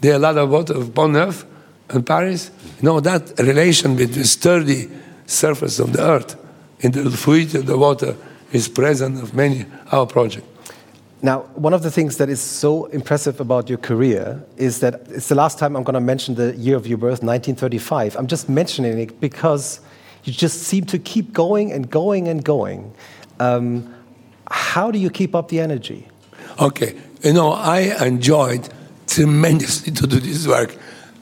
There 0.00 0.12
are 0.12 0.16
a 0.16 0.18
lot 0.18 0.38
of 0.38 0.50
water 0.50 0.74
of 0.74 0.94
Pont 0.94 1.12
Neuf 1.12 1.44
and 1.90 2.06
Paris. 2.06 2.50
You 2.80 2.84
know, 2.84 3.00
that 3.00 3.38
relation 3.38 3.96
between 3.96 4.24
sturdy 4.24 4.88
surface 5.26 5.78
of 5.78 5.92
the 5.92 6.02
earth 6.02 6.36
and 6.82 6.94
the 6.94 7.10
fluidity 7.10 7.58
of 7.58 7.66
the 7.66 7.76
water 7.76 8.14
is 8.52 8.68
present 8.68 9.22
of 9.22 9.34
many 9.34 9.66
our 9.90 10.06
projects. 10.06 10.46
Now, 11.26 11.40
one 11.56 11.74
of 11.74 11.82
the 11.82 11.90
things 11.90 12.18
that 12.18 12.28
is 12.28 12.40
so 12.40 12.84
impressive 12.84 13.40
about 13.40 13.68
your 13.68 13.78
career 13.78 14.40
is 14.56 14.78
that 14.78 15.08
it's 15.10 15.26
the 15.26 15.34
last 15.34 15.58
time 15.58 15.74
I'm 15.74 15.82
going 15.82 15.94
to 15.94 16.00
mention 16.00 16.36
the 16.36 16.54
year 16.56 16.76
of 16.76 16.86
your 16.86 16.98
birth, 16.98 17.20
1935. 17.20 18.14
I'm 18.14 18.28
just 18.28 18.48
mentioning 18.48 18.96
it 19.00 19.20
because 19.20 19.80
you 20.22 20.32
just 20.32 20.62
seem 20.62 20.84
to 20.84 21.00
keep 21.00 21.32
going 21.32 21.72
and 21.72 21.90
going 21.90 22.28
and 22.28 22.44
going. 22.44 22.94
Um, 23.40 23.92
how 24.48 24.92
do 24.92 25.00
you 25.00 25.10
keep 25.10 25.34
up 25.34 25.48
the 25.48 25.58
energy? 25.58 26.06
Okay, 26.60 26.94
you 27.24 27.32
know, 27.32 27.50
I 27.50 28.06
enjoyed 28.06 28.68
tremendously 29.08 29.92
to 29.94 30.06
do 30.06 30.20
this 30.20 30.46
work. 30.46 30.76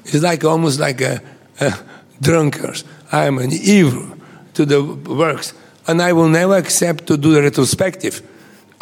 It's 0.05 0.23
like 0.23 0.45
almost 0.45 0.81
like 0.81 1.01
a, 1.01 1.23
a 1.63 1.73
drunkard. 2.21 2.83
I 3.11 3.25
am 3.25 3.39
an 3.39 3.53
evil 3.53 4.19
to 4.53 4.67
the 4.67 4.83
works, 4.83 5.55
and 5.87 6.03
I 6.03 6.13
will 6.13 6.29
never 6.29 6.59
accept 6.59 7.07
to 7.07 7.17
do 7.17 7.33
the 7.33 7.41
retrospective. 7.41 8.21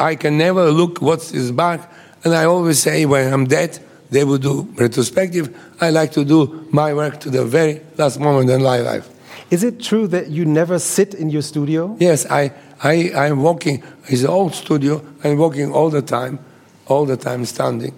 I 0.03 0.15
can 0.15 0.37
never 0.37 0.69
look 0.69 1.01
what's 1.01 1.29
his 1.29 1.53
back, 1.53 1.89
and 2.25 2.35
I 2.35 2.43
always 2.43 2.79
say 2.79 3.05
when 3.05 3.31
I'm 3.33 3.45
dead, 3.45 3.79
they 4.11 4.25
will 4.25 4.37
do 4.37 4.67
retrospective. 4.75 5.55
I 5.79 5.91
like 5.91 6.11
to 6.11 6.25
do 6.25 6.67
my 6.71 6.93
work 6.93 7.21
to 7.21 7.29
the 7.29 7.45
very 7.45 7.79
last 7.97 8.19
moment 8.19 8.49
in 8.49 8.61
my 8.61 8.79
life. 8.79 9.07
Is 9.49 9.63
it 9.63 9.79
true 9.79 10.07
that 10.07 10.27
you 10.27 10.43
never 10.43 10.77
sit 10.77 11.13
in 11.13 11.29
your 11.29 11.41
studio? 11.41 11.95
Yes, 12.01 12.25
I, 12.29 12.51
I, 12.83 13.13
I'm 13.15 13.41
walking. 13.41 13.81
It's 14.09 14.23
an 14.23 14.27
old 14.27 14.53
studio. 14.53 15.01
I'm 15.23 15.37
walking 15.37 15.71
all 15.71 15.89
the 15.89 16.01
time, 16.01 16.37
all 16.87 17.05
the 17.05 17.15
time 17.15 17.45
standing. 17.45 17.97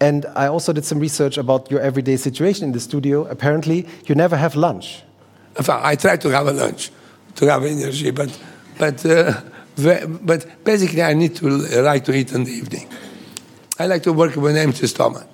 And 0.00 0.24
I 0.34 0.46
also 0.46 0.72
did 0.72 0.86
some 0.86 0.98
research 0.98 1.36
about 1.36 1.70
your 1.70 1.80
everyday 1.80 2.16
situation 2.16 2.64
in 2.64 2.72
the 2.72 2.80
studio. 2.80 3.26
Apparently, 3.26 3.86
you 4.06 4.14
never 4.14 4.36
have 4.36 4.56
lunch. 4.56 5.02
I 5.68 5.94
try 5.94 6.16
to 6.16 6.28
have 6.30 6.46
a 6.46 6.52
lunch, 6.52 6.90
to 7.34 7.50
have 7.50 7.64
energy, 7.64 8.12
but, 8.12 8.30
but, 8.78 9.04
uh, 9.04 9.42
but 9.82 10.64
basically, 10.64 11.02
I 11.02 11.14
need 11.14 11.36
to 11.36 11.48
like 11.82 12.04
to 12.04 12.12
eat 12.12 12.32
in 12.32 12.44
the 12.44 12.50
evening. 12.52 12.86
I 13.78 13.86
like 13.86 14.02
to 14.04 14.12
work 14.12 14.34
with 14.36 14.56
an 14.56 14.62
empty 14.68 14.86
stomach. 14.86 15.26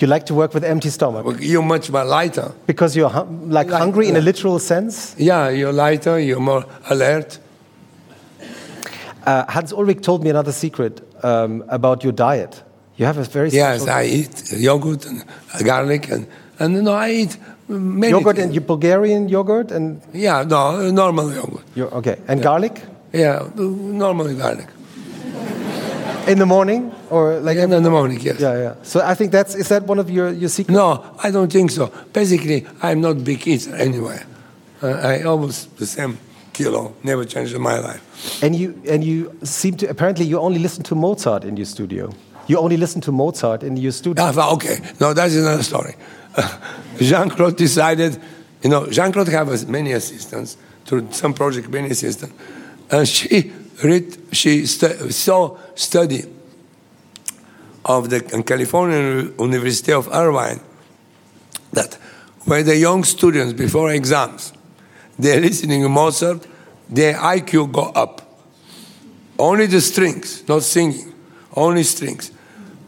You 0.00 0.06
like 0.06 0.26
to 0.26 0.34
work 0.34 0.54
with 0.54 0.62
empty 0.64 0.90
stomach 0.90 1.26
You're 1.40 1.62
much 1.62 1.90
more 1.90 2.04
lighter. 2.04 2.52
because 2.66 2.94
you're 2.94 3.10
like, 3.10 3.68
Like- 3.70 3.80
hungry 3.82 4.08
in 4.08 4.16
a 4.16 4.20
literal 4.20 4.58
sense. 4.60 5.14
Yeah, 5.18 5.48
you're 5.48 5.72
lighter, 5.72 6.20
you're 6.20 6.38
more 6.40 6.64
alert. 6.88 7.38
Uh, 9.26 9.44
Hans 9.48 9.72
Ulrich 9.72 10.02
told 10.02 10.22
me 10.22 10.30
another 10.30 10.52
secret 10.52 11.00
um, 11.24 11.64
about 11.68 12.04
your 12.04 12.12
diet. 12.12 12.62
You 12.96 13.06
have 13.06 13.18
a 13.18 13.24
very 13.24 13.50
Yes, 13.50 13.86
I 13.88 14.04
eat 14.04 14.52
yogurt 14.52 15.06
and 15.06 15.24
garlic, 15.64 16.08
and, 16.10 16.26
and 16.58 16.82
no, 16.84 16.92
I 16.92 17.10
eat 17.10 17.36
yogurt 17.68 18.36
things. 18.36 18.44
and 18.46 18.54
your 18.54 18.62
Bulgarian 18.64 19.28
yogurt 19.28 19.70
and 19.72 20.00
Yeah, 20.12 20.44
no, 20.44 20.90
normal 20.90 21.32
yogurt. 21.34 21.64
your, 21.74 21.88
okay 21.94 22.16
and 22.28 22.42
garlic 22.42 22.80
Yeah, 23.12 23.48
normally 23.56 24.34
garlic. 24.34 24.68
in 26.26 26.38
the 26.38 26.46
morning 26.46 26.92
or 27.10 27.40
like 27.40 27.56
And 27.58 27.72
in 27.72 27.82
the 27.82 27.90
morning, 27.90 28.20
yes. 28.20 28.38
yeah 28.40 28.58
yeah. 28.58 28.74
So 28.82 29.00
I 29.00 29.14
think 29.14 29.32
that's 29.32 29.54
is 29.54 29.68
that 29.68 29.82
one 29.84 29.98
of 29.98 30.10
your 30.10 30.30
your 30.32 30.50
secrets? 30.50 30.76
No, 30.76 31.02
I 31.22 31.30
don't 31.30 31.52
think 31.52 31.70
so. 31.70 31.90
Basically, 32.12 32.66
I'm 32.82 33.00
not 33.00 33.24
big 33.24 33.46
eater 33.46 33.74
anyway. 33.76 34.20
Uh, 34.82 34.88
I 34.88 35.22
always 35.22 35.66
the 35.78 35.86
same 35.86 36.18
kilo, 36.52 36.92
never 37.02 37.24
changed 37.24 37.54
in 37.54 37.62
my 37.62 37.78
life. 37.78 38.42
And 38.42 38.54
you 38.54 38.74
and 38.90 39.02
you 39.02 39.32
seem 39.42 39.76
to 39.76 39.86
apparently 39.88 40.26
you 40.26 40.38
only 40.40 40.58
listen 40.58 40.82
to 40.84 40.94
Mozart 40.94 41.44
in 41.44 41.56
your 41.56 41.66
studio. 41.66 42.10
You 42.48 42.58
only 42.58 42.76
listen 42.76 43.00
to 43.02 43.12
Mozart 43.12 43.62
in 43.62 43.76
your 43.76 43.92
studio. 43.92 44.24
Ah, 44.24 44.52
okay, 44.54 44.78
no, 45.00 45.12
that's 45.12 45.34
another 45.36 45.62
story. 45.62 45.94
Jeanne-Claude 46.98 47.56
decided, 47.56 48.18
you 48.62 48.70
know, 48.70 48.86
Jeanne-Claude 48.86 49.28
has 49.28 49.66
many 49.66 49.92
assistants, 49.92 50.56
to 50.86 51.06
some 51.12 51.34
project 51.34 51.68
many 51.68 51.90
assistants, 51.90 52.32
and 52.90 53.08
she 53.08 53.52
read, 53.82 54.16
she 54.32 54.66
stu- 54.66 55.10
saw 55.10 55.56
study 55.74 56.24
of 57.84 58.10
the 58.10 58.20
California 58.20 59.30
University 59.38 59.92
of 59.92 60.08
Irvine 60.08 60.60
that 61.72 61.94
when 62.44 62.64
the 62.64 62.76
young 62.76 63.04
students 63.04 63.52
before 63.52 63.92
exams, 63.92 64.52
they're 65.18 65.40
listening 65.40 65.82
to 65.82 65.88
Mozart, 65.88 66.46
their 66.88 67.14
IQ 67.14 67.72
go 67.72 67.82
up. 67.82 68.22
Only 69.38 69.66
the 69.66 69.80
strings, 69.80 70.46
not 70.48 70.62
singing, 70.62 71.12
only 71.54 71.82
strings. 71.82 72.32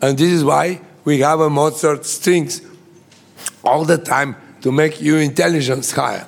And 0.00 0.16
this 0.16 0.30
is 0.30 0.44
why 0.44 0.80
we 1.04 1.20
have 1.20 1.40
a 1.40 1.50
Mozart 1.50 2.06
strings 2.06 2.62
all 3.62 3.84
the 3.84 3.98
time 3.98 4.36
to 4.62 4.72
make 4.72 5.00
your 5.00 5.20
intelligence 5.20 5.92
higher. 5.92 6.26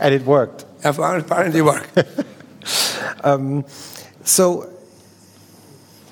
And 0.00 0.14
it 0.14 0.22
worked. 0.24 0.64
Apparently 0.84 1.62
work. 3.24 3.64
So, 4.24 4.68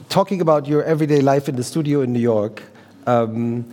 talking 0.09 0.41
about 0.41 0.67
your 0.67 0.83
everyday 0.83 1.21
life 1.21 1.49
in 1.49 1.57
the 1.57 1.63
studio 1.63 2.03
in 2.03 2.13
New 2.13 2.21
York, 2.21 2.63
um, 3.07 3.65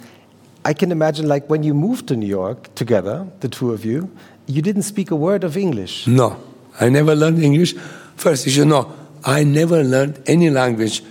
I 0.64 0.74
can 0.74 0.92
imagine 0.92 1.28
like 1.28 1.50
when 1.50 1.64
you 1.64 1.74
moved 1.74 2.08
to 2.08 2.16
New 2.16 2.28
York 2.28 2.74
together, 2.76 3.28
the 3.40 3.48
two 3.48 3.74
of 3.74 3.86
you, 3.86 4.10
you 4.46 4.62
didn't 4.62 4.84
speak 4.84 5.12
a 5.12 5.16
word 5.16 5.44
of 5.44 5.58
English. 5.58 6.08
no, 6.08 6.38
I 6.80 6.90
never 6.90 7.16
learned 7.16 7.42
English. 7.42 7.74
First, 8.16 8.46
you 8.46 8.52
should 8.52 8.68
know, 8.68 8.92
I 9.24 9.44
never 9.44 9.84
learned 9.84 10.22
any 10.28 10.50
language 10.50 11.04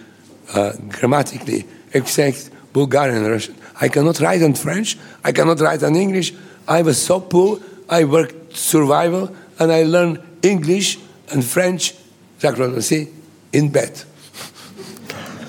uh, 0.55 0.72
grammatically 0.89 1.66
except 1.93 2.51
Bulgarian 2.72 3.18
and 3.24 3.29
Russian. 3.29 3.57
I 3.81 3.89
cannot 3.89 4.20
write 4.20 4.43
in 4.43 4.55
French. 4.55 4.97
I 5.24 5.33
cannot 5.33 5.61
write 5.61 5.83
in 5.83 5.97
English. 5.97 6.33
I 6.68 6.83
was 6.83 7.03
so 7.03 7.20
poor. 7.20 7.59
I 7.89 8.05
worked 8.05 8.57
survival 8.57 9.35
and 9.59 9.72
I 9.72 9.83
learned 9.85 10.20
English 10.43 10.99
and 11.33 11.45
French, 11.45 11.95
Jacques 12.41 12.82
see, 12.82 13.09
in 13.53 13.68
bed. 13.70 14.03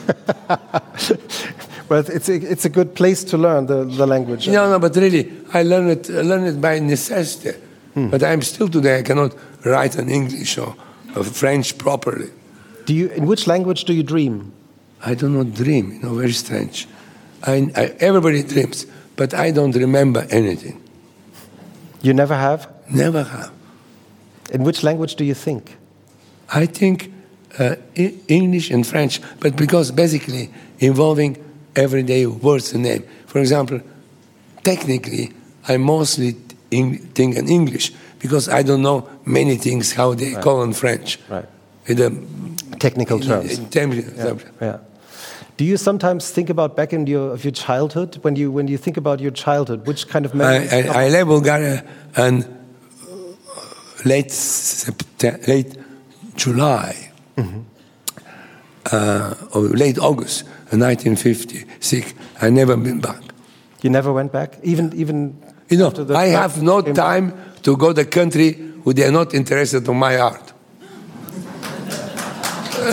Well, 1.90 2.04
it's 2.06 2.28
a, 2.28 2.36
it's 2.36 2.66
a 2.66 2.70
good 2.70 2.96
place 2.96 3.24
to 3.26 3.38
learn 3.38 3.68
the, 3.68 3.86
the 3.86 4.06
language. 4.06 4.48
No, 4.48 4.70
no, 4.70 4.80
but 4.80 4.96
really, 4.96 5.32
I 5.54 5.64
learned 5.64 5.92
it, 5.92 6.10
I 6.10 6.22
learned 6.22 6.48
it 6.48 6.62
by 6.62 6.80
necessity. 6.80 7.58
Hmm. 7.94 8.10
But 8.10 8.24
I'm 8.24 8.42
still 8.42 8.68
today, 8.68 9.00
I 9.00 9.04
cannot 9.04 9.34
write 9.66 9.96
in 9.96 10.10
English 10.10 10.58
or, 10.58 10.76
or 11.16 11.24
French 11.24 11.78
properly. 11.78 12.30
Do 12.86 12.94
you, 12.94 13.08
in 13.10 13.26
which 13.26 13.48
language 13.48 13.86
do 13.86 13.94
you 13.94 14.04
dream? 14.04 14.52
I 15.06 15.14
do 15.14 15.30
not 15.30 15.54
dream, 15.54 15.94
you 15.94 16.00
know, 16.00 16.16
very 16.16 16.34
strange. 16.34 16.88
I, 17.44 17.72
I, 17.76 17.86
everybody 18.00 18.44
dreams, 18.44 18.86
but 19.16 19.34
I 19.34 19.52
don't 19.52 19.76
remember 19.76 20.28
anything. 20.30 20.82
You 22.02 22.14
never 22.14 22.36
have? 22.36 22.70
Never 22.90 23.24
have. 23.24 23.52
In 24.52 24.64
which 24.64 24.84
language 24.84 25.16
do 25.16 25.24
you 25.24 25.34
think? 25.34 25.78
I 26.54 26.66
think 26.66 27.12
uh, 27.60 27.76
English 28.28 28.72
and 28.72 28.86
French, 28.86 29.22
but 29.40 29.56
because 29.56 29.92
basically 29.92 30.50
involving 30.80 31.38
everyday 31.76 32.26
words 32.26 32.74
and 32.74 32.84
name. 32.84 33.04
For 33.26 33.40
example, 33.40 33.82
technically, 34.64 35.34
I 35.68 35.78
mostly 35.78 36.36
think 36.72 37.36
in 37.36 37.48
English 37.48 37.92
because 38.20 38.50
I 38.50 38.64
don't 38.64 38.82
know 38.82 39.08
many 39.26 39.58
things 39.58 39.94
how 39.94 40.14
they 40.14 40.34
call 40.34 40.64
in 40.64 40.74
French. 40.74 41.20
Right. 41.30 41.46
With 41.88 41.98
the 41.98 42.12
Technical 42.80 43.20
terms. 43.20 43.58
in 43.58 43.70
terms- 43.70 44.44
Yeah. 44.62 44.78
Do 45.58 45.66
you 45.66 45.78
sometimes 45.78 46.30
think 46.30 46.50
about 46.52 46.76
back 46.76 46.94
in 46.94 47.08
your 47.08 47.34
of 47.34 47.44
your 47.44 47.52
childhood 47.52 48.20
when 48.22 48.36
you 48.36 48.52
when 48.52 48.68
you 48.68 48.78
think 48.78 48.98
about 48.98 49.20
your 49.20 49.32
childhood? 49.32 49.88
Which 49.88 50.08
kind 50.08 50.26
of 50.26 50.34
I, 50.34 50.38
memories? 50.38 50.70
come 50.70 50.96
I, 50.96 51.06
I 51.06 51.10
left 51.10 51.28
Bulgaria 51.28 51.84
in 52.16 52.46
late 54.06 54.32
September, 54.32 55.40
late 55.48 55.76
July 56.38 57.12
uh, 58.92 59.34
or 59.54 59.62
late 59.62 59.98
August 60.00 60.44
in 60.72 60.80
1956. 60.80 62.14
I 62.42 62.50
never 62.50 62.78
been 62.78 63.02
back. 63.02 63.22
You 63.82 63.90
never 63.90 64.14
went 64.14 64.32
back, 64.32 64.58
even 64.64 64.94
even. 64.96 65.38
You 65.70 65.78
know, 65.78 65.90
the 65.90 66.16
I 66.16 66.28
have 66.28 66.62
no 66.62 66.82
came 66.82 66.94
back? 66.94 67.04
time 67.04 67.34
to 67.64 67.76
go 67.76 67.92
to 67.94 68.06
country 68.06 68.54
who 68.84 68.94
they 68.94 69.04
are 69.04 69.12
not 69.12 69.34
interested 69.34 69.88
in 69.88 69.98
my 69.98 70.18
art. 70.18 70.54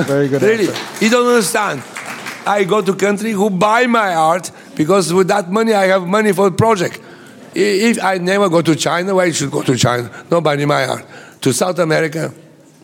Very 0.07 0.28
good. 0.28 0.42
Really, 0.42 0.68
answer. 0.68 1.05
you 1.05 1.11
don't 1.11 1.26
understand. 1.26 1.82
I 2.47 2.64
go 2.64 2.82
to 2.82 2.95
country 2.95 3.30
who 3.30 3.49
buy 3.49 3.86
my 3.86 4.14
art 4.14 4.51
because 4.76 5.12
with 5.14 5.28
that 5.28 5.51
money 5.51 5.72
I 5.72 5.86
have 5.86 6.07
money 6.07 6.32
for 6.32 6.51
project. 6.51 7.01
If 7.55 8.03
I 8.03 8.18
never 8.18 8.49
go 8.49 8.61
to 8.62 8.74
China, 8.74 9.14
why 9.14 9.30
should 9.30 9.53
go 9.53 9.62
to 9.62 9.76
China? 9.76 10.11
Nobody 10.30 10.66
my 10.66 10.86
art. 10.86 11.07
To 11.42 11.53
South 11.53 11.78
America, 11.78 12.34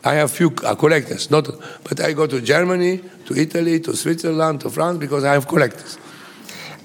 I 0.05 0.15
have 0.15 0.31
few 0.31 0.53
uh, 0.65 0.75
collectors. 0.75 1.31
Not, 1.31 1.49
but 1.85 2.01
I 2.01 2.13
go 2.13 2.27
to 2.27 2.41
Germany, 2.41 3.03
to 3.27 3.35
Italy, 3.37 3.81
to 3.81 3.95
Switzerland, 3.95 4.61
to 4.63 4.71
France 4.71 4.99
because 4.99 5.25
I 5.25 5.35
have 5.35 5.47
collectors. 5.47 5.99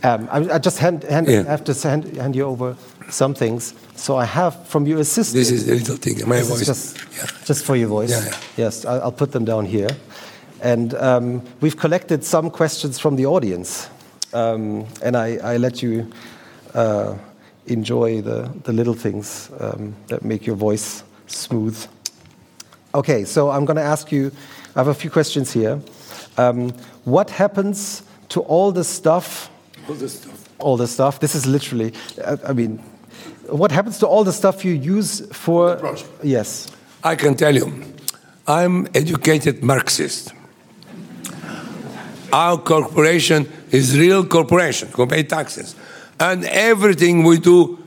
Um, 0.04 0.28
I, 0.32 0.56
I 0.56 0.58
just 0.60 0.78
hand, 0.80 1.04
hand, 1.04 1.28
Yeah. 1.28 1.44
have 1.44 1.64
to 1.64 1.74
hand, 1.74 2.18
hand 2.18 2.36
you 2.36 2.44
over 2.46 2.76
some 3.10 3.34
things. 3.34 3.74
So 3.96 4.18
I 4.18 4.26
have 4.26 4.68
from 4.68 4.86
your 4.86 5.00
assistant. 5.00 5.36
This 5.40 5.52
is 5.52 5.66
the 5.66 5.76
little 5.76 5.96
thing. 5.98 6.28
My 6.28 6.42
voice. 6.42 6.66
just, 6.66 6.98
Yeah. 7.18 7.28
just 7.46 7.64
for 7.64 7.76
your 7.76 7.88
voice. 7.88 8.12
Yeah. 8.12 8.38
Yes, 8.58 8.86
I'll 8.86 9.12
put 9.12 9.32
them 9.32 9.46
down 9.46 9.66
here. 9.66 9.90
And 10.62 10.94
um, 10.96 11.42
we've 11.62 11.78
collected 11.78 12.24
some 12.24 12.50
questions 12.50 13.00
from 13.00 13.16
the 13.16 13.26
audience. 13.26 13.88
Um, 14.34 14.86
and 15.02 15.16
I, 15.16 15.38
I 15.54 15.58
let 15.58 15.82
you 15.82 16.12
uh, 16.74 17.16
enjoy 17.68 18.22
the, 18.22 18.50
the 18.64 18.74
little 18.74 18.94
things 18.96 19.50
um, 19.60 19.96
that 20.08 20.24
make 20.26 20.46
your 20.46 20.56
voice 20.58 21.04
smooth. 21.28 21.78
Okay, 22.96 23.26
so 23.26 23.50
I'm 23.50 23.66
going 23.66 23.76
to 23.76 23.84
ask 23.84 24.10
you, 24.10 24.32
I 24.74 24.80
have 24.80 24.88
a 24.88 24.94
few 24.94 25.10
questions 25.10 25.52
here. 25.52 25.82
Um, 26.38 26.70
what 27.04 27.30
happens 27.30 28.04
to 28.30 28.40
all 28.40 28.72
the 28.72 28.86
stuff? 28.86 29.50
All 29.90 29.96
the 29.96 30.08
stuff. 30.08 30.50
All 30.60 30.78
the 30.78 30.88
stuff. 30.88 31.20
This 31.20 31.36
is 31.36 31.46
literally, 31.46 31.92
uh, 32.24 32.38
I 32.48 32.54
mean, 32.54 32.78
what 33.50 33.72
happens 33.74 34.00
to 34.00 34.08
all 34.08 34.24
the 34.24 34.32
stuff 34.32 34.64
you 34.64 34.72
use 34.72 35.28
for. 35.34 35.76
project. 35.76 36.10
Yes. 36.24 36.72
I 37.04 37.16
can 37.16 37.36
tell 37.36 37.54
you, 37.54 37.84
I'm 38.48 38.88
educated 38.96 39.62
Marxist. 39.62 40.32
Our 42.32 42.58
corporation 42.58 43.52
is 43.72 44.00
real 44.00 44.26
corporation, 44.26 44.88
who 44.94 45.06
pay 45.06 45.24
taxes. 45.24 45.76
And 46.18 46.46
everything 46.46 47.24
we 47.24 47.40
do, 47.40 47.78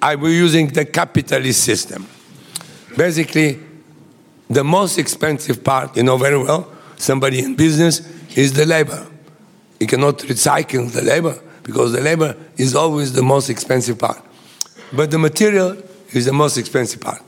I, 0.00 0.16
we're 0.16 0.30
using 0.30 0.68
the 0.68 0.86
capitalist 0.86 1.62
system. 1.62 2.06
Basically, 2.96 3.65
the 4.48 4.64
most 4.64 4.98
expensive 4.98 5.62
part, 5.64 5.96
you 5.96 6.02
know 6.02 6.16
very 6.16 6.38
well, 6.38 6.72
somebody 6.96 7.40
in 7.40 7.56
business, 7.56 8.00
is 8.36 8.52
the 8.52 8.66
labor. 8.66 9.06
You 9.80 9.86
cannot 9.86 10.18
recycle 10.18 10.90
the 10.90 11.02
labor 11.02 11.38
because 11.62 11.92
the 11.92 12.00
labor 12.00 12.36
is 12.56 12.74
always 12.74 13.12
the 13.12 13.22
most 13.22 13.50
expensive 13.50 13.98
part. 13.98 14.22
But 14.92 15.10
the 15.10 15.18
material 15.18 15.76
is 16.12 16.26
the 16.26 16.32
most 16.32 16.56
expensive 16.56 17.00
part. 17.00 17.22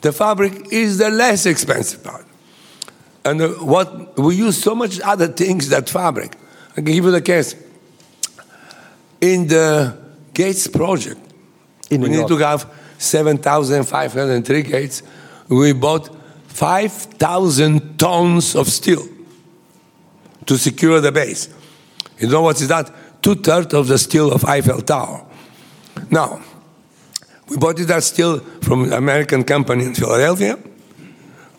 The 0.00 0.12
fabric 0.12 0.72
is 0.72 0.98
the 0.98 1.10
less 1.10 1.44
expensive 1.44 2.02
part. 2.02 2.24
And 3.24 3.42
uh, 3.42 3.48
what 3.60 4.18
we 4.18 4.36
use 4.36 4.62
so 4.62 4.74
much 4.74 5.00
other 5.00 5.26
things 5.26 5.68
that 5.68 5.88
fabric. 5.88 6.34
I 6.72 6.76
can 6.76 6.84
give 6.84 7.04
you 7.04 7.10
the 7.10 7.20
case. 7.20 7.54
In 9.20 9.48
the 9.48 9.98
Gates 10.32 10.68
project, 10.68 11.20
In 11.90 12.00
we 12.00 12.10
need 12.10 12.28
to 12.28 12.36
have 12.36 12.72
7,503 12.98 14.62
gates. 14.62 15.02
We 15.48 15.72
bought 15.72 16.08
5,000 16.58 18.00
tons 18.00 18.56
of 18.56 18.66
steel 18.68 19.06
to 20.44 20.58
secure 20.58 21.00
the 21.00 21.12
base. 21.12 21.48
You 22.18 22.26
know 22.26 22.42
what 22.42 22.60
is 22.60 22.66
that? 22.66 22.90
Two 23.22 23.36
thirds 23.36 23.72
of 23.74 23.86
the 23.86 23.96
steel 23.96 24.32
of 24.32 24.44
Eiffel 24.44 24.82
Tower. 24.82 25.24
Now, 26.10 26.42
we 27.48 27.58
bought 27.58 27.76
that 27.76 28.02
steel 28.02 28.40
from 28.60 28.86
an 28.86 28.92
American 28.92 29.44
company 29.44 29.84
in 29.84 29.94
Philadelphia, 29.94 30.58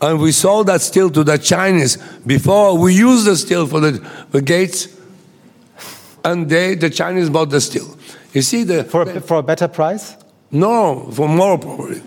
and 0.01 0.19
we 0.19 0.33
sold 0.33 0.67
that 0.67 0.81
steel 0.81 1.09
to 1.11 1.23
the 1.23 1.37
Chinese 1.37 1.95
before 2.27 2.77
we 2.77 2.93
used 2.93 3.25
the 3.25 3.37
steel 3.37 3.67
for 3.67 3.79
the, 3.79 4.05
the 4.31 4.41
gates, 4.41 4.89
and 6.25 6.49
they, 6.49 6.75
the 6.75 6.89
Chinese 6.89 7.29
bought 7.29 7.51
the 7.51 7.61
steel. 7.61 7.87
You 8.33 8.41
see 8.41 8.65
the 8.65 8.83
For 8.83 9.03
a, 9.03 9.21
for 9.21 9.37
a 9.37 9.43
better 9.43 9.69
price? 9.69 10.17
no 10.51 11.09
for 11.13 11.29
more 11.29 11.57
probably. 11.57 12.01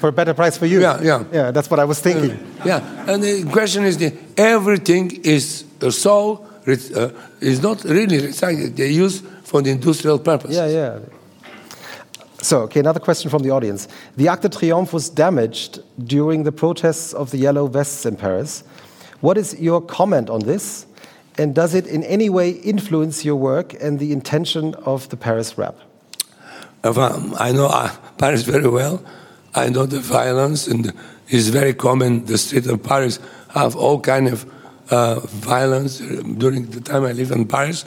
For 0.00 0.08
a 0.08 0.12
better 0.12 0.34
price 0.34 0.58
for 0.58 0.66
you? 0.66 0.80
Yeah, 0.80 1.00
yeah. 1.02 1.24
Yeah, 1.32 1.50
that's 1.50 1.70
what 1.70 1.80
I 1.80 1.84
was 1.84 2.00
thinking. 2.00 2.38
Yeah, 2.64 3.10
and 3.10 3.22
the 3.22 3.44
question 3.50 3.84
is 3.84 3.96
the, 3.96 4.12
everything 4.36 5.10
is 5.24 5.64
uh, 5.82 5.90
so 5.90 6.46
uh, 6.66 7.10
is 7.40 7.62
not 7.62 7.84
really 7.84 8.18
recycled. 8.18 8.76
They 8.76 8.90
use 8.90 9.22
for 9.44 9.62
the 9.62 9.70
industrial 9.70 10.18
purpose. 10.18 10.54
Yeah, 10.54 10.66
yeah. 10.66 10.98
So, 12.42 12.60
okay, 12.62 12.80
another 12.80 13.00
question 13.00 13.30
from 13.30 13.42
the 13.42 13.50
audience. 13.50 13.88
The 14.16 14.28
Arc 14.28 14.42
de 14.42 14.48
Triomphe 14.48 14.92
was 14.92 15.08
damaged 15.08 15.80
during 16.04 16.44
the 16.44 16.52
protests 16.52 17.12
of 17.12 17.30
the 17.30 17.38
Yellow 17.38 17.66
Vests 17.66 18.06
in 18.06 18.16
Paris. 18.16 18.62
What 19.20 19.38
is 19.38 19.58
your 19.58 19.80
comment 19.80 20.28
on 20.30 20.40
this? 20.40 20.86
And 21.38 21.54
does 21.54 21.74
it 21.74 21.86
in 21.86 22.02
any 22.04 22.28
way 22.28 22.50
influence 22.50 23.24
your 23.24 23.36
work 23.36 23.74
and 23.82 23.98
the 23.98 24.12
intention 24.12 24.74
of 24.84 25.08
the 25.08 25.16
Paris 25.16 25.58
wrap? 25.58 25.76
I 26.84 27.52
know 27.52 27.66
uh, 27.66 27.90
Paris 28.18 28.42
very 28.42 28.68
well. 28.68 29.02
I 29.56 29.70
know 29.70 29.86
the 29.86 30.00
violence, 30.00 30.68
and 30.68 30.92
it's 31.28 31.48
very 31.48 31.74
common. 31.74 32.26
The 32.26 32.38
street 32.38 32.66
of 32.66 32.82
Paris 32.82 33.18
have 33.54 33.74
all 33.74 33.98
kind 34.00 34.28
of 34.28 34.44
uh, 34.90 35.20
violence 35.20 35.98
during 35.98 36.66
the 36.66 36.80
time 36.80 37.04
I 37.04 37.12
lived 37.12 37.32
in 37.32 37.46
Paris, 37.48 37.84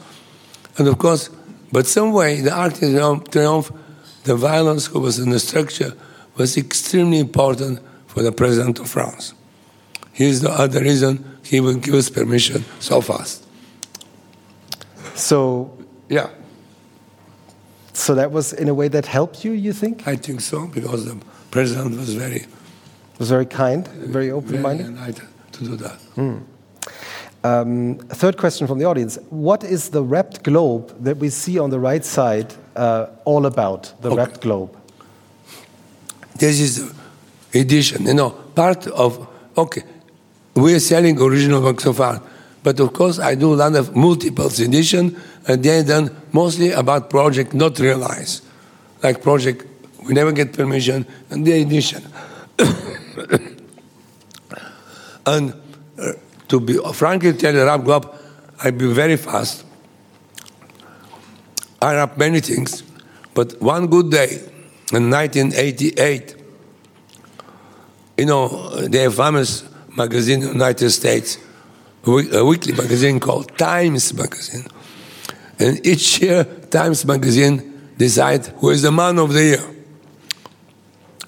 and 0.78 0.88
of 0.88 0.98
course, 0.98 1.30
but 1.72 1.86
some 1.86 2.12
way 2.12 2.42
the 2.42 2.52
Arc 2.52 2.74
de 2.74 2.88
Triomphe, 2.88 3.72
the 4.24 4.36
violence 4.36 4.88
who 4.88 5.00
was 5.00 5.20
in 5.20 5.30
the 5.30 5.40
structure 5.40 5.94
was 6.36 6.58
extremely 6.58 7.20
important 7.20 7.80
for 8.08 8.24
the 8.24 8.32
president 8.32 8.80
of 8.80 8.90
France. 8.90 9.34
Here's 10.12 10.42
the 10.42 10.50
other 10.50 10.82
reason 10.82 11.24
he 11.44 11.60
will 11.60 11.76
give 11.76 11.94
us 11.94 12.10
permission 12.10 12.66
so 12.80 13.02
fast. 13.02 13.46
So, 15.16 15.78
Yeah, 16.10 16.30
so 18.00 18.16
that 18.16 18.32
was 18.32 18.54
in 18.54 18.70
a 18.70 18.74
way 18.74 18.88
that 18.88 19.06
helped 19.06 19.44
you, 19.44 19.52
you 19.52 19.74
think? 19.74 20.08
I 20.08 20.16
think 20.16 20.42
so 20.42 20.68
because 20.68 21.06
the 21.06 21.20
president 21.52 21.98
was 21.98 22.14
very, 22.14 22.46
was 23.20 23.30
very 23.30 23.46
kind, 23.46 23.88
very 23.88 24.08
very 24.12 24.32
open-minded. 24.32 24.86
united 24.86 25.28
to 25.52 25.64
do 25.64 25.76
that. 25.78 25.98
Um, 27.42 27.98
third 28.10 28.36
question 28.38 28.68
from 28.68 28.80
the 28.80 28.86
audience: 28.86 29.18
What 29.30 29.64
is 29.64 29.90
the 29.90 30.04
wrapped 30.04 30.44
globe 30.44 30.94
that 31.04 31.18
we 31.18 31.30
see 31.30 31.58
on 31.60 31.70
the 31.70 31.80
right 31.80 32.04
side 32.06 32.54
uh, 32.76 33.06
all 33.26 33.46
about? 33.46 33.94
The 34.02 34.10
Okay. 34.10 34.18
wrapped 34.18 34.42
globe. 34.42 34.70
This 36.38 36.60
is 36.60 36.92
edition, 37.54 38.06
you 38.06 38.14
know, 38.14 38.30
part 38.56 38.88
of, 38.88 39.28
okay, 39.58 39.84
we're 40.56 40.80
selling 40.80 41.20
original 41.22 41.62
works 41.62 41.86
of 41.86 42.00
art, 42.00 42.22
but 42.64 42.80
of 42.80 42.92
course 42.94 43.20
I 43.20 43.36
do 43.36 43.54
a 43.54 43.56
lot 43.56 43.76
of 43.76 43.96
multiples 43.96 44.60
edition, 44.60 45.16
and 45.48 45.64
they're 45.64 45.84
done 45.84 46.12
mostly 46.32 46.72
about 46.72 47.10
project 47.10 47.54
not 47.54 47.80
realized, 47.80 48.44
like 49.04 49.22
project 49.22 49.66
we 50.06 50.14
never 50.14 50.32
get 50.32 50.54
permission, 50.54 51.06
and 51.30 51.46
the 51.46 51.62
edition. 51.62 52.04
and 55.26 55.54
uh, 55.98 56.14
to 56.48 56.60
be 56.60 56.78
frankly 56.94 57.34
tell 57.34 57.54
you, 57.54 57.64
Rap 57.64 57.84
Globe, 57.84 58.14
I 58.64 58.72
be 58.72 58.92
very 58.92 59.18
fast. 59.18 59.66
I 61.82 61.96
wrap 61.96 62.18
many 62.18 62.42
things, 62.42 62.84
but 63.34 63.62
one 63.62 63.88
good 63.88 64.12
day 64.12 64.42
in 64.92 65.10
1988, 65.10 66.36
you 68.18 68.26
know, 68.26 68.48
the 68.88 69.12
famous 69.12 69.64
magazine 69.96 70.42
in 70.42 70.48
the 70.48 70.54
United 70.54 70.90
States, 70.90 71.38
a 72.06 72.44
weekly 72.44 72.74
magazine 72.74 73.20
called 73.20 73.58
Times 73.58 74.14
Magazine. 74.14 74.66
And 75.60 75.86
each 75.86 76.22
year, 76.22 76.44
Times 76.44 77.06
Magazine 77.06 77.92
decide 77.98 78.46
who 78.58 78.70
is 78.70 78.82
the 78.82 78.92
man 78.92 79.20
of 79.20 79.34
the 79.34 79.44
year. 79.44 79.79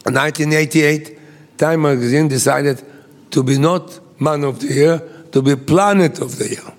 In 0.06 0.16
1988, 0.16 1.58
Time 1.58 1.82
Magazine 1.84 2.28
decided 2.28 2.82
to 3.30 3.43
be 3.43 3.58
not 3.58 3.99
man 4.20 4.43
of 4.43 4.60
the 4.60 4.74
year, 4.74 5.02
to 5.32 5.41
be 5.41 5.56
planet 5.56 6.20
of 6.20 6.38
the 6.38 6.49
year. 6.49 6.74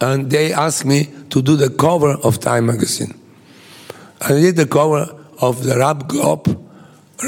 And 0.00 0.30
they 0.30 0.52
asked 0.52 0.84
me 0.84 1.08
to 1.30 1.42
do 1.42 1.56
the 1.56 1.70
cover 1.70 2.12
of 2.24 2.40
Time 2.40 2.66
Magazine. 2.66 3.14
I 4.20 4.32
did 4.32 4.56
the 4.56 4.66
cover 4.66 5.16
of 5.40 5.62
the 5.62 5.76
wrap 5.78 6.08
globe, 6.08 6.58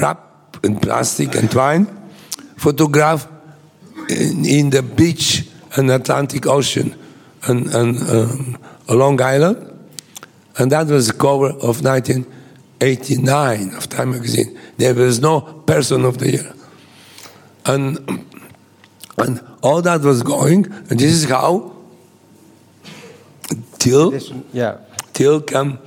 wrap 0.00 0.56
in 0.64 0.78
plastic 0.78 1.34
and 1.34 1.50
twine, 1.50 1.86
photograph 2.56 3.26
in, 4.08 4.44
in 4.44 4.70
the 4.70 4.82
beach 4.82 5.46
and 5.76 5.90
Atlantic 5.90 6.46
Ocean 6.46 6.94
and, 7.44 7.66
and 7.74 7.98
um, 8.10 8.58
Long 8.88 9.20
Island. 9.20 9.68
And 10.58 10.70
that 10.72 10.86
was 10.88 11.08
the 11.08 11.14
cover 11.14 11.50
of 11.50 11.82
1989 12.82 13.74
of 13.76 13.88
Time 13.88 14.10
Magazine. 14.10 14.58
There 14.76 14.94
was 14.94 15.20
no 15.20 15.40
person 15.40 16.04
of 16.04 16.18
the 16.18 16.30
year. 16.32 16.52
And, 17.64 17.98
and 19.18 19.40
all 19.62 19.82
that 19.82 20.00
was 20.00 20.22
going, 20.22 20.66
and 20.90 20.98
this 20.98 21.12
is 21.12 21.24
how, 21.28 21.76
till 23.78 24.12
Yeah. 24.52 24.76
till 25.12 25.40
come 25.40 25.78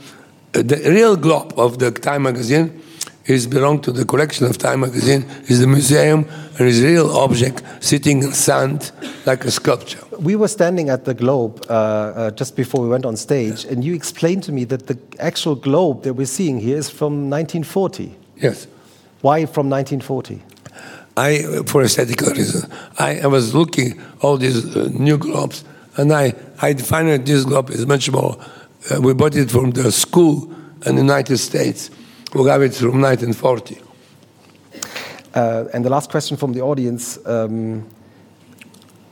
uh, 0.54 0.62
the 0.62 0.78
real 0.90 1.16
globe 1.18 1.54
of 1.58 1.80
the 1.80 1.92
Time 1.92 2.24
magazine 2.24 2.82
is 3.28 3.48
belong 3.48 3.82
to 3.82 3.92
the 3.92 4.06
collection 4.06 4.46
of 4.46 4.58
Time 4.58 4.82
magazine 4.82 5.26
is 5.48 5.60
the 5.60 5.68
museum 5.68 6.26
and 6.58 6.68
is 6.68 6.84
a 6.84 6.88
real 6.88 7.12
object 7.18 7.64
sitting 7.80 8.22
in 8.24 8.32
sand 8.34 8.92
like 9.26 9.44
a 9.46 9.52
sculpture. 9.52 10.00
We 10.20 10.36
were 10.36 10.48
standing 10.48 10.90
at 10.90 11.06
the 11.06 11.14
Globe 11.14 11.66
uh, 11.70 11.74
uh, 11.74 12.32
just 12.32 12.56
before 12.56 12.82
we 12.82 12.88
went 12.88 13.06
on 13.06 13.18
stage, 13.18 13.66
and 13.66 13.84
you 13.84 13.94
explained 13.94 14.44
to 14.44 14.52
me 14.52 14.64
that 14.66 14.88
the 14.88 14.98
actual 15.20 15.56
globe 15.56 16.04
that 16.04 16.14
we're 16.14 16.28
seeing 16.28 16.60
here 16.60 16.78
is 16.78 16.90
from 16.90 17.30
1940. 17.30 18.16
Yes. 18.38 18.68
Why 19.22 19.46
from 19.46 19.70
1940? 19.70 20.42
I, 21.18 21.64
for 21.66 21.82
aesthetical 21.82 22.30
reason, 22.32 22.70
I, 23.00 23.22
I 23.22 23.28
was 23.28 23.56
looking 23.56 24.00
all 24.22 24.38
these 24.38 24.76
uh, 24.76 24.90
new 24.92 25.18
globes, 25.18 25.64
and 25.98 26.14
I, 26.14 26.36
I 26.62 26.74
find 26.76 27.08
that 27.08 27.26
this 27.26 27.44
globe 27.46 27.70
is 27.72 27.88
much 27.88 28.12
more. 28.12 28.38
Uh, 28.92 29.02
we 29.02 29.14
bought 29.14 29.36
it 29.36 29.50
from 29.50 29.72
the 29.72 29.92
school 29.92 30.52
in 30.86 30.96
the 30.96 31.02
United 31.02 31.38
States. 31.38 31.90
It 32.36 32.76
from 32.76 33.02
1940. 33.02 33.82
Uh, 35.34 35.66
and 35.74 35.84
the 35.84 35.90
last 35.90 36.10
question 36.10 36.38
from 36.38 36.54
the 36.54 36.62
audience 36.62 37.18
um, 37.26 37.86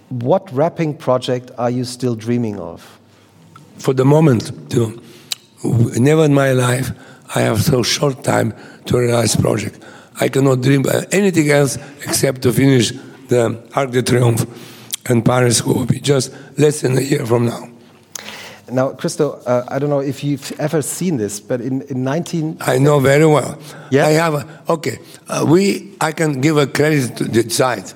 What 0.09 0.51
wrapping 0.51 0.97
project 0.97 1.51
are 1.57 1.69
you 1.69 1.83
still 1.85 2.15
dreaming 2.15 2.59
of? 2.59 2.99
for 3.83 3.93
the 3.93 4.05
moment, 4.05 4.71
to, 4.71 5.01
never 5.99 6.23
in 6.23 6.33
my 6.33 6.53
life 6.53 6.91
I 7.35 7.41
have 7.41 7.61
so 7.61 7.83
short 7.83 8.23
time 8.23 8.53
to 8.85 8.97
realize 8.97 9.35
project. 9.35 9.83
I 10.21 10.29
cannot 10.29 10.61
dream 10.61 10.85
anything 11.11 11.49
else 11.49 11.77
except 12.05 12.41
to 12.43 12.53
finish 12.53 12.91
the 13.27 13.61
Arc 13.75 13.91
de 13.91 14.01
Triomphe 14.01 14.45
and 15.09 15.25
Paris, 15.25 15.63
will 15.63 15.85
be 15.85 15.99
just 15.99 16.33
less 16.57 16.81
than 16.81 16.97
a 16.97 17.01
year 17.01 17.25
from 17.25 17.45
now. 17.45 17.72
Now, 18.73 18.89
Christo, 18.89 19.39
uh, 19.45 19.63
I 19.67 19.77
don't 19.77 19.91
know 19.91 19.99
if 19.99 20.23
you've 20.23 20.51
ever 20.59 20.81
seen 20.81 21.17
this, 21.17 21.39
but 21.39 21.61
in, 21.61 21.83
in 21.83 22.03
19... 22.03 22.57
I 22.61 22.79
know 22.79 22.99
very 22.99 23.27
well. 23.27 23.59
Yeah? 23.91 24.07
I 24.07 24.11
have, 24.11 24.33
a, 24.33 24.63
okay, 24.67 24.97
uh, 25.27 25.45
we, 25.47 25.93
I 26.01 26.11
can 26.11 26.41
give 26.41 26.57
a 26.57 26.65
credit 26.65 27.15
to 27.17 27.25
the 27.25 27.47
site. 27.51 27.93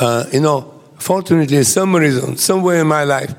Uh, 0.00 0.24
you 0.32 0.40
know, 0.40 0.80
fortunately, 0.98 1.62
some 1.64 1.94
reason, 1.94 2.38
somewhere 2.38 2.80
in 2.80 2.86
my 2.86 3.04
life, 3.04 3.34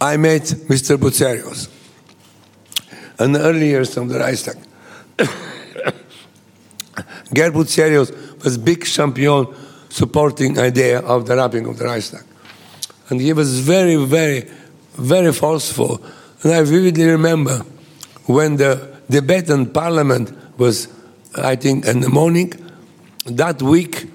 I 0.00 0.16
met 0.16 0.42
Mr. 0.42 0.96
Bucerius 0.96 1.68
in 3.20 3.32
the 3.32 3.40
early 3.40 3.66
years 3.66 3.94
of 3.98 4.08
the 4.08 4.18
Reichstag. 4.18 4.56
Gerd 7.34 7.52
Bucerius 7.52 8.10
was 8.42 8.56
big 8.56 8.86
champion 8.86 9.46
supporting 9.90 10.58
idea 10.58 11.00
of 11.00 11.26
the 11.26 11.36
wrapping 11.36 11.66
of 11.66 11.76
the 11.76 11.84
Reichstag. 11.84 12.27
And 13.08 13.20
he 13.20 13.32
was 13.32 13.60
very, 13.60 13.96
very, 13.96 14.48
very 14.94 15.32
forceful. 15.32 16.02
And 16.42 16.52
I 16.52 16.62
vividly 16.62 17.06
remember 17.06 17.64
when 18.26 18.56
the 18.56 18.98
debate 19.08 19.48
in 19.48 19.66
parliament 19.66 20.32
was, 20.58 20.88
I 21.34 21.56
think, 21.56 21.86
in 21.86 22.00
the 22.00 22.08
morning, 22.08 22.52
that 23.26 23.62
week, 23.62 24.10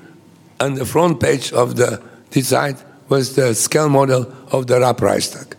on 0.60 0.76
the 0.76 0.86
front 0.86 1.20
page 1.20 1.52
of 1.52 1.76
Die 1.76 2.41
Zeit 2.41 2.78
was 3.10 3.36
the 3.36 3.54
scale 3.54 3.89
model 3.89 4.32
of 4.52 4.68
the 4.68 4.80
Rapp 4.80 5.02
Reichstag. 5.02 5.56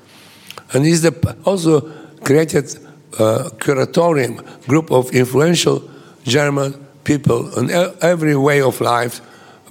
And 0.73 0.85
he's 0.85 1.03
the, 1.03 1.37
also 1.45 1.81
created 2.23 2.75
a 3.19 3.51
curatorium 3.59 4.67
group 4.67 4.91
of 4.91 5.11
influential 5.11 5.89
German 6.25 6.75
people 7.05 7.57
in 7.59 7.71
every 8.01 8.35
way 8.35 8.63
of 8.63 8.81
life, 8.81 9.21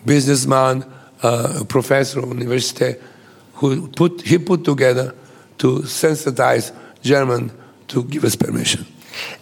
businessman, 0.06 0.86
uh, 1.24 1.64
professor 1.68 2.20
of 2.20 2.30
university, 2.30 2.96
who 3.54 3.88
put, 3.90 4.22
he 4.22 4.38
put 4.38 4.64
together 4.64 5.14
to 5.60 5.80
sensitize 5.80 6.72
German 7.02 7.52
to 7.90 8.04
give 8.04 8.24
us 8.24 8.36
permission. 8.36 8.86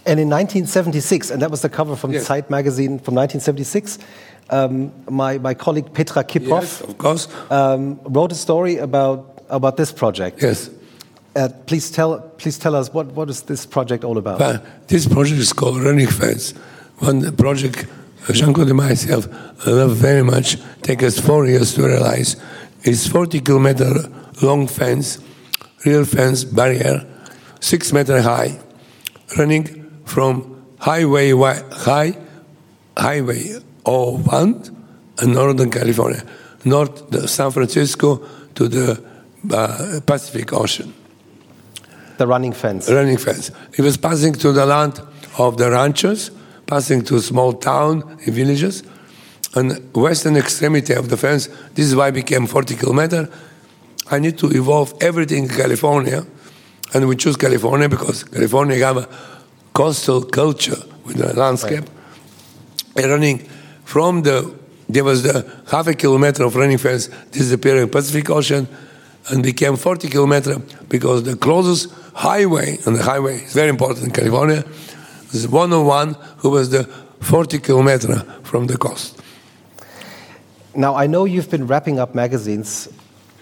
And 0.05 0.19
in 0.19 0.29
1976, 0.29 1.31
and 1.31 1.41
that 1.41 1.49
was 1.49 1.61
the 1.61 1.69
cover 1.69 1.95
from 1.95 2.11
Yes. 2.11 2.27
Zeit 2.27 2.49
magazine 2.49 2.99
from 2.99 3.15
1976, 3.15 3.99
um, 4.49 4.91
my, 5.09 5.37
my 5.37 5.53
colleague 5.53 5.93
Petra 5.93 6.23
Kipphoff 6.23 6.61
Yes, 6.61 6.81
of 6.81 6.97
course. 6.97 7.27
um, 7.49 7.99
wrote 8.03 8.31
a 8.31 8.35
story 8.35 8.77
about, 8.77 9.43
about 9.49 9.77
this 9.77 9.91
project. 9.91 10.41
Yes. 10.41 10.69
Uh, 11.35 11.47
please, 11.65 11.89
tell, 11.89 12.19
please 12.37 12.57
tell 12.59 12.75
us, 12.75 12.93
what, 12.93 13.07
what 13.13 13.29
is 13.29 13.43
this 13.43 13.65
project 13.65 14.03
all 14.03 14.17
about? 14.17 14.39
But 14.39 14.87
this 14.89 15.07
project 15.07 15.39
is 15.39 15.53
called 15.53 15.81
Running 15.81 16.07
Fence. 16.07 16.51
One 16.99 17.33
project 17.37 17.85
uh, 18.27 18.33
Jeanne-Claude 18.33 18.67
and 18.67 18.77
myself 18.77 19.27
love 19.65 19.95
very 19.95 20.23
much, 20.23 20.57
take 20.81 21.01
us 21.01 21.19
four 21.19 21.47
years 21.47 21.73
to 21.75 21.83
realize. 21.83 22.35
It's 22.83 23.07
40 23.07 23.41
kilometer 23.41 23.93
long 24.41 24.67
fence, 24.67 25.19
real 25.85 26.05
fence 26.05 26.43
barrier, 26.43 27.05
six 27.59 27.93
meter 27.93 28.21
high, 28.21 28.59
running 29.37 30.01
from 30.05 30.65
highway 30.79 31.31
high, 31.31 32.17
highway 32.97 33.59
01 33.85 34.77
in 35.21 35.33
Northern 35.33 35.69
California, 35.69 36.23
north 36.65 37.09
the 37.09 37.27
San 37.27 37.51
Francisco 37.51 38.25
to 38.55 38.67
the 38.67 39.03
uh, 39.51 39.99
Pacific 40.05 40.53
Ocean 40.53 40.93
the 42.21 42.27
running 42.27 42.53
fence. 42.53 42.89
running 42.89 43.17
fence. 43.17 43.49
He 43.75 43.81
was 43.81 43.97
passing 43.97 44.33
to 44.33 44.51
the 44.51 44.65
land 44.65 45.01
of 45.39 45.57
the 45.57 45.71
ranchers, 45.71 46.29
passing 46.67 47.03
to 47.05 47.19
small 47.19 47.53
town 47.53 48.03
and 48.25 48.33
villages. 48.35 48.83
And 49.55 49.93
western 49.93 50.37
extremity 50.37 50.93
of 50.93 51.09
the 51.09 51.17
fence, 51.17 51.47
this 51.73 51.85
is 51.85 51.95
why 51.95 52.07
it 52.07 52.13
became 52.13 52.47
40 52.47 52.75
kilometer. 52.75 53.29
I 54.09 54.19
need 54.19 54.37
to 54.39 54.47
evolve 54.47 54.93
everything 55.01 55.43
in 55.43 55.49
California. 55.49 56.25
And 56.93 57.07
we 57.07 57.15
choose 57.15 57.35
California 57.35 57.89
because 57.89 58.23
California 58.23 58.77
have 58.85 58.97
a 58.97 59.09
coastal 59.73 60.23
culture 60.23 60.81
with 61.05 61.17
the 61.17 61.33
landscape. 61.33 61.85
And 62.95 63.11
running 63.11 63.39
from 63.83 64.23
the, 64.23 64.53
there 64.87 65.03
was 65.03 65.23
the 65.23 65.49
half 65.69 65.87
a 65.87 65.93
kilometer 65.93 66.43
of 66.43 66.55
running 66.55 66.77
fence 66.77 67.07
disappearing 67.31 67.89
Pacific 67.89 68.29
Ocean 68.29 68.67
and 69.29 69.43
became 69.43 69.75
40 69.75 70.07
kilometer 70.09 70.59
because 70.87 71.23
the 71.23 71.35
closest 71.35 71.93
highway, 72.13 72.77
and 72.85 72.95
the 72.95 73.03
highway 73.03 73.35
is 73.35 73.53
very 73.53 73.69
important 73.69 74.05
in 74.05 74.11
California, 74.11 74.63
is 75.31 75.47
101, 75.47 76.15
who 76.37 76.49
was 76.49 76.69
the 76.69 76.83
40 77.21 77.59
kilometer 77.59 78.19
from 78.43 78.67
the 78.67 78.77
coast. 78.77 79.21
Now, 80.75 80.95
I 80.95 81.07
know 81.07 81.25
you've 81.25 81.49
been 81.49 81.67
wrapping 81.67 81.99
up 81.99 82.15
magazines 82.15 82.87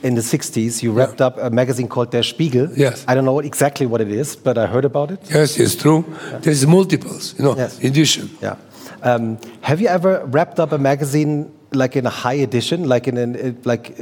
in 0.01 0.15
the 0.15 0.21
60s. 0.21 0.81
You 0.81 0.91
wrapped 0.91 1.21
up 1.21 1.37
a 1.37 1.49
magazine 1.49 1.87
called 1.87 2.11
Der 2.11 2.23
Spiegel. 2.23 2.69
Yes. 2.75 3.03
I 3.07 3.15
don't 3.15 3.25
know 3.25 3.39
exactly 3.39 3.85
what 3.85 4.01
it 4.01 4.11
is, 4.11 4.35
but 4.35 4.57
I 4.57 4.65
heard 4.65 4.85
about 4.85 5.11
it. 5.11 5.19
Yes, 5.29 5.59
it's 5.59 5.75
true. 5.75 6.03
There's 6.41 6.65
multiples, 6.65 7.35
you 7.37 7.45
know, 7.45 7.55
Yes. 7.55 7.79
edition. 7.83 8.29
Yeah. 8.41 8.55
Um, 9.03 9.37
have 9.61 9.79
you 9.81 9.87
ever 9.87 10.25
wrapped 10.25 10.59
up 10.59 10.71
a 10.71 10.77
magazine 10.77 11.51
like 11.71 11.95
in 11.95 12.05
a 12.05 12.09
high 12.09 12.33
edition, 12.33 12.87
like 12.89 13.07
in 13.07 13.17
an, 13.17 13.61
like 13.63 13.95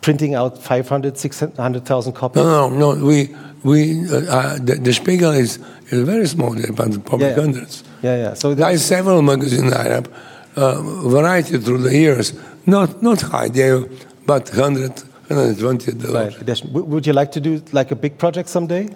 printing 0.00 0.34
out 0.34 0.58
500, 0.60 1.16
600,000 1.16 2.12
copies? 2.12 2.42
No, 2.42 2.68
no, 2.68 2.94
no. 2.94 3.04
We, 3.06 3.34
we, 3.62 4.08
uh, 4.10 4.16
uh, 4.26 4.58
the, 4.58 4.74
the 4.74 4.92
Spiegel 4.92 5.30
is, 5.30 5.58
is 5.90 6.02
very 6.02 6.26
small, 6.26 6.54
but 6.74 7.04
probably 7.04 7.28
Yeah, 7.28 7.36
yeah. 7.36 7.40
hundreds. 7.42 7.84
Yeah, 8.02 8.16
yeah. 8.16 8.34
So 8.34 8.50
I 8.64 8.76
several 8.76 9.22
magazines 9.22 9.72
I 9.72 9.84
have, 9.84 10.08
uh, 10.08 10.10
variety 10.54 11.58
through 11.58 11.78
the 11.78 11.96
years. 11.96 12.32
Not, 12.66 13.02
not 13.02 13.20
high, 13.20 13.48
they 13.48 13.70
about 13.70 14.48
100, 14.50 14.90
120 15.28 15.92
dollars. 15.92 16.36
right, 16.38 16.64
would 16.72 17.06
you 17.06 17.12
like 17.12 17.32
to 17.32 17.40
do 17.40 17.62
like 17.72 17.90
a 17.90 17.96
big 17.96 18.18
project 18.18 18.48
someday? 18.48 18.88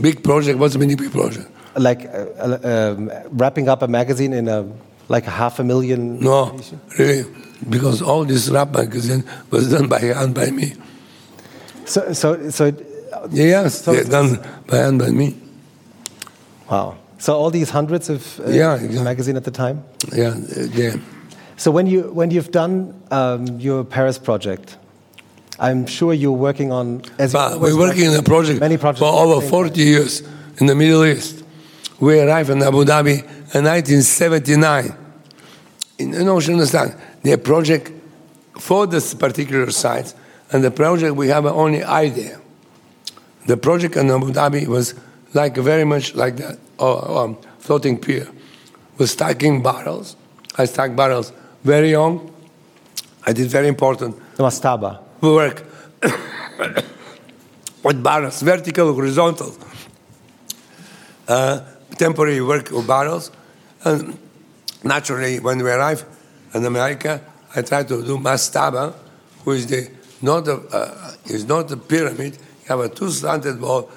Big 0.00 0.22
project, 0.22 0.58
what's 0.58 0.74
a 0.74 0.78
mini 0.78 0.94
big 0.94 1.12
project? 1.12 1.48
Like 1.76 2.06
uh, 2.06 2.26
uh, 2.38 2.94
um, 2.96 3.10
wrapping 3.30 3.68
up 3.68 3.82
a 3.82 3.88
magazine 3.88 4.32
in 4.32 4.48
a 4.48 4.66
like 5.08 5.26
a 5.26 5.30
half 5.30 5.58
a 5.58 5.64
million? 5.64 6.18
No, 6.20 6.58
really, 6.98 7.24
because 7.68 8.02
all 8.02 8.24
this 8.24 8.48
wrap 8.50 8.72
magazine 8.72 9.24
was 9.50 9.70
done 9.70 9.88
by 9.88 10.00
hand 10.00 10.34
by 10.34 10.50
me. 10.50 10.74
So, 11.84 12.12
so, 12.12 12.50
so, 12.50 12.72
Yes, 13.30 13.82
So- 13.82 14.02
done 14.04 14.38
by 14.66 14.76
hand 14.76 14.98
by 14.98 15.10
me. 15.10 15.36
wow. 16.70 16.96
So 17.18 17.32
all 17.36 17.50
these 17.50 17.70
hundreds 17.70 18.08
of 18.08 18.38
uh, 18.40 18.50
Yeah, 18.50 18.74
exactly. 18.74 19.02
magazine 19.02 19.36
at 19.36 19.44
the 19.44 19.50
time. 19.50 19.82
Yeah, 20.14 20.36
yeah. 20.74 20.96
So 21.56 21.70
when 21.72 21.86
you 21.86 22.02
when 22.14 22.30
you've 22.30 22.50
done 22.52 22.94
um, 23.10 23.46
your 23.60 23.84
Paris 23.84 24.18
project, 24.18 24.76
I'm 25.58 25.86
sure 25.86 26.14
you're 26.14 26.38
working 26.38 26.70
on. 26.72 27.02
As 27.18 27.32
But 27.32 27.58
we're 27.60 27.76
working 27.76 28.04
work- 28.10 28.14
in 28.14 28.20
a 28.20 28.22
project 28.22 28.60
many 28.60 28.76
projects 28.76 29.00
for 29.00 29.12
over 29.12 29.40
same 29.40 29.50
40 29.50 29.80
years 29.80 30.22
in 30.60 30.66
the 30.66 30.74
Middle 30.74 31.04
East. 31.04 31.42
We 32.00 32.20
arrived 32.20 32.50
in 32.50 32.62
Abu 32.62 32.84
Dhabi 32.84 33.22
in 33.54 33.64
1979. 33.64 34.94
In, 35.98 36.12
you 36.12 36.24
know, 36.24 36.38
you 36.40 36.52
understand, 36.52 36.94
the 37.24 37.36
project 37.36 37.90
for 38.60 38.86
this 38.86 39.14
particular 39.14 39.70
site 39.72 40.14
and 40.52 40.62
the 40.62 40.70
project 40.70 41.16
we 41.16 41.28
have 41.28 41.44
only 41.46 41.82
idea. 41.82 42.38
The 43.46 43.56
project 43.56 43.96
in 43.96 44.08
Abu 44.10 44.30
Dhabi 44.32 44.66
was 44.68 44.94
like 45.34 45.56
very 45.56 45.84
much 45.84 46.14
like 46.14 46.36
that, 46.36 46.58
uh, 46.78 47.24
um, 47.24 47.38
floating 47.58 47.98
pier. 47.98 48.28
We're 48.96 49.06
stacking 49.06 49.62
barrels. 49.62 50.16
I 50.56 50.64
stack 50.64 50.96
barrels 50.96 51.32
very 51.62 51.90
young. 51.90 52.32
I 53.26 53.32
did 53.32 53.48
very 53.48 53.68
important 53.68 54.16
Mastaba. 54.36 55.00
we 55.20 55.30
work 55.32 55.64
with 57.82 58.02
barrels, 58.02 58.40
vertical, 58.42 58.94
horizontal, 58.94 59.54
uh, 61.26 61.60
temporary 61.96 62.40
work 62.40 62.70
with 62.70 62.86
barrels. 62.86 63.30
And 63.84 64.18
naturally, 64.82 65.40
when 65.40 65.58
we 65.58 65.70
arrive 65.70 66.04
in 66.54 66.64
America, 66.64 67.20
I 67.54 67.62
try 67.62 67.82
to 67.82 68.02
do 68.04 68.18
mastaba, 68.18 68.94
who 69.44 69.52
is 69.52 69.66
the 69.66 69.90
not 70.22 70.48
a 70.48 70.54
uh, 70.54 71.12
is 71.26 71.44
not 71.44 71.70
a 71.70 71.76
pyramid. 71.76 72.34
You 72.34 72.68
have 72.68 72.80
a 72.80 72.88
two 72.88 73.10
slanted 73.10 73.60
wall, 73.60 73.90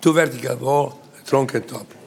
two 0.00 0.12
vertical 0.12 0.56
wall, 0.56 1.00
a 1.20 1.24
trunk 1.24 1.54
and 1.54 1.68
top. 1.68 1.97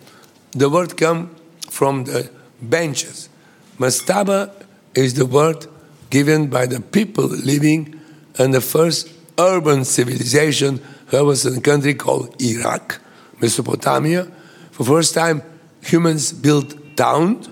The 0.51 0.69
word 0.69 0.97
come 0.97 1.35
from 1.69 2.03
the 2.05 2.29
benches. 2.61 3.29
Mastaba 3.77 4.51
is 4.93 5.13
the 5.13 5.25
word 5.25 5.65
given 6.09 6.47
by 6.47 6.65
the 6.65 6.81
people 6.81 7.25
living 7.25 7.99
in 8.37 8.51
the 8.51 8.61
first 8.61 9.09
urban 9.39 9.85
civilization 9.85 10.81
that 11.09 11.23
was 11.23 11.45
in 11.45 11.57
a 11.57 11.61
country 11.61 11.93
called 11.93 12.35
Iraq, 12.41 12.99
Mesopotamia. 13.41 14.25
For 14.71 14.83
the 14.83 14.89
first 14.91 15.13
time, 15.13 15.41
humans 15.81 16.33
built 16.33 16.97
towns, 16.97 17.49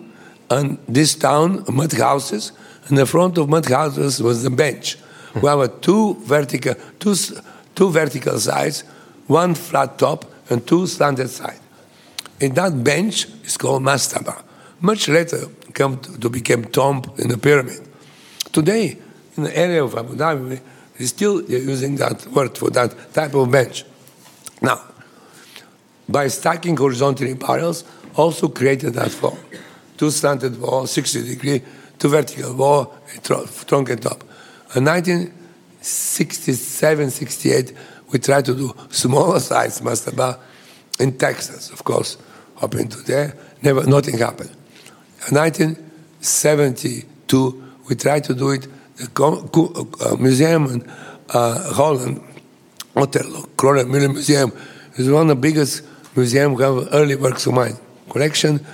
and 0.50 0.78
this 0.88 1.16
town, 1.16 1.64
mud 1.72 1.94
houses, 1.94 2.52
and 2.88 2.98
the 2.98 3.06
front 3.06 3.38
of 3.38 3.50
mud 3.50 3.66
houses 3.66 4.22
was 4.22 4.44
the 4.44 4.50
bench. 4.50 4.98
We 5.36 5.48
have 5.48 5.82
two 5.82 6.16
vertical, 6.22 6.76
two, 7.00 7.16
two 7.76 7.90
vertical 7.92 8.40
sides, 8.40 8.84
one 9.28 9.56
flat 9.56 9.98
top, 10.00 10.26
and 10.50 10.66
two 10.66 10.88
slanted 10.88 11.30
sides. 11.30 11.62
And 12.42 12.56
that 12.56 12.84
bench 12.84 13.28
is 13.44 13.58
called 13.58 13.84
mastaba. 13.84 14.42
Much 14.82 15.10
later, 15.10 15.42
come 15.74 16.00
to, 16.00 16.18
to 16.20 16.30
become 16.30 16.64
tomb 16.66 17.04
in 17.18 17.28
the 17.28 17.38
pyramid. 17.38 17.82
Today, 18.54 18.98
in 19.36 19.44
the 19.44 19.58
area 19.58 19.84
of 19.84 19.94
Abu 19.96 20.16
Dhabi, 20.16 20.62
they 20.98 21.06
still 21.06 21.44
using 21.44 21.98
that 21.98 22.26
word 22.28 22.58
for 22.58 22.70
that 22.72 23.14
type 23.14 23.34
of 23.34 23.52
bench. 23.52 23.84
Now, 24.62 24.82
by 26.08 26.28
stacking 26.28 26.78
horizontally 26.78 27.34
barrels, 27.36 27.84
also 28.16 28.48
created 28.48 28.94
that 28.94 29.12
form. 29.12 29.38
Two 29.98 30.12
slanted 30.12 30.60
wall, 30.60 30.88
60 30.88 31.24
degree, 31.24 31.62
two 32.00 32.10
vertical 32.10 32.56
wall, 32.56 32.96
trunk 33.24 33.90
and 33.90 34.02
top. 34.02 34.24
In 34.76 34.86
1967, 34.86 37.12
68, 37.12 37.74
we 38.12 38.20
tried 38.20 38.46
to 38.46 38.56
do 38.56 38.74
smaller 38.90 39.40
size 39.40 39.82
mastaba 39.82 40.40
in 41.00 41.18
Texas, 41.18 41.72
of 41.72 41.84
course, 41.84 42.18
hoping 42.60 42.90
to 42.90 42.98
there. 43.04 43.34
Never, 43.62 43.86
nothing 43.86 44.18
happened. 44.18 44.50
In 45.30 45.36
1972, 45.36 47.64
we 47.88 47.96
tried 47.96 48.26
to 48.26 48.34
do 48.34 48.50
it. 48.52 48.68
The 48.98 49.08
uh, 50.06 50.18
museum 50.18 50.66
in 50.66 50.84
uh, 51.30 51.74
Holland, 51.74 52.22
Otterlo, 52.96 53.48
Kröller-Müller 53.56 54.12
Museum, 54.14 54.52
is 54.98 55.10
one 55.10 55.22
of 55.24 55.30
the 55.30 55.36
biggest 55.36 55.84
museums 56.16 56.58
who 56.58 56.64
have 56.64 56.90
early 56.94 57.16
works 57.16 57.48
of 57.48 57.54
mine 57.54 57.78
collection. 58.10 58.66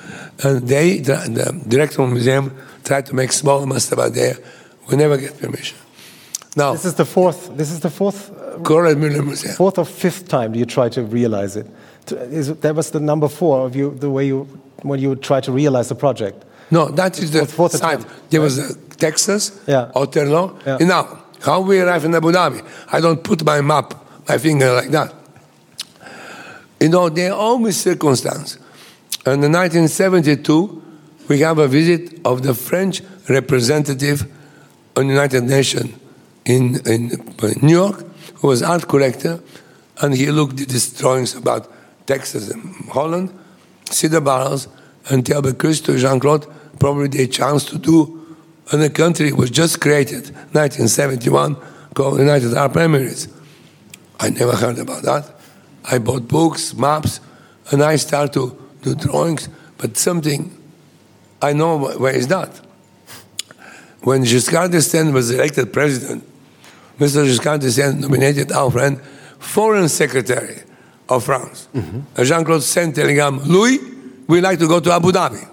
And 0.43 0.67
they, 0.67 0.99
the, 0.99 1.15
the 1.15 1.63
director 1.67 2.01
of 2.01 2.09
the 2.09 2.15
museum, 2.15 2.51
tried 2.83 3.05
to 3.07 3.15
make 3.15 3.31
small 3.31 3.65
mastaba 3.65 4.13
there. 4.13 4.37
We 4.89 4.97
never 4.97 5.17
get 5.17 5.39
permission. 5.39 5.77
Now, 6.55 6.73
this 6.73 6.85
is 6.85 6.93
the 6.95 7.05
fourth. 7.05 7.55
This 7.57 7.71
is 7.71 7.79
the 7.81 7.89
fourth. 7.89 8.31
Uh, 8.31 8.95
Museum. 8.95 9.55
Fourth 9.55 9.77
or 9.77 9.85
fifth 9.85 10.29
time 10.29 10.53
do 10.53 10.59
you 10.59 10.65
try 10.65 10.87
to 10.89 11.03
realize 11.03 11.57
it. 11.57 11.67
Is, 12.11 12.53
that 12.55 12.75
was 12.75 12.91
the 12.91 12.99
number 12.99 13.27
four 13.27 13.65
of 13.65 13.75
you, 13.75 13.95
the 13.95 14.09
way 14.09 14.27
you 14.27 14.47
when 14.81 14.99
you 14.99 15.15
try 15.15 15.41
to 15.41 15.51
realize 15.51 15.89
the 15.89 15.95
project. 15.95 16.45
No, 16.71 16.89
that 16.89 17.19
is 17.19 17.31
the 17.31 17.45
fourth 17.45 17.73
site. 17.73 18.05
There 18.29 18.41
was 18.41 18.59
uh, 18.59 18.73
Texas, 18.97 19.59
yeah. 19.67 19.91
Otterlo. 19.95 20.59
Yeah. 20.65 20.77
And 20.79 20.89
now, 20.89 21.23
how 21.41 21.61
we 21.61 21.79
arrive 21.79 22.05
in 22.05 22.15
Abu 22.15 22.31
Dhabi? 22.31 22.65
I 22.91 22.99
don't 23.01 23.23
put 23.23 23.43
my 23.43 23.61
map, 23.61 23.93
my 24.27 24.37
finger 24.37 24.73
like 24.73 24.89
that. 24.89 25.13
You 26.79 26.89
know, 26.89 27.09
there 27.09 27.31
are 27.31 27.39
always 27.39 27.77
circumstances. 27.77 28.57
In 29.25 29.41
1972, 29.41 30.83
we 31.27 31.39
have 31.39 31.57
a 31.57 31.67
visit 31.67 32.19
of 32.25 32.43
the 32.43 32.53
French 32.53 33.01
representative 33.27 34.25
on 34.95 35.07
the 35.07 35.13
United 35.13 35.43
Nations 35.43 35.95
in, 36.45 36.79
in 36.87 37.09
New 37.61 37.73
York, 37.73 38.05
who 38.35 38.47
was 38.47 38.61
art 38.61 38.87
collector, 38.87 39.39
and 40.01 40.13
he 40.13 40.31
looked 40.31 40.61
at 40.61 40.67
these 40.67 40.93
drawings 40.93 41.33
about 41.33 41.71
Texas 42.05 42.49
and 42.49 42.89
Holland, 42.89 43.33
the 43.85 44.21
barrels, 44.21 44.67
and 45.09 45.25
tell 45.25 45.41
Christo 45.53 45.97
Jeanne-Claude 45.97 46.47
probably 46.79 47.07
the 47.07 47.27
chance 47.27 47.65
to 47.65 47.77
do 47.77 48.25
in 48.73 48.81
a 48.81 48.89
country 48.89 49.31
was 49.31 49.51
just 49.51 49.79
created 49.79 50.29
1971 50.53 51.55
called 51.93 52.19
United 52.19 52.53
Arab 52.53 52.73
Emirates. 52.73 53.31
I 54.19 54.29
never 54.29 54.55
heard 54.55 54.79
about 54.79 55.03
that. 55.03 55.31
I 55.85 55.99
bought 55.99 56.27
books, 56.27 56.73
maps, 56.73 57.19
and 57.71 57.83
I 57.83 57.95
start 57.97 58.33
to 58.33 58.57
do 58.81 58.95
drawings, 58.95 59.49
but 59.77 59.97
something 59.97 60.55
I 61.41 61.53
know 61.53 61.77
where 61.77 62.15
is 62.15 62.27
that. 62.27 62.49
When 64.01 64.23
Giscard 64.23 64.71
d'Estaing 64.71 65.13
was 65.13 65.31
elected 65.31 65.73
president, 65.73 66.23
Mr. 66.99 67.25
Giscard 67.25 67.59
d'Estaing 67.59 67.99
nominated 67.99 68.51
our 68.51 68.71
friend 68.71 69.01
foreign 69.39 69.89
secretary 69.89 70.61
of 71.09 71.23
France. 71.23 71.67
Mm-hmm. 71.73 72.23
Jeanne-Claude 72.23 72.63
sent 72.63 72.95
telegram, 72.95 73.39
Louis, 73.43 73.79
we 74.27 74.41
like 74.41 74.59
to 74.59 74.67
go 74.67 74.79
to 74.79 74.91
Abu 74.91 75.11
Dhabi. 75.11 75.47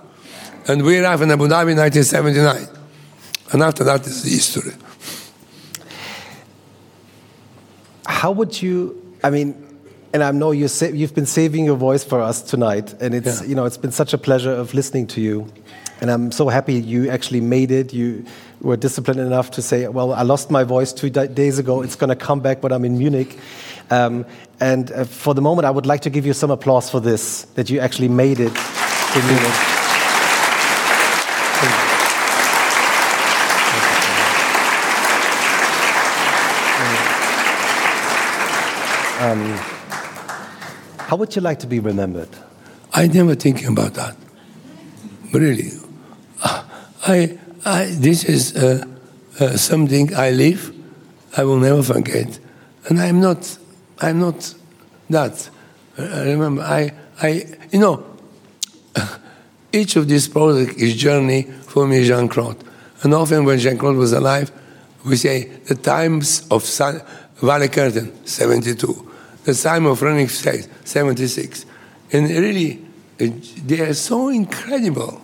And 0.68 0.82
we 0.82 0.98
arrived 0.98 1.22
in 1.22 1.30
Abu 1.30 1.44
Dhabi 1.48 1.72
in 1.72 1.78
1979. 1.78 2.68
And 3.52 3.62
after 3.62 3.84
that 3.84 4.06
is 4.06 4.22
the 4.22 4.30
history. 4.30 4.72
How 8.06 8.30
would 8.30 8.62
you, 8.62 9.16
I 9.22 9.30
mean, 9.30 9.72
and 10.12 10.22
I 10.22 10.30
know 10.30 10.50
you 10.50 10.68
you've 10.92 11.14
been 11.14 11.26
saving 11.26 11.64
your 11.64 11.76
voice 11.76 12.04
for 12.04 12.20
us 12.20 12.42
tonight, 12.42 12.94
and 13.00 13.14
it's 13.14 13.40
yeah. 13.40 13.46
you 13.48 13.54
know 13.54 13.64
it's 13.64 13.78
been 13.78 13.92
such 13.92 14.12
a 14.12 14.18
pleasure 14.18 14.52
of 14.52 14.74
listening 14.74 15.06
to 15.08 15.20
you, 15.20 15.50
and 16.00 16.10
I'm 16.10 16.30
so 16.32 16.48
happy 16.48 16.74
you 16.74 17.10
actually 17.10 17.40
made 17.40 17.70
it. 17.70 17.94
You 17.94 18.24
were 18.60 18.76
disciplined 18.76 19.20
enough 19.20 19.50
to 19.52 19.62
say, 19.62 19.88
"Well, 19.88 20.12
I 20.12 20.22
lost 20.22 20.50
my 20.50 20.64
voice 20.64 20.92
two 20.92 21.08
days 21.08 21.58
ago. 21.58 21.82
It's 21.82 21.96
going 21.96 22.10
to 22.10 22.16
come 22.16 22.40
back, 22.40 22.60
but 22.60 22.72
I'm 22.72 22.84
in 22.84 22.98
Munich." 22.98 23.38
Um, 23.90 24.24
and 24.60 24.90
uh, 24.92 25.04
for 25.04 25.34
the 25.34 25.42
moment, 25.42 25.66
I 25.66 25.70
would 25.70 25.86
like 25.86 26.00
to 26.02 26.10
give 26.10 26.24
you 26.26 26.32
some 26.32 26.50
applause 26.50 26.90
for 26.90 27.00
this 27.00 27.42
that 27.54 27.70
you 27.70 27.80
actually 27.80 28.08
made 28.08 28.40
it 28.40 28.54
to 28.54 29.22
Munich. 29.22 29.72
Um, 39.22 39.56
how 40.98 41.16
would 41.16 41.36
you 41.36 41.42
like 41.42 41.60
to 41.60 41.68
be 41.68 41.78
remembered? 41.78 42.28
I 42.92 43.06
never 43.06 43.36
think 43.36 43.64
about 43.64 43.94
that. 43.94 44.16
Really, 45.32 45.70
I, 47.06 47.38
I, 47.64 47.84
this 47.84 48.24
is 48.24 48.56
uh, 48.56 48.84
uh, 49.38 49.56
something 49.56 50.12
I 50.16 50.30
live. 50.30 50.74
I 51.36 51.44
will 51.44 51.58
never 51.58 51.84
forget, 51.84 52.40
and 52.88 53.00
I'm 53.00 53.20
not. 53.20 53.58
I'm 54.02 54.20
not 54.20 54.54
that. 55.08 55.48
I 55.96 56.24
remember, 56.24 56.62
I, 56.62 56.92
I, 57.20 57.44
you 57.70 57.78
know, 57.78 58.04
each 59.72 59.96
of 59.96 60.08
these 60.08 60.28
projects 60.28 60.74
is 60.74 60.96
journey 60.96 61.42
for 61.42 61.86
me, 61.86 62.04
Jeanne 62.04 62.28
Claude. 62.28 62.62
And 63.02 63.14
often 63.14 63.44
when 63.44 63.58
Jeanne 63.58 63.78
Claude 63.78 63.96
was 63.96 64.12
alive, 64.12 64.50
we 65.04 65.16
say 65.16 65.44
the 65.44 65.74
times 65.74 66.46
of 66.50 66.64
Sun, 66.64 67.02
Valley 67.36 67.68
Curtain, 67.68 68.26
72 68.26 69.12
the 69.44 69.54
time 69.54 69.86
of 69.86 70.02
running 70.02 70.28
state, 70.28 70.68
76. 70.84 71.66
And 72.12 72.28
really, 72.28 72.84
they 73.18 73.80
are 73.80 73.94
so 73.94 74.28
incredible, 74.28 75.20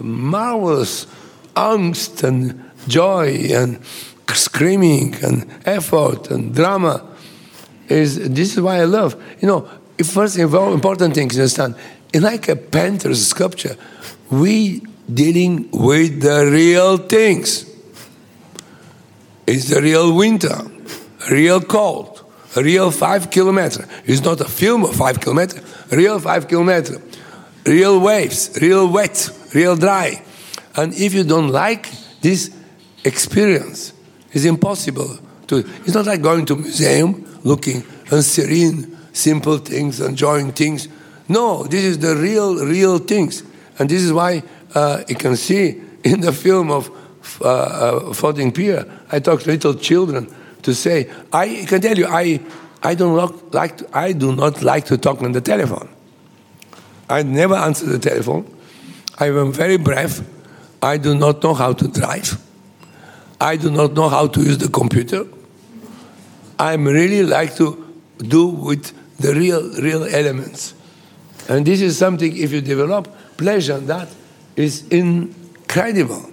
marvelous 0.00 1.06
angst 1.54 2.22
and 2.22 2.70
joy 2.88 3.48
and 3.50 3.80
screaming 4.32 5.14
and 5.22 5.46
effort 5.64 6.30
and 6.30 6.54
drama. 6.54 7.04
Is 7.88 8.28
this 8.30 8.54
is 8.54 8.60
why 8.60 8.80
I 8.80 8.84
love. 8.84 9.14
You 9.40 9.48
know, 9.48 9.68
first 10.04 10.38
important 10.38 11.14
thing 11.14 11.28
to 11.28 11.36
understand, 11.36 11.76
in 12.12 12.22
like 12.22 12.48
a 12.48 12.56
painter's 12.56 13.26
sculpture, 13.26 13.76
we 14.30 14.82
dealing 15.12 15.68
with 15.70 16.22
the 16.22 16.48
real 16.50 16.98
things. 16.98 17.70
It's 19.46 19.68
the 19.68 19.80
real 19.80 20.14
winter, 20.16 20.56
real 21.30 21.60
cold, 21.60 22.24
real 22.56 22.90
five 22.90 23.30
kilometer. 23.30 23.86
It's 24.04 24.22
not 24.22 24.40
a 24.40 24.46
film 24.46 24.84
of 24.84 24.96
five 24.96 25.20
kilometer, 25.20 25.60
real 25.90 26.18
five 26.18 26.48
kilometer. 26.48 27.00
Real 27.64 27.98
waves, 27.98 28.56
real 28.62 28.86
wet, 28.88 29.28
real 29.52 29.74
dry. 29.74 30.22
And 30.76 30.94
if 30.94 31.14
you 31.14 31.24
don't 31.24 31.48
like 31.48 31.90
this 32.20 32.54
experience, 33.04 33.92
it's 34.30 34.44
impossible 34.44 35.18
to. 35.48 35.58
It's 35.58 35.94
not 35.94 36.06
like 36.06 36.22
going 36.22 36.46
to 36.46 36.56
museum 36.56 37.26
looking 37.44 37.84
and 38.10 38.24
serene, 38.24 38.96
simple 39.12 39.58
things, 39.58 40.00
enjoying 40.00 40.52
things. 40.52 40.88
No, 41.28 41.64
this 41.64 41.84
is 41.84 41.98
the 41.98 42.14
real, 42.16 42.64
real 42.64 42.98
things. 42.98 43.42
And 43.78 43.88
this 43.88 44.02
is 44.02 44.12
why 44.12 44.42
uh, 44.74 45.02
you 45.08 45.16
can 45.16 45.36
see 45.36 45.80
in 46.04 46.20
the 46.20 46.32
film 46.32 46.70
of 46.70 46.90
uh, 47.40 48.12
uh, 48.12 48.50
Pier, 48.52 48.86
I 49.10 49.18
talk 49.18 49.40
to 49.42 49.50
little 49.50 49.74
children 49.74 50.32
to 50.62 50.74
say, 50.74 51.10
I 51.32 51.64
can 51.66 51.80
tell 51.80 51.96
you, 51.96 52.06
I, 52.06 52.40
I, 52.82 52.94
don't 52.94 53.14
like 53.52 53.78
to, 53.78 53.88
I 53.96 54.12
do 54.12 54.34
not 54.34 54.62
like 54.62 54.86
to 54.86 54.98
talk 54.98 55.22
on 55.22 55.32
the 55.32 55.40
telephone. 55.40 55.88
I 57.08 57.22
never 57.22 57.54
answer 57.54 57.86
the 57.86 57.98
telephone. 57.98 58.52
I 59.18 59.28
am 59.28 59.52
very 59.52 59.76
brave. 59.76 60.22
I 60.82 60.98
do 60.98 61.14
not 61.14 61.42
know 61.42 61.54
how 61.54 61.72
to 61.72 61.88
drive. 61.88 62.40
I 63.40 63.56
do 63.56 63.70
not 63.70 63.92
know 63.92 64.08
how 64.08 64.26
to 64.28 64.40
use 64.40 64.58
the 64.58 64.68
computer. 64.68 65.26
I 66.58 66.72
am 66.72 66.86
really 66.86 67.22
like 67.22 67.56
to 67.56 67.84
do 68.18 68.46
with 68.46 68.92
the 69.18 69.34
real, 69.34 69.62
real 69.80 70.04
elements. 70.04 70.74
And 71.48 71.66
this 71.66 71.80
is 71.80 71.96
something, 71.96 72.36
if 72.36 72.52
you 72.52 72.60
develop 72.60 73.08
pleasure, 73.36 73.78
that 73.78 74.08
is 74.56 74.86
incredible. 74.88 76.30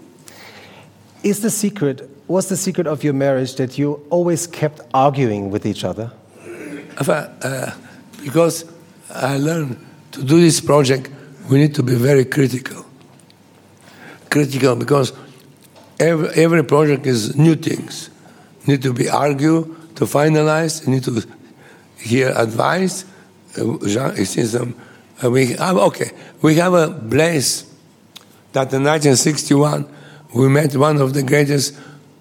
Is 1.24 1.41
the 1.41 1.49
secret 1.49 2.09
was 2.28 2.49
the 2.49 2.57
secret 2.57 2.88
of 2.88 3.03
your 3.03 3.13
marriage 3.13 3.55
that 3.55 3.78
you 3.78 4.05
always 4.09 4.47
kept 4.47 4.82
arguing 4.93 5.51
with 5.51 5.65
each 5.65 5.84
other? 5.84 6.11
Uh, 6.97 7.71
because 8.24 8.65
I 9.13 9.38
learned 9.38 9.78
to 10.13 10.24
do 10.24 10.39
this 10.39 10.61
project, 10.61 11.09
we 11.49 11.57
need 11.57 11.76
to 11.76 11.84
be 11.84 11.95
very 11.95 12.26
critical. 12.26 12.86
Critical 14.30 14.76
because 14.76 15.11
every, 15.99 16.30
every 16.30 16.63
project 16.63 17.05
is 17.05 17.36
new 17.36 17.55
things. 17.55 18.09
Need 18.65 18.82
to 18.84 18.93
be 18.93 19.09
argued, 19.09 19.76
to 19.96 20.06
finalize, 20.06 20.86
you 20.86 20.94
need 20.94 21.04
to 21.04 21.24
hear 21.98 22.30
advice. 22.36 23.06
Uh, 23.58 23.78
Jean, 23.86 24.26
some 24.26 24.76
Uh, 25.24 25.30
we 25.30 25.54
have, 25.54 25.78
okay, 25.78 26.12
we 26.41 26.56
have 26.56 26.74
a 26.74 26.89
place 27.10 27.64
that 28.54 28.74
in 28.74 28.84
1961 28.84 29.88
we 30.34 30.50
met 30.50 30.76
one 30.76 31.00
of 31.00 31.14
the 31.14 31.24
greatest 31.24 31.78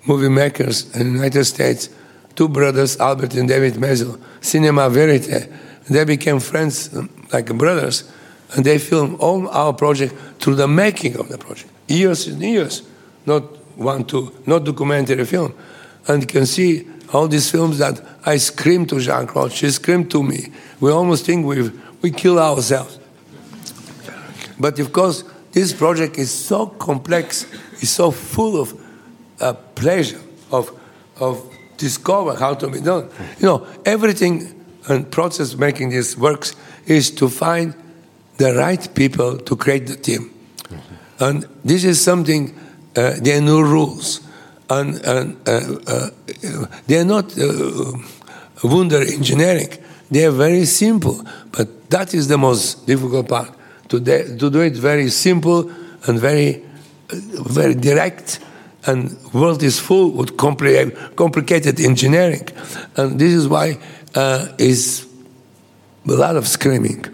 movie 0.07 0.29
makers 0.29 0.95
in 0.95 1.07
the 1.07 1.13
United 1.13 1.45
States, 1.45 1.89
two 2.35 2.49
brothers, 2.49 2.97
Albert 2.99 3.35
and 3.35 3.49
David 3.49 3.75
Maysles, 3.75 4.21
Cinema 4.41 4.91
Verite. 4.91 5.51
They 5.89 6.05
became 6.05 6.39
friends 6.39 6.95
um, 6.95 7.09
like 7.33 7.47
brothers, 7.57 8.11
and 8.55 8.65
they 8.65 8.79
filmed 8.79 9.19
all 9.21 9.49
our 9.49 9.73
project 9.73 10.15
through 10.39 10.57
the 10.57 10.69
making 10.69 11.17
of 11.17 11.29
the 11.29 11.39
project, 11.39 11.71
years 11.89 12.27
and 12.27 12.41
years, 12.43 12.83
not 13.27 13.43
one, 13.77 14.05
two, 14.05 14.33
not 14.47 14.65
documentary 14.65 15.25
film. 15.25 15.55
And 16.07 16.23
you 16.23 16.27
can 16.27 16.47
see 16.47 16.87
all 17.13 17.29
these 17.29 17.51
films 17.51 17.79
that 17.79 18.01
I 18.25 18.39
screamed 18.39 18.89
to 18.89 19.01
Jeanne 19.01 19.27
Claude, 19.27 19.53
she 19.53 19.71
screamed 19.71 20.11
to 20.11 20.23
me. 20.23 20.53
We 20.81 20.91
almost 20.91 21.27
think 21.27 21.47
we 21.47 21.71
we 22.03 22.11
kill 22.11 22.39
ourselves. 22.39 22.99
But 24.59 24.79
of 24.79 24.93
course, 24.93 25.25
this 25.53 25.73
project 25.73 26.19
is 26.19 26.31
so 26.31 26.67
complex, 26.67 27.47
is 27.81 27.91
so 27.91 28.11
full 28.11 28.61
of 28.61 28.75
uh, 29.41 29.55
pleasure, 29.75 30.21
of, 30.51 30.79
of 31.19 31.45
discover 31.77 32.35
how 32.35 32.55
to 32.55 32.69
be 32.69 32.81
done. 32.81 33.09
You 33.39 33.47
know, 33.47 33.67
everything 33.85 34.65
and 34.89 35.11
process 35.11 35.57
making 35.57 35.91
this 35.91 36.17
works 36.17 36.55
is 36.87 37.11
to 37.13 37.29
find 37.29 37.75
the 38.39 38.55
right 38.55 38.95
people 38.95 39.39
to 39.39 39.57
create 39.57 39.87
the 39.87 39.97
team. 39.97 40.31
And 41.21 41.47
this 41.65 41.85
is 41.85 42.03
something, 42.03 42.59
uh, 42.97 43.15
there 43.21 43.39
are 43.39 43.43
no 43.43 43.61
rules. 43.61 44.21
And, 44.71 44.95
and 45.05 45.49
uh, 45.49 45.77
uh, 45.87 46.11
they 46.87 46.99
are 46.99 47.05
not 47.05 47.37
uh, 47.39 47.93
wonder 48.65 49.03
engineering. 49.03 49.69
They 50.11 50.25
are 50.27 50.31
very 50.31 50.65
simple, 50.65 51.25
but 51.51 51.91
that 51.91 52.15
is 52.15 52.29
the 52.29 52.39
most 52.39 52.87
difficult 52.87 53.29
part. 53.29 53.51
To, 53.89 54.01
de- 54.01 54.37
to 54.39 54.51
do 54.51 54.61
it 54.61 54.75
very 54.75 55.11
simple 55.11 55.71
and 56.07 56.19
very, 56.19 56.63
uh, 57.11 57.17
very 57.45 57.75
direct 57.75 58.41
and 58.87 59.17
world 59.33 59.63
is 59.63 59.79
full 59.79 60.11
with 60.11 60.37
compli- 60.37 61.17
complicated 61.17 61.81
engineering, 61.81 62.49
and 62.97 63.19
this 63.19 63.33
is 63.33 63.49
why 63.49 63.79
uh, 64.15 64.49
is 64.59 65.07
a 66.09 66.13
lot 66.13 66.37
of 66.37 66.49
screaming. 66.49 67.05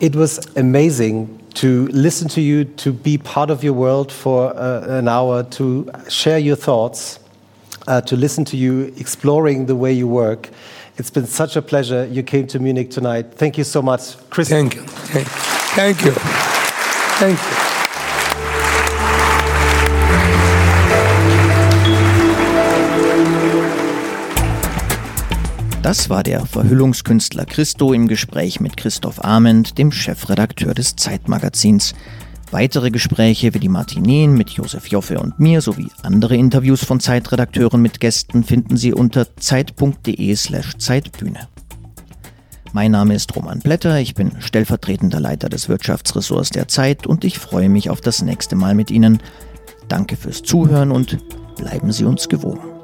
It 0.00 0.16
was 0.16 0.44
amazing 0.56 1.40
to 1.56 1.86
listen 1.88 2.28
to 2.28 2.40
you, 2.40 2.64
to 2.64 2.92
be 2.92 3.16
part 3.18 3.50
of 3.50 3.64
your 3.64 3.72
world 3.72 4.12
for 4.12 4.54
uh, 4.56 4.98
an 4.98 5.08
hour, 5.08 5.42
to 5.42 5.90
share 6.08 6.38
your 6.38 6.56
thoughts, 6.56 7.18
uh, 7.86 8.00
to 8.02 8.16
listen 8.16 8.44
to 8.44 8.56
you 8.56 8.92
exploring 8.98 9.66
the 9.66 9.74
way 9.74 9.92
you 9.92 10.06
work. 10.06 10.50
It's 10.98 11.10
been 11.10 11.26
such 11.26 11.56
a 11.56 11.62
pleasure 11.62 12.06
you 12.06 12.22
came 12.22 12.46
to 12.48 12.58
Munich 12.58 12.90
tonight. 12.90 13.32
Thank 13.34 13.58
you 13.58 13.64
so 13.64 13.82
much, 13.82 14.16
Chris. 14.30 14.48
Thank 14.48 14.74
you. 14.74 14.82
Thank 14.82 16.04
you. 16.04 16.12
Thank 17.18 17.38
you. 17.38 17.75
Das 25.86 26.10
war 26.10 26.24
der 26.24 26.44
Verhüllungskünstler 26.44 27.44
Christo 27.44 27.92
im 27.92 28.08
Gespräch 28.08 28.58
mit 28.58 28.76
Christoph 28.76 29.24
Arment, 29.24 29.78
dem 29.78 29.92
Chefredakteur 29.92 30.74
des 30.74 30.96
Zeitmagazins. 30.96 31.94
Weitere 32.50 32.90
Gespräche 32.90 33.54
wie 33.54 33.60
die 33.60 33.68
Martineen 33.68 34.34
mit 34.34 34.50
Josef 34.50 34.88
Joffe 34.88 35.20
und 35.20 35.38
mir 35.38 35.60
sowie 35.60 35.92
andere 36.02 36.34
Interviews 36.34 36.84
von 36.84 36.98
Zeitredakteuren 36.98 37.80
mit 37.80 38.00
Gästen 38.00 38.42
finden 38.42 38.76
Sie 38.76 38.94
unter 38.94 39.36
zeit.de/slash 39.36 40.76
Zeitbühne. 40.78 41.46
Mein 42.72 42.90
Name 42.90 43.14
ist 43.14 43.36
Roman 43.36 43.60
Blätter, 43.60 44.00
ich 44.00 44.16
bin 44.16 44.32
stellvertretender 44.40 45.20
Leiter 45.20 45.48
des 45.48 45.68
Wirtschaftsressorts 45.68 46.50
der 46.50 46.66
Zeit 46.66 47.06
und 47.06 47.22
ich 47.22 47.38
freue 47.38 47.68
mich 47.68 47.90
auf 47.90 48.00
das 48.00 48.22
nächste 48.22 48.56
Mal 48.56 48.74
mit 48.74 48.90
Ihnen. 48.90 49.20
Danke 49.86 50.16
fürs 50.16 50.42
Zuhören 50.42 50.90
und 50.90 51.18
bleiben 51.54 51.92
Sie 51.92 52.04
uns 52.04 52.28
gewogen. 52.28 52.75